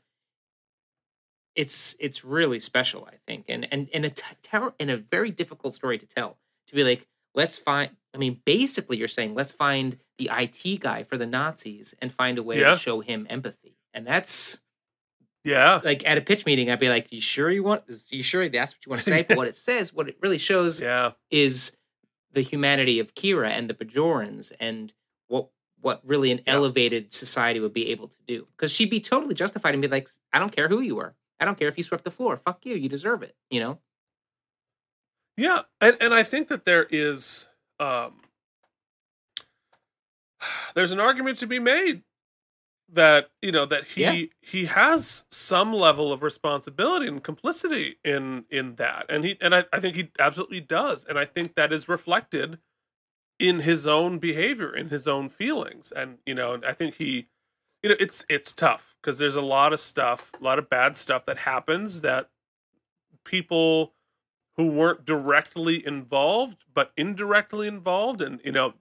it's 1.55 1.95
it's 2.01 2.25
really 2.25 2.59
special 2.59 3.07
i 3.13 3.17
think 3.27 3.45
and 3.49 3.67
and 3.73 3.89
and 3.93 4.05
a 4.05 4.11
t- 4.11 4.23
ter- 4.43 4.73
and 4.81 4.91
a 4.91 4.97
very 4.97 5.31
difficult 5.31 5.75
story 5.75 5.99
to 5.99 6.07
tell 6.07 6.39
to 6.67 6.75
be 6.75 6.83
like 6.85 7.07
let's 7.35 7.59
find 7.59 7.91
i 8.15 8.19
mean 8.19 8.41
basically 8.47 8.97
you're 8.97 9.09
saying 9.09 9.35
let's 9.35 9.53
find 9.53 9.99
the 10.19 10.29
it 10.31 10.81
guy 10.81 11.03
for 11.03 11.17
the 11.17 11.27
nazis 11.27 11.95
and 12.01 12.13
find 12.13 12.39
a 12.39 12.43
way 12.43 12.61
Yeah. 12.61 12.71
to 12.71 12.77
show 12.77 13.01
him 13.01 13.27
empathy 13.29 13.77
and 13.93 14.07
that's 14.07 14.63
yeah. 15.45 15.81
like 15.85 16.07
at 16.09 16.17
a 16.19 16.21
pitch 16.21 16.47
meeting 16.47 16.71
i'd 16.71 16.79
be 16.79 16.89
like 16.89 17.13
you 17.13 17.21
sure 17.21 17.51
you 17.51 17.63
want 17.63 17.83
you 18.11 18.23
sure 18.23 18.49
that's 18.49 18.75
what 18.75 18.87
you 18.87 18.91
want 18.91 19.03
to 19.03 19.09
say 19.09 19.23
but 19.23 19.37
what 19.37 19.49
it 19.49 19.57
says 19.69 19.93
what 19.93 20.09
it 20.09 20.17
really 20.23 20.39
shows 20.39 20.81
Yeah. 20.81 21.13
is 21.31 21.77
the 22.33 22.41
humanity 22.41 22.99
of 22.99 23.15
Kira 23.15 23.51
and 23.51 23.69
the 23.69 23.75
Bajorans 23.75 24.53
and 24.59 24.91
what 25.29 25.49
what 25.83 26.01
really 26.07 26.31
an 26.31 26.39
Yeah. 26.47 26.55
elevated 26.55 27.13
society 27.13 27.61
would 27.61 27.75
be 27.75 27.91
able 27.91 28.09
to 28.09 28.17
do. 28.27 28.47
Because 28.57 28.73
she'd 28.73 28.89
be 28.89 29.01
totally 29.01 29.35
justified 29.35 29.75
and 29.75 29.83
be 29.83 29.89
like, 29.89 30.09
I 30.33 30.39
don't 30.39 30.55
care 30.55 30.69
who 30.69 30.81
you 30.81 30.95
were. 30.97 31.15
I 31.43 31.45
don't 31.45 31.59
care 31.59 31.69
if 31.69 31.77
you 31.77 31.83
swept 31.83 32.05
the 32.05 32.11
floor. 32.11 32.37
Fuck 32.37 32.65
you. 32.65 32.75
You 32.75 32.89
deserve 32.89 33.23
it. 33.23 33.35
You 33.51 33.61
know? 33.61 33.79
Yeah, 35.37 35.63
and 35.81 35.97
and 36.01 36.15
I 36.15 36.23
think 36.23 36.49
that 36.49 36.65
there 36.65 36.87
is 36.91 37.49
um 37.81 38.23
there's 40.75 40.93
an 40.93 41.01
argument 41.01 41.39
to 41.39 41.47
be 41.47 41.59
made 41.59 42.03
that 42.93 43.31
you 43.41 43.51
know 43.51 43.65
that 43.67 43.85
he 43.85 44.03
Yeah. 44.03 44.25
he 44.43 44.67
has 44.67 45.25
some 45.31 45.73
level 45.73 46.13
of 46.13 46.23
responsibility 46.23 47.07
and 47.09 47.23
complicity 47.25 47.97
in 48.05 48.45
in 48.51 48.75
that 48.77 49.07
and 49.09 49.25
he 49.25 49.39
and 49.41 49.55
I, 49.55 49.65
I 49.73 49.81
think 49.81 49.97
he 49.97 50.11
absolutely 50.19 50.61
does 50.61 51.05
and 51.07 51.19
I 51.19 51.25
think 51.25 51.55
that 51.55 51.73
is 51.73 51.89
reflected 51.89 52.59
in 53.39 53.61
his 53.61 53.87
own 53.87 54.19
behavior 54.19 54.77
in 54.77 54.91
his 54.91 55.09
own 55.09 55.31
feelings 55.31 55.91
and 55.95 56.19
you 56.27 56.35
know 56.35 56.53
and 56.53 56.67
I 56.67 56.75
think 56.75 56.97
he 56.97 57.29
you 57.83 57.89
know 57.91 57.97
it's 58.01 58.25
it's 58.29 58.53
tough 58.53 58.95
because 59.01 59.19
there's 59.19 59.37
a 59.37 59.43
lot 59.43 59.73
of 59.73 59.81
stuff 59.81 60.31
a 60.41 60.43
lot 60.45 60.59
of 60.59 60.69
bad 60.71 60.97
stuff 60.97 61.25
that 61.27 61.39
happens 61.39 62.01
that 62.03 62.29
people 63.25 63.95
who 64.57 64.67
weren't 64.67 65.05
directly 65.05 65.85
involved 65.87 66.65
but 66.73 66.93
indirectly 66.97 67.67
involved 67.67 68.21
and 68.21 68.41
you 68.45 68.53
know 68.53 68.75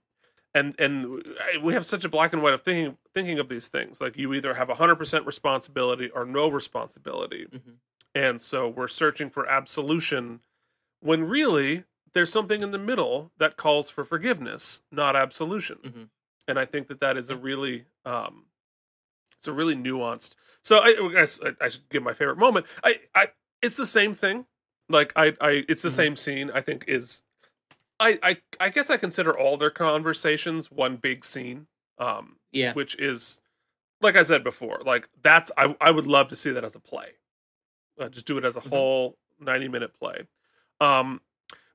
and 0.54 0.74
and 0.78 1.22
we 1.62 1.72
have 1.72 1.86
such 1.86 2.04
a 2.04 2.08
black 2.08 2.32
and 2.32 2.42
white 2.42 2.54
of 2.54 2.60
thinking 2.62 2.96
thinking 3.14 3.38
of 3.38 3.48
these 3.48 3.68
things 3.68 4.00
like 4.00 4.16
you 4.16 4.32
either 4.34 4.54
have 4.54 4.68
100% 4.68 5.26
responsibility 5.26 6.10
or 6.10 6.24
no 6.24 6.48
responsibility 6.48 7.46
Mhm. 7.50 7.76
and 8.14 8.40
so 8.40 8.68
we're 8.68 8.88
searching 8.88 9.30
for 9.30 9.48
absolution 9.48 10.40
when 11.00 11.24
really 11.24 11.84
there's 12.12 12.30
something 12.30 12.62
in 12.62 12.70
the 12.72 12.78
middle 12.78 13.32
that 13.38 13.56
calls 13.56 13.88
for 13.90 14.04
forgiveness 14.04 14.82
not 14.90 15.16
absolution 15.16 15.78
Mhm. 15.82 16.08
and 16.46 16.58
i 16.58 16.64
think 16.66 16.88
that 16.88 17.00
that 17.00 17.16
is 17.16 17.30
a 17.30 17.36
really 17.36 17.86
um 18.04 18.46
it's 19.42 19.48
a 19.48 19.52
really 19.52 19.74
nuanced 19.74 20.36
so 20.60 20.78
i 20.78 20.94
I 21.02 21.08
guess 21.12 21.40
I, 21.60 21.68
should 21.68 21.88
give 21.88 22.04
my 22.04 22.12
favorite 22.12 22.38
moment 22.38 22.64
i 22.84 23.00
i 23.12 23.26
it's 23.60 23.76
the 23.76 23.84
same 23.86 24.14
thing 24.14 24.46
like 24.88 25.12
i 25.16 25.34
i 25.40 25.64
it's 25.68 25.82
the 25.82 25.88
Mhm. 25.88 25.92
same 25.96 26.16
scene 26.16 26.50
i 26.54 26.60
think 26.60 26.84
is 26.86 27.24
I, 28.00 28.18
I 28.22 28.36
I 28.58 28.68
guess 28.70 28.90
I 28.90 28.96
consider 28.96 29.36
all 29.38 29.56
their 29.56 29.70
conversations 29.70 30.72
one 30.72 30.96
big 30.96 31.24
scene, 31.24 31.68
um, 31.98 32.36
Yeah. 32.50 32.72
which 32.72 32.96
is 32.96 33.40
like 34.00 34.16
I 34.16 34.24
said 34.24 34.42
before, 34.42 34.80
like 34.84 35.08
that's 35.22 35.52
I 35.56 35.76
I 35.80 35.92
would 35.92 36.06
love 36.08 36.28
to 36.30 36.36
see 36.36 36.50
that 36.50 36.64
as 36.64 36.74
a 36.74 36.80
play, 36.80 37.10
uh, 38.00 38.08
just 38.08 38.26
do 38.26 38.36
it 38.38 38.44
as 38.44 38.56
a 38.56 38.60
Mhm. 38.60 38.70
whole 38.70 39.18
ninety 39.38 39.68
minute 39.68 39.92
play, 39.96 40.26
um, 40.80 41.20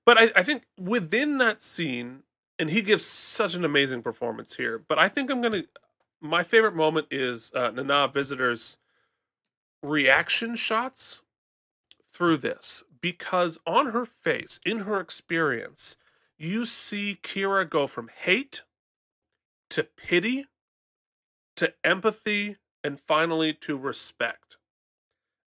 but 0.06 0.18
I 0.18 0.32
I 0.36 0.44
think 0.44 0.64
within 0.78 1.38
that 1.38 1.62
scene 1.62 2.24
and 2.60 2.72
he 2.72 2.82
gives 2.82 3.06
such 3.06 3.54
an 3.54 3.64
amazing 3.64 4.02
performance 4.04 4.56
here. 4.58 4.78
But 4.78 5.00
I 5.00 5.08
think 5.08 5.30
I'm 5.32 5.42
gonna. 5.42 5.64
My 6.22 6.44
favorite 6.44 6.76
moment 6.76 7.08
is 7.12 7.52
uh, 7.54 7.70
Nana 7.72 8.08
Visitor's 8.08 8.78
reaction 9.84 10.56
shots 10.56 11.24
through 12.12 12.38
this 12.38 12.84
because 13.02 13.60
on 13.68 13.88
her 13.88 14.06
face, 14.06 14.60
in 14.66 14.80
her 14.80 15.00
experience, 15.00 15.98
you 16.38 16.66
see 16.66 17.20
Kira 17.22 17.70
go 17.70 17.88
from 17.88 18.10
hate 18.24 18.64
to 19.70 19.84
pity 19.84 20.46
to 21.56 21.74
empathy 21.84 22.58
and 22.84 23.00
finally 23.00 23.54
to 23.54 23.78
respect. 23.78 24.58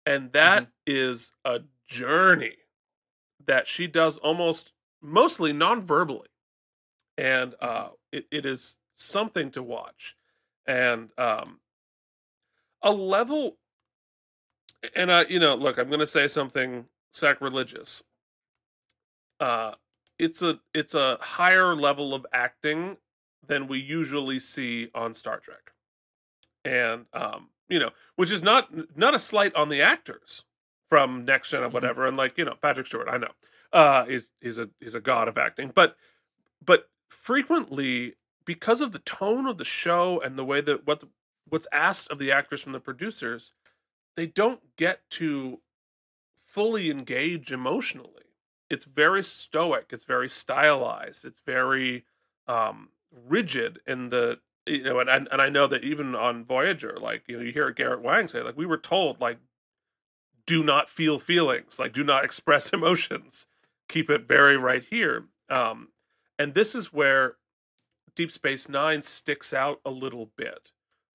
And 0.05 0.32
that 0.34 0.67
is 0.86 1.32
a 1.45 1.61
journey 1.88 2.57
that 3.45 3.67
she 3.67 3.88
does 3.88 4.17
almost 4.17 4.72
mostly 5.01 5.53
non-verbally. 5.53 6.28
And 7.17 7.55
uh 7.61 7.89
it, 8.11 8.26
it 8.32 8.45
is 8.45 8.78
something 8.95 9.51
to 9.51 9.63
watch. 9.63 10.15
And 10.70 11.09
um 11.17 11.59
a 12.82 12.91
level 12.91 13.57
and 14.95 15.09
uh 15.11 15.26
you 15.30 15.39
know, 15.39 15.55
look, 15.55 15.78
I'm 15.78 15.88
going 15.88 15.99
to 15.99 16.07
say 16.07 16.28
something 16.28 16.86
sacrilegious. 17.13 18.03
Uh 19.39 19.74
it's 20.17 20.41
a 20.41 20.59
it's 20.74 20.93
a 20.93 21.17
higher 21.22 21.76
level 21.76 22.13
of 22.13 22.26
acting 22.34 22.97
than 23.45 23.67
we 23.67 23.80
usually 23.80 24.39
see 24.39 24.89
on 24.93 25.13
Star 25.13 25.39
Trek. 25.39 25.72
And 26.65 27.05
um, 27.13 27.49
you 27.70 27.80
know, 27.80 27.91
which 28.15 28.32
is 28.32 28.41
not 28.41 28.97
not 28.97 29.15
a 29.15 29.20
slight 29.20 29.55
on 29.55 29.70
the 29.70 29.82
actors 29.82 30.43
from 30.89 31.26
Next 31.26 31.51
Gen 31.51 31.63
or 31.63 31.70
Mhm. 31.70 31.74
whatever. 31.74 32.05
And 32.07 32.17
like, 32.17 32.38
you 32.38 32.45
know, 32.45 32.55
Patrick 32.61 32.88
Stewart, 32.88 33.09
I 33.09 33.17
know. 33.17 33.32
Uh 33.74 34.05
is 34.07 34.32
he's 34.41 34.59
a 34.59 34.70
he's 34.80 34.95
a 34.95 35.01
god 35.01 35.28
of 35.28 35.38
acting. 35.38 35.72
But 35.74 35.97
but 36.65 36.89
frequently 37.09 38.15
because 38.50 38.82
of 38.82 38.93
the 38.93 38.97
tone 38.97 39.45
of 39.45 39.60
the 39.60 39.64
show 39.64 40.20
and 40.20 40.36
the 40.36 40.43
way 40.43 40.60
that 40.60 40.88
what 40.88 41.02
the, 41.02 41.08
what's 41.47 41.68
asked 41.72 42.10
of 42.10 42.18
the 42.18 42.32
actors 42.32 42.64
from 42.64 42.72
the 42.72 42.80
producers, 42.80 43.52
they 44.16 44.26
don't 44.26 44.76
get 44.76 45.08
to 45.12 45.60
fully 46.43 46.89
engage 46.89 47.52
emotionally. 47.52 48.34
It's 48.68 48.86
very 48.86 49.22
stoic, 49.22 49.89
it's 49.91 50.04
very 50.04 50.28
stylized, 50.28 51.26
it's 51.26 51.41
very 51.45 52.06
um 52.47 52.89
rigid 53.28 53.82
in 53.86 54.10
the 54.10 54.39
you 54.66 54.82
know 54.82 55.00
and, 55.00 55.12
and 55.12 55.28
and 55.32 55.43
I 55.43 55.50
know 55.50 55.68
that 55.68 55.84
even 55.84 56.16
on 56.16 56.43
Voyager 56.43 56.97
like 57.00 57.26
you 57.28 57.38
know 57.38 57.43
you 57.43 57.52
hear 57.52 57.70
Garrett 57.70 58.02
Wang 58.02 58.28
say 58.28 58.41
like 58.41 58.58
we 58.58 58.66
were 58.66 58.80
told 58.80 59.22
like 59.22 59.38
do 60.47 60.64
not 60.64 60.89
feel 60.89 61.20
feelings, 61.20 61.78
like 61.78 61.93
do 61.93 62.04
not 62.04 62.26
express 62.30 62.72
emotions. 62.74 63.45
Keep 63.88 64.10
it 64.10 64.28
very 64.28 64.58
right 64.58 64.84
here. 64.89 65.26
Um 65.52 65.89
and 66.39 66.56
this 66.56 66.74
is 66.74 66.91
where 66.91 67.36
Deep 68.20 68.34
Space 68.34 68.67
9 68.67 69.01
sticks 69.01 69.53
out 69.53 69.80
a 69.86 69.89
little 69.89 70.30
bit 70.36 70.74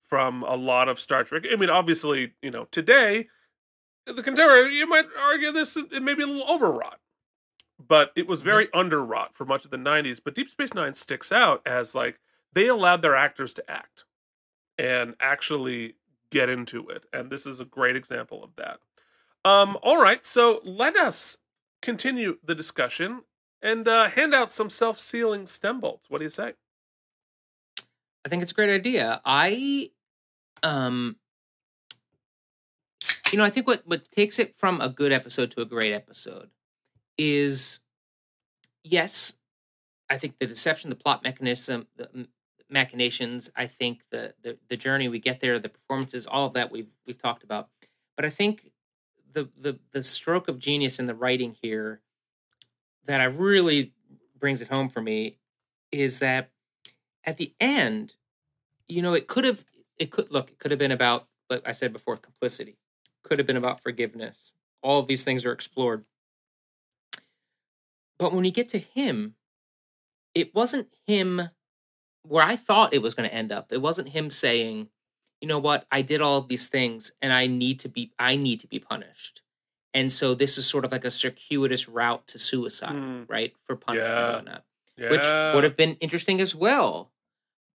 from 0.09 0.41
a 0.41 0.55
lot 0.55 0.89
of 0.89 0.99
Star 0.99 1.23
Trek. 1.23 1.43
I 1.51 1.55
mean 1.55 1.69
obviously, 1.69 2.33
you 2.41 2.49
know, 2.49 2.65
today 2.71 3.27
the 4.07 4.23
contemporary 4.23 4.75
you 4.75 4.87
might 4.87 5.05
argue 5.21 5.51
this 5.51 5.77
it 5.77 6.01
may 6.01 6.15
be 6.15 6.23
a 6.23 6.25
little 6.25 6.51
overwrought 6.51 6.99
but 7.77 8.11
it 8.15 8.25
was 8.25 8.41
very 8.41 8.65
underwrought 8.69 9.35
for 9.35 9.45
much 9.45 9.65
of 9.65 9.69
the 9.69 9.77
90s 9.77 10.19
but 10.23 10.33
deep 10.33 10.49
space 10.49 10.73
nine 10.73 10.95
sticks 10.95 11.31
out 11.31 11.61
as 11.63 11.93
like 11.93 12.19
they 12.53 12.67
allowed 12.67 13.03
their 13.03 13.15
actors 13.15 13.53
to 13.53 13.69
act 13.69 14.05
and 14.79 15.13
actually 15.19 15.93
get 16.31 16.49
into 16.49 16.89
it 16.89 17.05
and 17.13 17.29
this 17.29 17.45
is 17.45 17.59
a 17.59 17.65
great 17.65 17.95
example 17.95 18.43
of 18.43 18.49
that. 18.55 18.79
Um 19.47 19.77
all 19.83 20.01
right 20.01 20.25
so 20.25 20.59
let 20.63 20.95
us 20.97 21.37
continue 21.83 22.39
the 22.43 22.55
discussion 22.55 23.21
and 23.61 23.87
uh, 23.87 24.09
hand 24.09 24.33
out 24.33 24.51
some 24.51 24.71
self-sealing 24.71 25.45
stem 25.45 25.79
bolts. 25.79 26.09
What 26.09 26.17
do 26.17 26.23
you 26.23 26.31
say 26.31 26.53
I 28.25 28.29
think 28.29 28.41
it's 28.41 28.51
a 28.51 28.55
great 28.55 28.73
idea. 28.73 29.21
I, 29.23 29.91
um, 30.63 31.17
you 33.31 33.37
know, 33.37 33.43
I 33.43 33.51
think 33.51 33.67
what 33.67 33.83
what 33.85 34.09
takes 34.09 34.39
it 34.39 34.55
from 34.55 34.81
a 34.81 34.89
good 34.89 35.11
episode 35.11 35.51
to 35.51 35.61
a 35.61 35.65
great 35.65 35.93
episode 35.93 36.49
is, 37.17 37.81
yes, 38.83 39.33
I 40.09 40.17
think 40.17 40.39
the 40.39 40.47
deception, 40.47 40.89
the 40.89 40.95
plot 40.95 41.23
mechanism, 41.23 41.87
the 41.97 42.27
machinations. 42.69 43.51
I 43.55 43.67
think 43.67 44.01
the 44.09 44.33
the 44.41 44.57
the 44.69 44.77
journey 44.77 45.07
we 45.07 45.19
get 45.19 45.39
there, 45.39 45.59
the 45.59 45.69
performances, 45.69 46.25
all 46.25 46.47
of 46.47 46.53
that 46.53 46.71
we've 46.71 46.89
we've 47.05 47.21
talked 47.21 47.43
about. 47.43 47.69
But 48.15 48.25
I 48.25 48.31
think 48.31 48.71
the 49.31 49.49
the 49.55 49.77
the 49.91 50.01
stroke 50.01 50.47
of 50.47 50.57
genius 50.57 50.97
in 50.97 51.05
the 51.05 51.15
writing 51.15 51.55
here 51.61 52.01
that 53.05 53.21
I 53.21 53.25
really 53.25 53.93
brings 54.39 54.63
it 54.63 54.69
home 54.69 54.89
for 54.89 55.01
me 55.01 55.37
is 55.91 56.19
that 56.19 56.49
at 57.25 57.37
the 57.37 57.53
end, 57.59 58.13
you 58.87 59.01
know, 59.01 59.13
it 59.13 59.27
could 59.27 59.43
have, 59.43 59.65
it 59.97 60.11
could 60.11 60.31
look, 60.31 60.51
it 60.51 60.59
could 60.59 60.71
have 60.71 60.79
been 60.79 60.91
about, 60.91 61.27
like 61.49 61.67
I 61.67 61.71
said 61.71 61.91
before, 61.93 62.17
complicity, 62.17 62.77
could 63.23 63.39
have 63.39 63.47
been 63.47 63.57
about 63.57 63.81
forgiveness. 63.81 64.53
All 64.81 64.99
of 64.99 65.07
these 65.07 65.23
things 65.23 65.45
are 65.45 65.51
explored. 65.51 66.05
But 68.17 68.33
when 68.33 68.45
you 68.45 68.51
get 68.51 68.69
to 68.69 68.79
him, 68.79 69.35
it 70.33 70.53
wasn't 70.53 70.87
him 71.05 71.49
where 72.23 72.43
I 72.43 72.55
thought 72.55 72.93
it 72.93 73.01
was 73.01 73.13
going 73.13 73.29
to 73.29 73.35
end 73.35 73.51
up. 73.51 73.71
It 73.71 73.81
wasn't 73.81 74.09
him 74.09 74.29
saying, 74.29 74.89
you 75.41 75.47
know 75.47 75.59
what, 75.59 75.85
I 75.91 76.01
did 76.01 76.21
all 76.21 76.37
of 76.37 76.47
these 76.47 76.67
things 76.67 77.11
and 77.21 77.31
I 77.33 77.47
need 77.47 77.79
to 77.81 77.89
be, 77.89 78.11
I 78.17 78.35
need 78.35 78.59
to 78.61 78.67
be 78.67 78.79
punished. 78.79 79.41
And 79.93 80.11
so 80.11 80.33
this 80.33 80.57
is 80.57 80.65
sort 80.67 80.85
of 80.85 80.91
like 80.91 81.05
a 81.05 81.11
circuitous 81.11 81.87
route 81.87 82.27
to 82.27 82.39
suicide, 82.39 82.95
Mm, 82.95 83.25
right? 83.29 83.53
For 83.65 83.75
punishment 83.75 84.13
Yeah. 84.13 84.25
and 84.27 84.35
whatnot 84.35 84.63
yeah 84.97 85.09
which 85.09 85.25
would 85.53 85.65
have 85.65 85.75
been 85.75 85.95
interesting 85.99 86.39
as 86.39 86.55
well. 86.55 87.11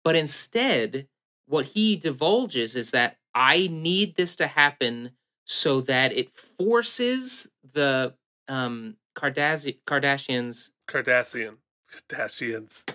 But 0.09 0.17
instead, 0.17 1.07
what 1.45 1.67
he 1.67 1.95
divulges 1.95 2.75
is 2.75 2.93
that 2.93 3.19
I 3.35 3.69
need 3.71 4.17
this 4.17 4.35
to 4.37 4.47
happen 4.47 5.11
so 5.45 5.83
that 5.83 6.17
it 6.17 6.31
forces 6.31 7.47
the 7.75 8.15
um, 8.49 8.97
Kardashian, 9.15 9.77
Kardashians, 9.87 10.71
Kardashian 10.89 11.57
Kardashians. 11.93 12.91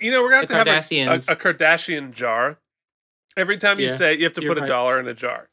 You 0.00 0.10
know 0.10 0.24
we're 0.24 0.30
gonna 0.30 0.48
have 0.48 0.48
to 0.48 0.54
have 0.56 0.66
a, 0.66 0.72
a, 0.72 1.14
a 1.14 1.36
Kardashian 1.36 2.10
jar. 2.10 2.58
Every 3.36 3.56
time 3.56 3.78
you 3.78 3.86
Yeah, 3.86 3.94
say 3.94 4.14
it, 4.14 4.18
you 4.18 4.24
have 4.24 4.32
to 4.32 4.42
put 4.42 4.58
a 4.58 4.62
right. 4.62 4.66
dollar 4.66 4.98
in 4.98 5.06
a 5.06 5.14
jar. 5.14 5.48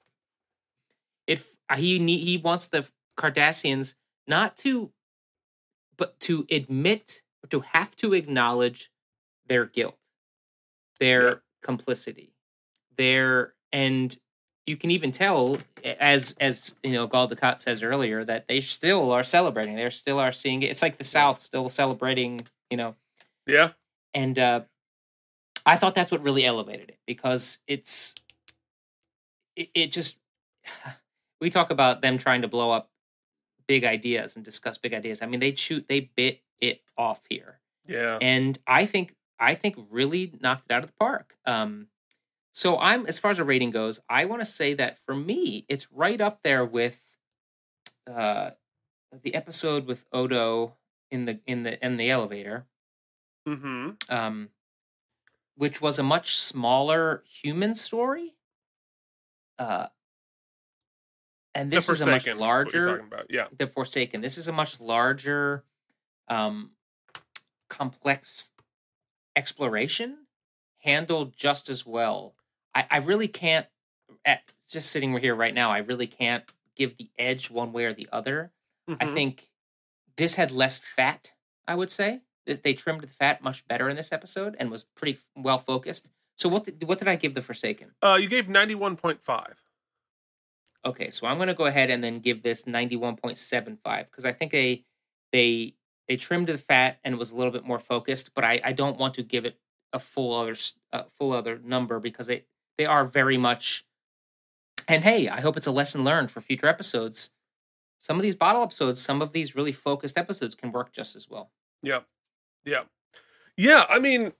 It 1.27 1.37
f- 1.37 1.77
he 1.77 1.99
need, 1.99 2.21
he 2.21 2.37
wants 2.37 2.65
the 2.65 2.89
Kardashians 3.15 3.93
not 4.27 4.57
to, 4.57 4.91
but 5.97 6.19
to 6.21 6.47
admit 6.49 7.21
to 7.51 7.59
have 7.59 7.95
to 7.97 8.13
acknowledge 8.15 8.89
their 9.47 9.65
guilt, 9.65 9.99
their 10.99 11.41
complicity, 11.61 12.33
their 12.97 13.53
and 13.71 14.17
you 14.65 14.77
can 14.77 14.91
even 14.91 15.11
tell 15.11 15.57
as 15.83 16.35
as 16.39 16.75
you 16.83 16.93
know 16.93 17.07
Dukat 17.07 17.59
says 17.59 17.83
earlier 17.83 18.23
that 18.23 18.47
they 18.47 18.61
still 18.61 19.11
are 19.11 19.23
celebrating. 19.23 19.75
They 19.75 19.89
still 19.89 20.19
are 20.19 20.31
seeing 20.31 20.63
it. 20.63 20.71
It's 20.71 20.81
like 20.81 20.97
the 20.97 21.03
South 21.03 21.39
still 21.39 21.69
celebrating. 21.69 22.41
You 22.71 22.77
know, 22.77 22.95
yeah 23.45 23.71
and 24.15 24.39
uh, 24.39 24.61
I 25.65 25.75
thought 25.75 25.93
that's 25.93 26.09
what 26.09 26.23
really 26.23 26.45
elevated 26.45 26.89
it 26.89 26.99
because 27.05 27.59
it's 27.67 28.15
it, 29.55 29.69
it 29.75 29.91
just 29.91 30.17
we 31.41 31.51
talk 31.51 31.69
about 31.69 32.01
them 32.01 32.17
trying 32.17 32.41
to 32.41 32.47
blow 32.47 32.71
up 32.71 32.89
big 33.67 33.83
ideas 33.83 34.35
and 34.35 34.45
discuss 34.45 34.77
big 34.77 34.93
ideas. 34.93 35.21
I 35.21 35.27
mean, 35.27 35.41
they 35.41 35.53
shoot 35.53 35.85
they 35.87 36.09
bit 36.15 36.41
it 36.59 36.81
off 36.97 37.21
here, 37.29 37.59
yeah 37.85 38.17
and 38.21 38.57
I 38.65 38.85
think 38.85 39.13
I 39.39 39.53
think 39.55 39.75
really 39.89 40.33
knocked 40.39 40.65
it 40.69 40.73
out 40.73 40.83
of 40.83 40.89
the 40.89 40.95
park. 40.99 41.35
Um, 41.45 41.87
so 42.53 42.79
I'm 42.79 43.05
as 43.05 43.19
far 43.19 43.31
as 43.31 43.39
a 43.39 43.43
rating 43.43 43.71
goes, 43.71 43.99
I 44.09 44.25
want 44.25 44.41
to 44.41 44.45
say 44.45 44.73
that 44.75 44.97
for 45.05 45.13
me, 45.13 45.65
it's 45.67 45.91
right 45.91 46.21
up 46.21 46.41
there 46.43 46.63
with 46.63 47.01
uh, 48.09 48.51
the 49.23 49.35
episode 49.35 49.87
with 49.87 50.05
Odo 50.11 50.75
in 51.11 51.25
the 51.25 51.39
in 51.45 51.63
the 51.63 51.83
in 51.85 51.97
the 51.97 52.09
elevator 52.09 52.65
mm-hmm 53.47 53.91
um, 54.09 54.49
which 55.55 55.81
was 55.81 55.99
a 55.99 56.03
much 56.03 56.35
smaller 56.35 57.23
human 57.25 57.73
story. 57.73 58.35
Uh, 59.57 59.87
and 61.53 61.71
this 61.71 61.87
is 61.87 62.01
a 62.01 62.05
much 62.05 62.27
larger. 62.27 63.05
yeah 63.29 63.45
The 63.57 63.67
Forsaken. 63.67 64.21
This 64.21 64.37
is 64.37 64.49
a 64.49 64.51
much 64.51 64.81
larger, 64.81 65.63
um, 66.27 66.71
complex 67.69 68.51
exploration, 69.35 70.27
handled 70.79 71.35
just 71.35 71.69
as 71.69 71.85
well. 71.85 72.35
I, 72.73 72.85
I 72.89 72.97
really 72.97 73.27
can't. 73.27 73.67
At, 74.23 74.41
just 74.67 74.89
sitting 74.91 75.15
here 75.19 75.35
right 75.35 75.53
now, 75.53 75.71
I 75.71 75.79
really 75.79 76.07
can't 76.07 76.43
give 76.75 76.97
the 76.97 77.09
edge 77.19 77.49
one 77.51 77.71
way 77.73 77.85
or 77.85 77.93
the 77.93 78.09
other. 78.11 78.51
I 78.87 79.05
Mhm. 79.05 79.13
think 79.13 79.49
this 80.17 80.35
had 80.35 80.51
less 80.51 80.77
fat. 80.79 81.33
I 81.67 81.75
would 81.75 81.91
say 81.91 82.21
they 82.45 82.73
trimmed 82.73 83.01
the 83.01 83.07
fat 83.07 83.41
much 83.43 83.67
better 83.67 83.89
in 83.89 83.95
this 83.95 84.11
episode 84.11 84.55
and 84.59 84.69
was 84.71 84.83
pretty 84.83 85.19
well 85.35 85.57
focused. 85.57 86.07
So 86.37 86.49
what 86.49 86.65
did, 86.65 86.83
what 86.83 86.99
did 86.99 87.07
I 87.07 87.15
give 87.15 87.33
the 87.33 87.41
Forsaken? 87.41 87.95
uh 88.03 88.17
you 88.21 88.27
gave 88.27 88.47
91.5 88.47 89.55
Okay, 90.85 91.09
so 91.09 91.25
I'm 91.25 91.37
going 91.37 91.47
to 91.47 91.55
go 91.55 91.65
ahead 91.65 91.89
and 91.89 92.03
then 92.03 92.19
give 92.19 92.43
this 92.43 92.65
91.75 92.65 94.05
because 94.05 94.25
I 94.25 94.31
think 94.33 94.51
they 94.51 94.85
they 95.31 95.73
they 96.07 96.17
trimmed 96.17 96.47
the 96.47 96.57
fat 96.57 96.99
and 97.03 97.17
was 97.17 97.31
a 97.31 97.35
little 97.35 97.51
bit 97.51 97.65
more 97.65 97.79
focused. 97.79 98.33
But 98.33 98.43
I, 98.43 98.61
I 98.63 98.71
don't 98.71 98.97
want 98.97 99.13
to 99.15 99.23
give 99.23 99.45
it 99.45 99.57
a 99.93 99.99
full 99.99 100.33
other 100.35 100.55
uh, 100.93 101.03
full 101.09 101.31
other 101.33 101.59
number 101.63 101.99
because 101.99 102.27
they 102.27 102.45
they 102.77 102.85
are 102.85 103.05
very 103.05 103.37
much. 103.37 103.85
And 104.87 105.03
hey, 105.03 105.27
I 105.29 105.41
hope 105.41 105.57
it's 105.57 105.67
a 105.67 105.71
lesson 105.71 106.03
learned 106.03 106.29
for 106.31 106.41
future 106.41 106.67
episodes. 106.67 107.31
Some 107.97 108.17
of 108.17 108.23
these 108.23 108.35
bottle 108.35 108.61
episodes, 108.61 109.01
some 109.01 109.21
of 109.21 109.31
these 109.31 109.55
really 109.55 109.71
focused 109.71 110.17
episodes 110.17 110.53
can 110.53 110.71
work 110.71 110.91
just 110.91 111.15
as 111.15 111.29
well. 111.29 111.49
Yeah. 111.81 112.01
Yeah. 112.63 112.83
Yeah, 113.57 113.85
I 113.89 113.99
mean 113.99 114.33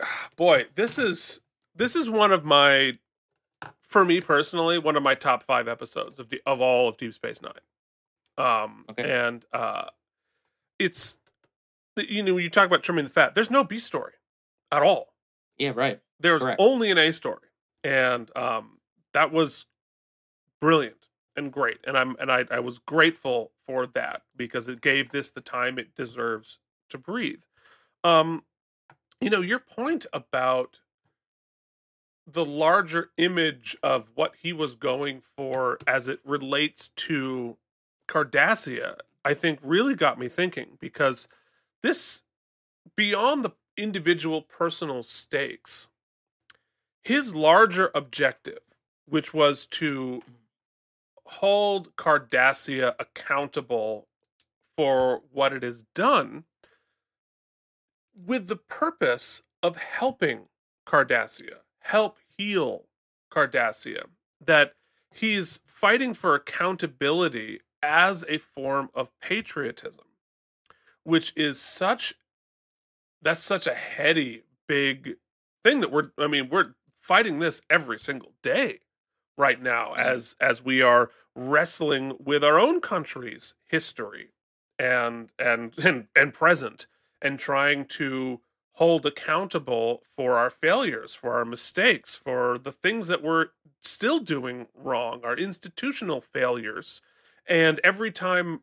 boy, 0.36 0.66
this 0.74 0.98
is 0.98 1.40
this 1.74 1.96
is 1.96 2.08
one 2.10 2.30
of 2.32 2.44
my 2.44 2.98
for 3.80 4.04
me 4.04 4.20
personally, 4.20 4.78
one 4.78 4.96
of 4.96 5.02
my 5.02 5.14
top 5.14 5.42
5 5.42 5.68
episodes 5.68 6.18
of 6.18 6.30
the, 6.30 6.40
of 6.46 6.60
all 6.60 6.88
of 6.88 6.96
Deep 6.96 7.14
Space 7.14 7.40
9. 7.42 7.52
Um 8.38 8.84
Okay. 8.90 9.10
and 9.10 9.44
uh 9.52 9.86
it's 10.82 11.18
you 11.96 12.22
know, 12.22 12.34
when 12.34 12.42
you 12.42 12.50
talk 12.50 12.66
about 12.66 12.82
trimming 12.82 13.04
the 13.04 13.10
fat, 13.10 13.34
there's 13.34 13.50
no 13.50 13.64
B 13.64 13.78
story 13.78 14.14
at 14.70 14.82
all. 14.82 15.14
Yeah, 15.58 15.72
right. 15.74 16.00
There's 16.18 16.42
Correct. 16.42 16.60
only 16.60 16.90
an 16.90 16.98
A 16.98 17.12
story. 17.12 17.48
And 17.84 18.34
um 18.36 18.78
that 19.12 19.30
was 19.32 19.66
brilliant 20.60 21.08
and 21.36 21.52
great. 21.52 21.78
And 21.86 21.96
I'm 21.96 22.16
and 22.18 22.30
I, 22.30 22.44
I 22.50 22.60
was 22.60 22.78
grateful 22.78 23.52
for 23.64 23.86
that 23.88 24.22
because 24.34 24.68
it 24.68 24.80
gave 24.80 25.10
this 25.10 25.30
the 25.30 25.40
time 25.40 25.78
it 25.78 25.94
deserves 25.94 26.58
to 26.90 26.98
breathe. 26.98 27.42
Um 28.02 28.44
you 29.20 29.30
know, 29.30 29.40
your 29.40 29.60
point 29.60 30.06
about 30.12 30.80
the 32.26 32.44
larger 32.44 33.10
image 33.16 33.76
of 33.82 34.08
what 34.14 34.34
he 34.42 34.52
was 34.52 34.74
going 34.76 35.20
for 35.20 35.78
as 35.86 36.08
it 36.08 36.20
relates 36.24 36.88
to 36.88 37.56
Cardassia, 38.08 38.96
I 39.24 39.34
think 39.34 39.58
really 39.62 39.94
got 39.94 40.18
me 40.18 40.28
thinking 40.28 40.78
because 40.80 41.28
this 41.82 42.22
beyond 42.96 43.44
the 43.44 43.52
individual 43.76 44.42
personal 44.42 45.02
stakes, 45.02 45.88
his 47.02 47.34
larger 47.34 47.90
objective, 47.94 48.60
which 49.06 49.32
was 49.32 49.66
to 49.66 50.22
hold 51.24 51.94
Cardassia 51.96 52.94
accountable 52.98 54.08
for 54.76 55.22
what 55.32 55.52
it 55.52 55.62
has 55.62 55.84
done, 55.94 56.44
with 58.14 58.48
the 58.48 58.56
purpose 58.56 59.42
of 59.62 59.76
helping 59.76 60.48
Cardassia, 60.86 61.60
help 61.80 62.18
heal 62.36 62.86
Cardassia, 63.30 64.04
that 64.44 64.74
he's 65.10 65.60
fighting 65.66 66.14
for 66.14 66.34
accountability 66.34 67.60
as 67.82 68.24
a 68.28 68.38
form 68.38 68.90
of 68.94 69.18
patriotism, 69.20 70.04
which 71.04 71.32
is 71.36 71.60
such 71.60 72.14
that's 73.20 73.42
such 73.42 73.66
a 73.66 73.74
heady 73.74 74.42
big 74.66 75.16
thing 75.64 75.80
that 75.80 75.92
we're 75.92 76.10
I 76.18 76.26
mean, 76.26 76.48
we're 76.50 76.74
fighting 76.94 77.38
this 77.38 77.60
every 77.68 77.98
single 77.98 78.32
day 78.42 78.80
right 79.36 79.60
now 79.60 79.90
mm-hmm. 79.90 80.00
as 80.00 80.36
as 80.40 80.64
we 80.64 80.82
are 80.82 81.10
wrestling 81.34 82.14
with 82.18 82.44
our 82.44 82.58
own 82.58 82.80
country's 82.80 83.54
history 83.68 84.30
and 84.78 85.30
and 85.38 85.72
and, 85.78 86.06
and 86.14 86.34
present 86.34 86.86
and 87.20 87.38
trying 87.38 87.84
to 87.84 88.40
hold 88.76 89.04
accountable 89.04 90.02
for 90.16 90.38
our 90.38 90.50
failures, 90.50 91.14
for 91.14 91.34
our 91.34 91.44
mistakes, 91.44 92.14
for 92.14 92.58
the 92.58 92.72
things 92.72 93.06
that 93.08 93.22
we're 93.22 93.48
still 93.82 94.18
doing 94.18 94.66
wrong, 94.74 95.20
our 95.24 95.36
institutional 95.36 96.20
failures. 96.20 97.02
And 97.46 97.80
every 97.82 98.10
time 98.10 98.62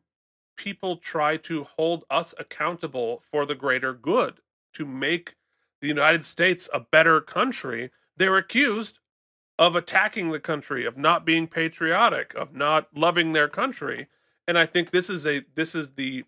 people 0.55 0.97
try 0.97 1.37
to 1.37 1.63
hold 1.63 2.03
us 2.09 2.33
accountable 2.37 3.21
for 3.31 3.45
the 3.45 3.55
greater 3.55 3.93
good, 3.93 4.41
to 4.73 4.85
make 4.85 5.35
the 5.81 5.87
United 5.87 6.25
States 6.25 6.69
a 6.73 6.79
better 6.79 7.21
country, 7.21 7.91
they're 8.17 8.37
accused 8.37 8.99
of 9.57 9.75
attacking 9.75 10.31
the 10.31 10.39
country, 10.39 10.85
of 10.85 10.97
not 10.97 11.25
being 11.25 11.47
patriotic, 11.47 12.33
of 12.35 12.55
not 12.55 12.87
loving 12.95 13.33
their 13.33 13.49
country. 13.49 14.07
And 14.47 14.57
I 14.57 14.65
think 14.65 14.91
this 14.91 15.09
is 15.09 15.25
a 15.25 15.43
this 15.55 15.75
is 15.75 15.91
the 15.91 16.23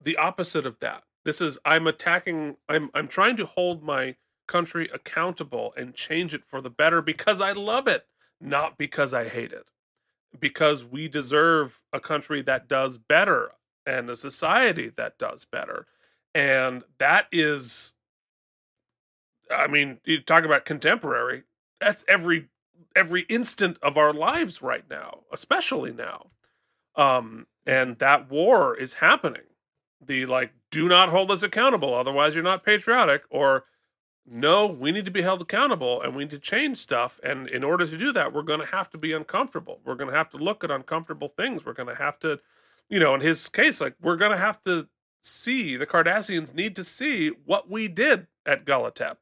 the 0.00 0.16
opposite 0.16 0.66
of 0.66 0.78
that. 0.80 1.04
This 1.24 1.40
is 1.40 1.58
I'm 1.64 1.86
attacking 1.86 2.56
I'm 2.68 2.90
I'm 2.94 3.08
trying 3.08 3.36
to 3.36 3.46
hold 3.46 3.82
my 3.82 4.16
country 4.46 4.88
accountable 4.92 5.72
and 5.76 5.94
change 5.94 6.34
it 6.34 6.44
for 6.44 6.60
the 6.60 6.70
better 6.70 7.02
because 7.02 7.40
I 7.40 7.52
love 7.52 7.88
it, 7.88 8.06
not 8.40 8.78
because 8.78 9.12
I 9.12 9.28
hate 9.28 9.52
it. 9.52 9.66
Because 10.38 10.84
we 10.84 11.08
deserve 11.08 11.80
a 11.92 12.00
country 12.00 12.42
that 12.42 12.68
does 12.68 12.98
better 12.98 13.52
and 13.86 14.08
a 14.08 14.16
society 14.16 14.90
that 14.96 15.18
does 15.18 15.44
better. 15.44 15.86
And 16.34 16.84
that 16.98 17.26
is 17.30 17.94
I 19.50 19.66
mean, 19.66 19.98
you 20.04 20.20
talk 20.20 20.44
about 20.44 20.64
contemporary, 20.64 21.42
that's 21.80 22.04
every 22.08 22.48
every 22.96 23.22
instant 23.22 23.78
of 23.82 23.96
our 23.96 24.12
lives 24.12 24.62
right 24.62 24.84
now, 24.88 25.20
especially 25.32 25.92
now. 25.92 26.30
Um 26.96 27.46
and 27.66 27.98
that 27.98 28.30
war 28.30 28.76
is 28.76 28.94
happening 28.94 29.42
the 30.04 30.26
like 30.26 30.52
do 30.70 30.88
not 30.88 31.08
hold 31.10 31.30
us 31.30 31.42
accountable 31.42 31.94
otherwise 31.94 32.34
you're 32.34 32.42
not 32.42 32.64
patriotic 32.64 33.22
or 33.30 33.64
no 34.26 34.66
we 34.66 34.92
need 34.92 35.04
to 35.04 35.10
be 35.10 35.22
held 35.22 35.40
accountable 35.40 36.00
and 36.00 36.14
we 36.14 36.24
need 36.24 36.30
to 36.30 36.38
change 36.38 36.78
stuff. 36.78 37.20
And 37.22 37.48
in 37.48 37.64
order 37.64 37.86
to 37.86 37.98
do 37.98 38.12
that 38.12 38.32
we're 38.32 38.42
going 38.42 38.60
to 38.60 38.66
have 38.66 38.90
to 38.90 38.98
be 38.98 39.12
uncomfortable. 39.12 39.80
We're 39.84 39.96
going 39.96 40.10
to 40.10 40.16
have 40.16 40.30
to 40.30 40.36
look 40.36 40.62
at 40.64 40.70
uncomfortable 40.70 41.28
things. 41.28 41.64
We're 41.64 41.72
going 41.72 41.88
to 41.88 41.94
have 41.96 42.18
to 42.20 42.40
you 42.88 43.00
know 43.00 43.14
in 43.14 43.20
his 43.20 43.48
case 43.48 43.80
like 43.80 43.94
we're 44.00 44.16
going 44.16 44.30
to 44.30 44.36
have 44.36 44.62
to 44.64 44.88
see 45.22 45.76
the 45.76 45.86
cardassians 45.86 46.54
need 46.54 46.76
to 46.76 46.84
see 46.84 47.28
what 47.44 47.70
we 47.70 47.88
did 47.88 48.26
at 48.44 48.64
Gallitep 48.64 49.16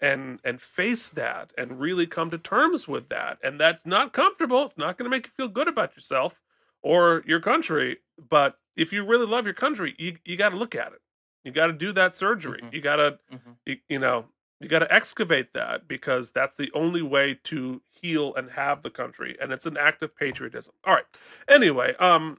and 0.00 0.40
and 0.44 0.60
face 0.60 1.08
that 1.08 1.52
and 1.56 1.80
really 1.80 2.06
come 2.06 2.30
to 2.30 2.38
terms 2.38 2.88
with 2.88 3.08
that. 3.10 3.38
And 3.42 3.60
that's 3.60 3.86
not 3.86 4.12
comfortable. 4.12 4.64
It's 4.64 4.78
not 4.78 4.98
going 4.98 5.10
to 5.10 5.14
make 5.16 5.26
you 5.26 5.32
feel 5.36 5.48
good 5.48 5.68
about 5.68 5.94
yourself 5.94 6.40
or 6.82 7.22
your 7.26 7.40
country. 7.40 7.98
But 8.18 8.58
if 8.76 8.92
you 8.92 9.04
really 9.04 9.26
love 9.26 9.44
your 9.44 9.54
country 9.54 9.94
you, 9.98 10.16
you 10.24 10.36
got 10.36 10.50
to 10.50 10.56
look 10.56 10.74
at 10.74 10.92
it 10.92 11.00
you 11.44 11.50
got 11.52 11.66
to 11.68 11.72
do 11.72 11.92
that 11.92 12.14
surgery. 12.14 12.60
Mhm. 12.62 12.72
you 12.72 12.80
got 12.80 12.96
to 12.96 13.18
Mhm. 13.32 13.56
you, 13.66 13.76
you 13.88 13.98
know 13.98 14.28
you 14.60 14.68
got 14.68 14.78
to 14.80 14.92
excavate 14.94 15.52
that 15.54 15.88
because 15.88 16.30
that's 16.30 16.54
the 16.54 16.70
only 16.72 17.02
way 17.02 17.34
to 17.44 17.82
heal 17.90 18.32
and 18.34 18.52
have 18.52 18.82
the 18.82 18.90
country 18.90 19.36
and 19.40 19.52
it's 19.52 19.66
an 19.66 19.76
act 19.76 20.02
of 20.02 20.14
patriotism. 20.16 20.74
All 20.84 20.94
right. 20.94 21.06
Anyway 21.48 21.94
um 21.96 22.38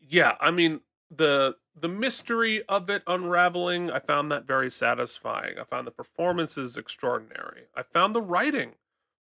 yeah 0.00 0.36
i 0.40 0.50
mean 0.50 0.80
the 1.10 1.56
the 1.74 1.88
mystery 1.88 2.62
of 2.68 2.90
it 2.90 3.02
unraveling 3.06 3.90
i 3.90 3.98
found 3.98 4.30
that 4.30 4.44
very 4.46 4.70
satisfying. 4.70 5.58
I 5.58 5.64
found 5.64 5.86
the 5.86 5.90
performances 5.90 6.76
extraordinary. 6.76 7.68
I 7.74 7.82
found 7.82 8.14
the 8.14 8.20
writing 8.22 8.74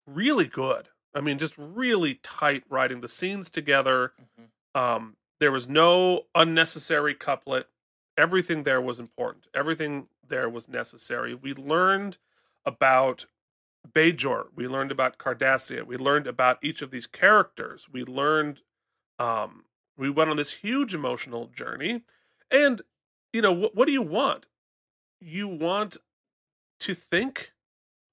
really 0.06 0.48
good. 0.48 0.90
I 1.16 1.22
mean 1.22 1.38
just 1.40 1.56
really 1.58 2.16
tight 2.16 2.64
writing. 2.70 3.02
The 3.02 3.08
scenes 3.08 3.50
together 3.50 4.14
Mhm. 4.40 4.80
um 4.80 5.18
there 5.40 5.52
was 5.52 5.68
no 5.68 6.28
unnecessary 6.36 7.14
couplet 7.16 7.68
everything 8.18 8.64
there 8.64 8.82
was 8.82 9.00
important 9.00 9.46
everything 9.54 10.08
there 10.28 10.50
was 10.50 10.68
necessary 10.68 11.34
we 11.34 11.54
learned 11.54 12.18
about 12.66 13.26
Bajor. 13.92 14.48
We 14.56 14.68
learned 14.68 14.92
about 14.92 15.18
Cardassia. 15.18 15.86
We 15.86 15.98
learned 15.98 16.28
about 16.28 16.60
each 16.62 16.82
of 16.82 16.92
these 16.92 17.08
characters. 17.08 17.88
We 17.92 18.04
learned, 18.04 18.62
um, 19.20 19.66
we 19.98 20.10
went 20.10 20.30
on 20.30 20.38
this 20.38 20.52
huge 20.52 20.94
emotional 20.94 21.48
journey. 21.48 22.04
And, 22.52 22.82
you 23.32 23.42
know, 23.42 23.54
what, 23.54 23.76
what 23.76 23.88
do 23.88 23.94
you 23.94 24.02
want? 24.02 24.48
You 25.20 25.48
want 25.48 25.98
to 26.82 26.94
think 26.94 27.52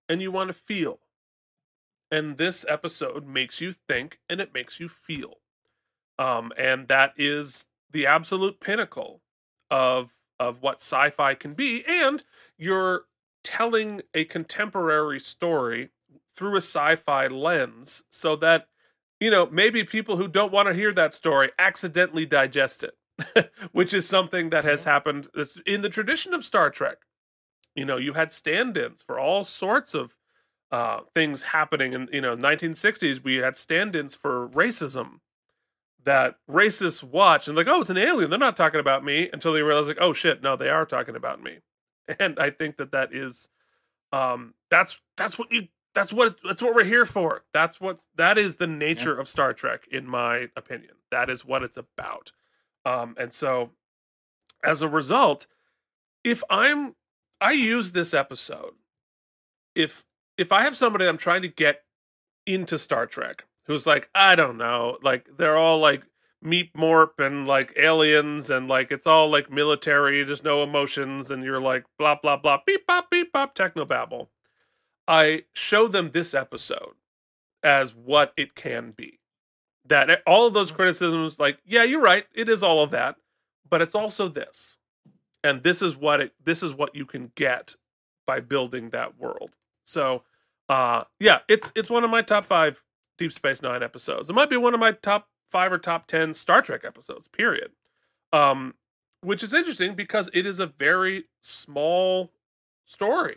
and 0.08 0.22
you 0.22 0.30
want 0.30 0.48
to 0.48 0.54
feel. 0.54 1.00
And 2.10 2.36
this 2.36 2.64
episode 2.68 3.26
makes 3.26 3.60
you 3.60 3.72
think 3.72 4.18
and 4.28 4.40
it 4.40 4.52
makes 4.52 4.78
you 4.78 4.88
feel. 4.88 5.38
Um, 6.18 6.52
and 6.58 6.88
that 6.88 7.14
is 7.16 7.66
the 7.90 8.06
absolute 8.06 8.60
pinnacle 8.60 9.21
of 9.72 10.12
of 10.38 10.62
what 10.62 10.76
sci-fi 10.76 11.34
can 11.34 11.54
be. 11.54 11.82
And 11.88 12.22
you're 12.58 13.06
telling 13.42 14.02
a 14.14 14.24
contemporary 14.24 15.18
story 15.18 15.88
through 16.36 16.54
a 16.54 16.58
sci-fi 16.58 17.26
lens 17.26 18.04
so 18.10 18.36
that 18.36 18.68
you 19.18 19.30
know 19.30 19.48
maybe 19.50 19.82
people 19.82 20.16
who 20.16 20.28
don't 20.28 20.52
want 20.52 20.68
to 20.68 20.74
hear 20.74 20.92
that 20.92 21.14
story 21.14 21.50
accidentally 21.58 22.24
digest 22.24 22.84
it 22.84 23.50
which 23.72 23.92
is 23.92 24.08
something 24.08 24.50
that 24.50 24.64
has 24.64 24.84
happened 24.84 25.28
in 25.66 25.80
the 25.80 25.88
tradition 25.88 26.32
of 26.32 26.44
Star 26.44 26.70
Trek 26.70 26.98
you 27.74 27.84
know 27.84 27.96
you 27.96 28.12
had 28.12 28.30
stand-ins 28.30 29.02
for 29.02 29.18
all 29.18 29.42
sorts 29.42 29.92
of 29.92 30.16
uh, 30.70 31.00
things 31.14 31.44
happening 31.44 31.92
in 31.92 32.08
you 32.12 32.20
know 32.20 32.36
1960s 32.36 33.22
we 33.24 33.36
had 33.36 33.56
stand-ins 33.56 34.14
for 34.14 34.48
racism 34.48 35.18
that 36.04 36.36
racists 36.50 37.02
watch 37.02 37.48
and 37.48 37.56
like 37.56 37.68
oh 37.68 37.80
it's 37.80 37.90
an 37.90 37.96
alien. 37.96 38.30
They're 38.30 38.38
not 38.38 38.56
talking 38.56 38.80
about 38.80 39.04
me 39.04 39.28
until 39.32 39.52
they 39.52 39.62
realize 39.62 39.88
like 39.88 39.98
oh 40.00 40.12
shit 40.12 40.42
no 40.42 40.56
they 40.56 40.68
are 40.68 40.86
talking 40.86 41.16
about 41.16 41.42
me. 41.42 41.58
And 42.18 42.38
i 42.40 42.50
think 42.50 42.78
that 42.78 42.90
that 42.90 43.14
is 43.14 43.48
um 44.12 44.54
that's 44.70 45.00
that's 45.16 45.38
what 45.38 45.52
you 45.52 45.68
that's 45.94 46.12
what 46.12 46.38
that's 46.42 46.62
what 46.62 46.74
we're 46.74 46.84
here 46.84 47.04
for. 47.04 47.44
That's 47.52 47.80
what 47.80 48.00
that 48.16 48.38
is 48.38 48.56
the 48.56 48.66
nature 48.66 49.18
of 49.18 49.28
star 49.28 49.52
trek 49.52 49.86
in 49.90 50.06
my 50.06 50.48
opinion. 50.56 50.94
That 51.10 51.28
is 51.28 51.44
what 51.44 51.62
it's 51.62 51.76
about. 51.76 52.32
Um, 52.84 53.14
and 53.18 53.32
so, 53.32 53.70
as 54.64 54.82
a 54.82 54.88
result, 54.88 55.46
if 56.24 56.42
I'm, 56.50 56.96
I 57.40 57.52
use 57.52 57.92
this 57.92 58.14
episode, 58.14 58.74
if 59.74 60.04
if 60.38 60.50
I 60.50 60.62
have 60.62 60.76
somebody 60.76 61.06
I'm 61.06 61.18
trying 61.18 61.42
to 61.42 61.48
get 61.48 61.82
into 62.46 62.78
Star 62.78 63.06
Trek 63.06 63.44
who's 63.66 63.86
like, 63.86 64.08
I 64.14 64.34
don't 64.34 64.56
know, 64.56 64.98
like 65.02 65.28
they're 65.36 65.56
all 65.56 65.78
like 65.78 66.02
meat 66.42 66.74
morp 66.74 67.18
and 67.18 67.46
like 67.46 67.72
aliens 67.76 68.50
and 68.50 68.66
like 68.68 68.90
it's 68.90 69.06
all 69.06 69.30
like 69.30 69.50
military, 69.50 70.22
there's 70.24 70.42
no 70.42 70.62
emotions, 70.62 71.30
and 71.30 71.44
you're 71.44 71.60
like 71.60 71.84
blah 71.98 72.16
blah 72.20 72.36
blah 72.36 72.58
beep 72.66 72.86
bop 72.86 73.10
beep 73.10 73.32
bop 73.32 73.54
technobabble. 73.54 74.28
I 75.06 75.44
show 75.52 75.88
them 75.88 76.10
this 76.12 76.34
episode 76.34 76.94
as 77.62 77.94
what 77.94 78.32
it 78.36 78.54
can 78.54 78.92
be. 78.96 79.20
That 79.84 80.22
all 80.26 80.46
of 80.46 80.54
those 80.54 80.70
criticisms, 80.70 81.38
like, 81.40 81.58
yeah, 81.66 81.82
you're 81.82 82.00
right, 82.00 82.24
it 82.34 82.48
is 82.48 82.62
all 82.62 82.82
of 82.82 82.90
that, 82.92 83.16
but 83.68 83.82
it's 83.82 83.94
also 83.94 84.28
this. 84.28 84.78
And 85.42 85.62
this 85.64 85.82
is 85.82 85.96
what 85.96 86.20
it 86.20 86.34
this 86.42 86.62
is 86.62 86.74
what 86.74 86.94
you 86.94 87.04
can 87.04 87.32
get 87.34 87.74
by 88.26 88.40
building 88.40 88.90
that 88.90 89.18
world. 89.18 89.50
So 89.84 90.22
uh 90.68 91.04
yeah, 91.18 91.40
it's 91.48 91.72
it's 91.74 91.90
one 91.90 92.04
of 92.04 92.10
my 92.10 92.22
top 92.22 92.44
five 92.44 92.82
Deep 93.18 93.32
Space 93.32 93.62
Nine 93.62 93.82
episodes. 93.82 94.28
It 94.30 94.34
might 94.34 94.50
be 94.50 94.56
one 94.56 94.74
of 94.74 94.80
my 94.80 94.92
top 94.92 95.28
five 95.50 95.72
or 95.72 95.78
top 95.78 96.06
ten 96.06 96.34
Star 96.34 96.62
Trek 96.62 96.82
episodes, 96.84 97.28
period. 97.28 97.72
Um, 98.32 98.74
which 99.20 99.42
is 99.42 99.52
interesting 99.54 99.94
because 99.94 100.28
it 100.32 100.46
is 100.46 100.58
a 100.58 100.66
very 100.66 101.24
small 101.42 102.32
story. 102.84 103.36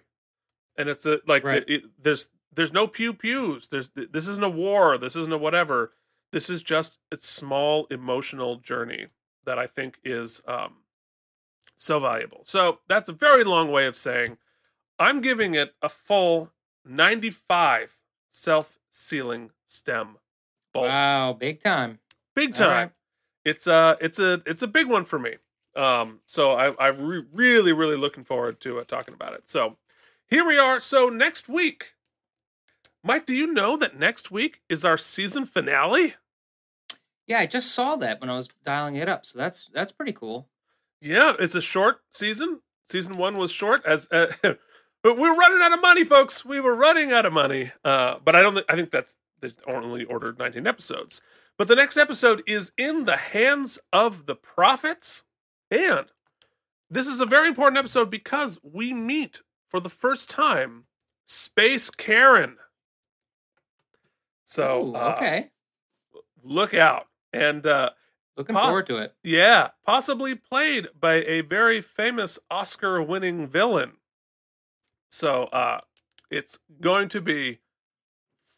And 0.77 0.89
it's 0.89 1.05
a 1.05 1.19
like 1.27 1.43
Right. 1.43 1.63
it, 1.67 1.69
it- 1.83 2.03
there's 2.03 2.29
there's 2.53 2.73
no 2.73 2.87
pew 2.87 3.13
pews. 3.13 3.67
There's 3.67 3.89
this 3.95 4.27
isn't 4.27 4.43
a 4.43 4.49
war. 4.49 4.97
This 4.97 5.15
isn't 5.15 5.33
a 5.33 5.37
whatever. 5.37 5.91
This 6.31 6.49
is 6.49 6.61
just 6.63 6.97
a 7.11 7.17
small 7.17 7.85
emotional 7.91 8.55
journey 8.57 9.07
that 9.45 9.59
I 9.59 9.67
think 9.67 9.99
is 10.03 10.41
um 10.47 10.77
so 11.75 11.99
valuable. 11.99 12.41
So 12.45 12.79
that's 12.87 13.09
a 13.09 13.13
very 13.13 13.43
long 13.43 13.69
way 13.69 13.85
of 13.85 13.95
saying 13.97 14.37
I'm 14.97 15.19
giving 15.21 15.53
it 15.53 15.75
a 15.81 15.89
full 15.89 16.51
95 16.85 17.99
self-sealing 18.35 19.51
stem 19.65 20.17
bolts. 20.73 20.89
Wow, 20.89 21.33
big 21.33 21.61
time. 21.61 21.99
Big 22.35 22.53
time. 22.53 22.69
right. 22.69 22.91
It's 23.45 23.65
a 23.65 23.97
it's 24.01 24.19
a 24.19 24.41
it's 24.45 24.61
a 24.61 24.67
big 24.67 24.87
one 24.87 25.05
for 25.05 25.17
me. 25.17 25.35
Um 25.75 26.19
so 26.25 26.51
I 26.51 26.73
I'm 26.79 27.01
re- 27.01 27.25
really 27.33 27.71
really 27.71 27.95
looking 27.95 28.23
forward 28.23 28.59
to 28.61 28.79
uh, 28.79 28.83
talking 28.83 29.13
about 29.13 29.33
it. 29.33 29.49
So 29.49 29.77
here 30.27 30.45
we 30.45 30.57
are. 30.57 30.79
So 30.79 31.07
next 31.09 31.47
week 31.47 31.93
Mike, 33.03 33.25
do 33.25 33.35
you 33.35 33.47
know 33.47 33.77
that 33.77 33.97
next 33.97 34.31
week 34.31 34.61
is 34.67 34.83
our 34.83 34.97
season 34.97 35.45
finale? 35.45 36.15
Yeah, 37.27 37.39
I 37.39 37.45
just 37.45 37.71
saw 37.73 37.95
that 37.97 38.19
when 38.19 38.29
I 38.29 38.35
was 38.35 38.49
dialing 38.63 38.95
it 38.95 39.07
up. 39.07 39.25
So 39.25 39.37
that's 39.39 39.65
that's 39.73 39.91
pretty 39.91 40.13
cool. 40.13 40.49
Yeah, 41.01 41.33
it's 41.39 41.55
a 41.55 41.61
short 41.61 42.01
season. 42.13 42.61
Season 42.87 43.17
one 43.17 43.37
was 43.37 43.51
short, 43.51 43.83
as 43.85 44.07
uh, 44.11 44.33
but 45.05 45.19
we're 45.19 45.35
running 45.35 45.61
out 45.61 45.71
of 45.71 45.81
money, 45.83 46.03
folks. 46.03 46.43
We 46.43 46.59
were 46.59 46.73
running 46.75 47.11
out 47.11 47.27
of 47.27 47.31
money. 47.31 47.71
Uh, 47.83 48.15
but 48.25 48.35
I 48.35 48.41
don't. 48.41 48.55
Think, 48.55 48.65
I 48.67 48.75
think 48.75 48.89
that's 48.89 49.15
they 49.39 49.51
only 49.67 50.03
ordered 50.05 50.39
19 50.39 50.65
episodes. 50.65 51.21
But 51.59 51.67
the 51.67 51.75
next 51.75 51.95
episode 51.95 52.41
is 52.47 52.71
in 52.75 53.05
the 53.05 53.15
hands 53.15 53.77
of 53.93 54.25
the 54.25 54.35
prophets, 54.35 55.21
and 55.69 56.07
this 56.89 57.05
is 57.05 57.21
a 57.21 57.25
very 57.27 57.47
important 57.47 57.77
episode 57.77 58.09
because 58.09 58.57
we 58.63 58.93
meet 58.93 59.41
for 59.67 59.79
the 59.79 59.89
first 59.89 60.27
time 60.27 60.85
Space 61.27 61.91
Karen. 61.91 62.57
So 64.43 64.87
Ooh, 64.87 64.95
uh, 64.95 65.13
okay. 65.15 65.51
look 66.43 66.73
out. 66.73 67.05
And 67.31 67.67
uh, 67.67 67.91
Looking 68.37 68.55
Pop- 68.55 68.65
forward 68.65 68.87
to 68.87 68.97
it. 68.97 69.13
yeah, 69.23 69.69
possibly 69.85 70.33
played 70.33 70.87
by 70.99 71.15
a 71.25 71.41
very 71.41 71.79
famous 71.79 72.39
Oscar-winning 72.49 73.45
villain. 73.47 73.97
So 75.15 75.45
uh 75.45 75.79
it's 76.29 76.59
going 76.81 77.07
to 77.09 77.21
be 77.21 77.59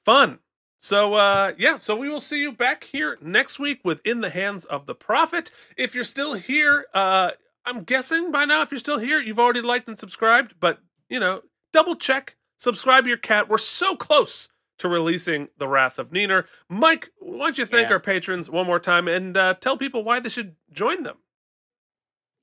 fun. 0.04 0.40
So 0.80 1.14
uh 1.14 1.54
yeah, 1.58 1.78
so 1.78 1.96
we 1.96 2.10
will 2.10 2.20
see 2.20 2.42
you 2.42 2.52
back 2.52 2.86
here 2.86 3.16
next 3.22 3.60
week 3.60 3.82
with 3.84 4.02
In 4.04 4.22
the 4.22 4.32
Hands 4.32 4.66
of 4.66 4.88
the 4.88 4.96
Prophet. 4.96 5.52
If 5.78 5.94
you're 5.94 6.04
still 6.04 6.34
here, 6.34 6.88
uh 6.96 7.32
I'm 7.64 7.84
guessing 7.84 8.32
by 8.32 8.46
now 8.46 8.64
if 8.64 8.72
you're 8.72 8.80
still 8.80 8.98
here, 8.98 9.20
you've 9.20 9.38
already 9.40 9.62
liked 9.62 9.88
and 9.88 10.00
subscribed, 10.00 10.56
but 10.60 10.80
you 11.10 11.20
know, 11.20 11.44
double 11.74 11.96
check, 11.96 12.36
subscribe 12.58 13.04
to 13.04 13.10
your 13.10 13.18
cat. 13.20 13.48
We're 13.48 13.60
so 13.60 13.96
close 13.96 14.50
to 14.80 14.88
releasing 14.88 15.50
The 15.60 15.68
Wrath 15.68 16.00
of 16.00 16.10
Neener. 16.10 16.46
Mike, 16.70 17.10
why 17.20 17.38
don't 17.48 17.58
you 17.58 17.66
thank 17.68 17.90
Yeah. 17.90 17.94
our 17.96 18.00
patrons 18.00 18.50
one 18.50 18.66
more 18.66 18.80
time 18.80 19.08
and 19.08 19.36
uh, 19.38 19.54
tell 19.56 19.78
people 19.78 20.04
why 20.04 20.20
they 20.20 20.30
should 20.30 20.56
join 20.72 21.04
them? 21.04 21.18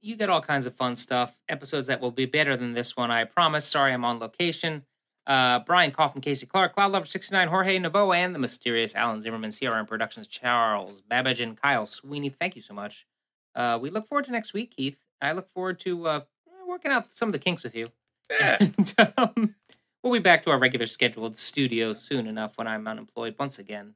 You 0.04 0.16
get 0.16 0.28
all 0.28 0.42
kinds 0.42 0.66
of 0.66 0.74
fun 0.74 0.96
stuff. 0.96 1.40
Episodes 1.48 1.86
that 1.86 1.98
will 1.98 2.10
be 2.10 2.26
better 2.26 2.58
than 2.58 2.74
this 2.74 2.94
one, 2.94 3.10
I 3.10 3.24
promise. 3.24 3.64
Sorry, 3.64 3.90
I'm 3.90 4.04
on 4.04 4.18
location. 4.18 4.84
Uh, 5.26 5.60
Brian 5.60 5.92
Kaufman, 5.92 6.20
Casey 6.20 6.44
Clark, 6.44 6.74
Cloud 6.74 6.92
Lover 6.92 7.06
69, 7.06 7.48
Jorge 7.48 7.78
Naveau, 7.78 8.14
and 8.14 8.34
the 8.34 8.38
mysterious 8.38 8.94
Alan 8.94 9.22
Zimmerman, 9.22 9.48
CRM 9.48 9.88
Productions, 9.88 10.26
Charles 10.26 11.00
Babbage, 11.00 11.40
and 11.40 11.58
Kyle 11.58 11.86
Sweeney. 11.86 12.28
Thank 12.28 12.54
you 12.54 12.60
so 12.60 12.74
much. 12.74 13.06
Uh, 13.54 13.78
we 13.80 13.88
look 13.88 14.06
forward 14.06 14.26
to 14.26 14.32
next 14.32 14.52
week, 14.52 14.76
Keith. 14.76 14.98
I 15.22 15.32
look 15.32 15.48
forward 15.48 15.78
to 15.80 16.06
uh, 16.06 16.20
working 16.68 16.92
out 16.92 17.10
some 17.10 17.30
of 17.30 17.32
the 17.32 17.38
kinks 17.38 17.64
with 17.64 17.74
you. 17.74 17.86
Yeah. 18.30 18.58
And, 18.76 18.94
um, 19.16 19.54
we'll 20.02 20.12
be 20.12 20.18
back 20.18 20.42
to 20.42 20.50
our 20.50 20.58
regular 20.58 20.84
scheduled 20.84 21.38
studio 21.38 21.94
soon 21.94 22.26
enough 22.26 22.58
when 22.58 22.66
I'm 22.66 22.86
unemployed 22.86 23.36
once 23.38 23.58
again. 23.58 23.94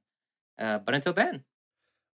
Uh, 0.58 0.78
but 0.78 0.94
until 0.94 1.12
then, 1.12 1.44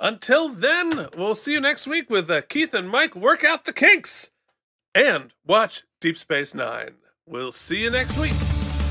Until 0.03 0.49
then, 0.49 1.07
we'll 1.17 1.33
see 1.33 1.53
you 1.53 1.61
next 1.61 1.87
week 1.87 2.09
with 2.09 2.29
uh, 2.29 2.41
Keith 2.41 2.73
and 2.73 2.89
Mike 2.89 3.15
work 3.15 3.45
out 3.45 3.63
the 3.63 3.71
kinks 3.71 4.31
and 4.93 5.33
watch 5.47 5.83
Deep 6.01 6.17
Space 6.17 6.53
Nine. 6.53 6.95
We'll 7.25 7.53
see 7.53 7.83
you 7.83 7.89
next 7.89 8.17
week. 8.17 8.33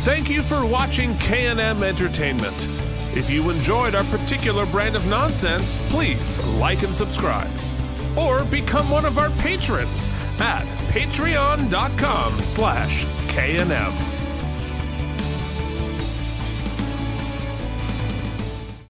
Thank 0.05 0.31
you 0.31 0.41
for 0.41 0.65
watching 0.65 1.15
K&M 1.19 1.83
Entertainment. 1.83 2.67
If 3.15 3.29
you 3.29 3.51
enjoyed 3.51 3.95
our 3.95 4.05
particular 4.05 4.65
brand 4.65 4.97
of 4.97 5.05
nonsense, 5.05 5.79
please 5.91 6.39
like 6.57 6.83
and 6.83 6.97
subscribe. 6.97 7.51
Or 8.17 8.47
become 8.47 8.89
one 8.89 9.05
of 9.05 9.19
our 9.19 9.29
patrons 9.33 10.11
at 10.39 10.65
patreon.com 10.89 12.43
slash 12.43 13.05
K&M. 13.29 14.22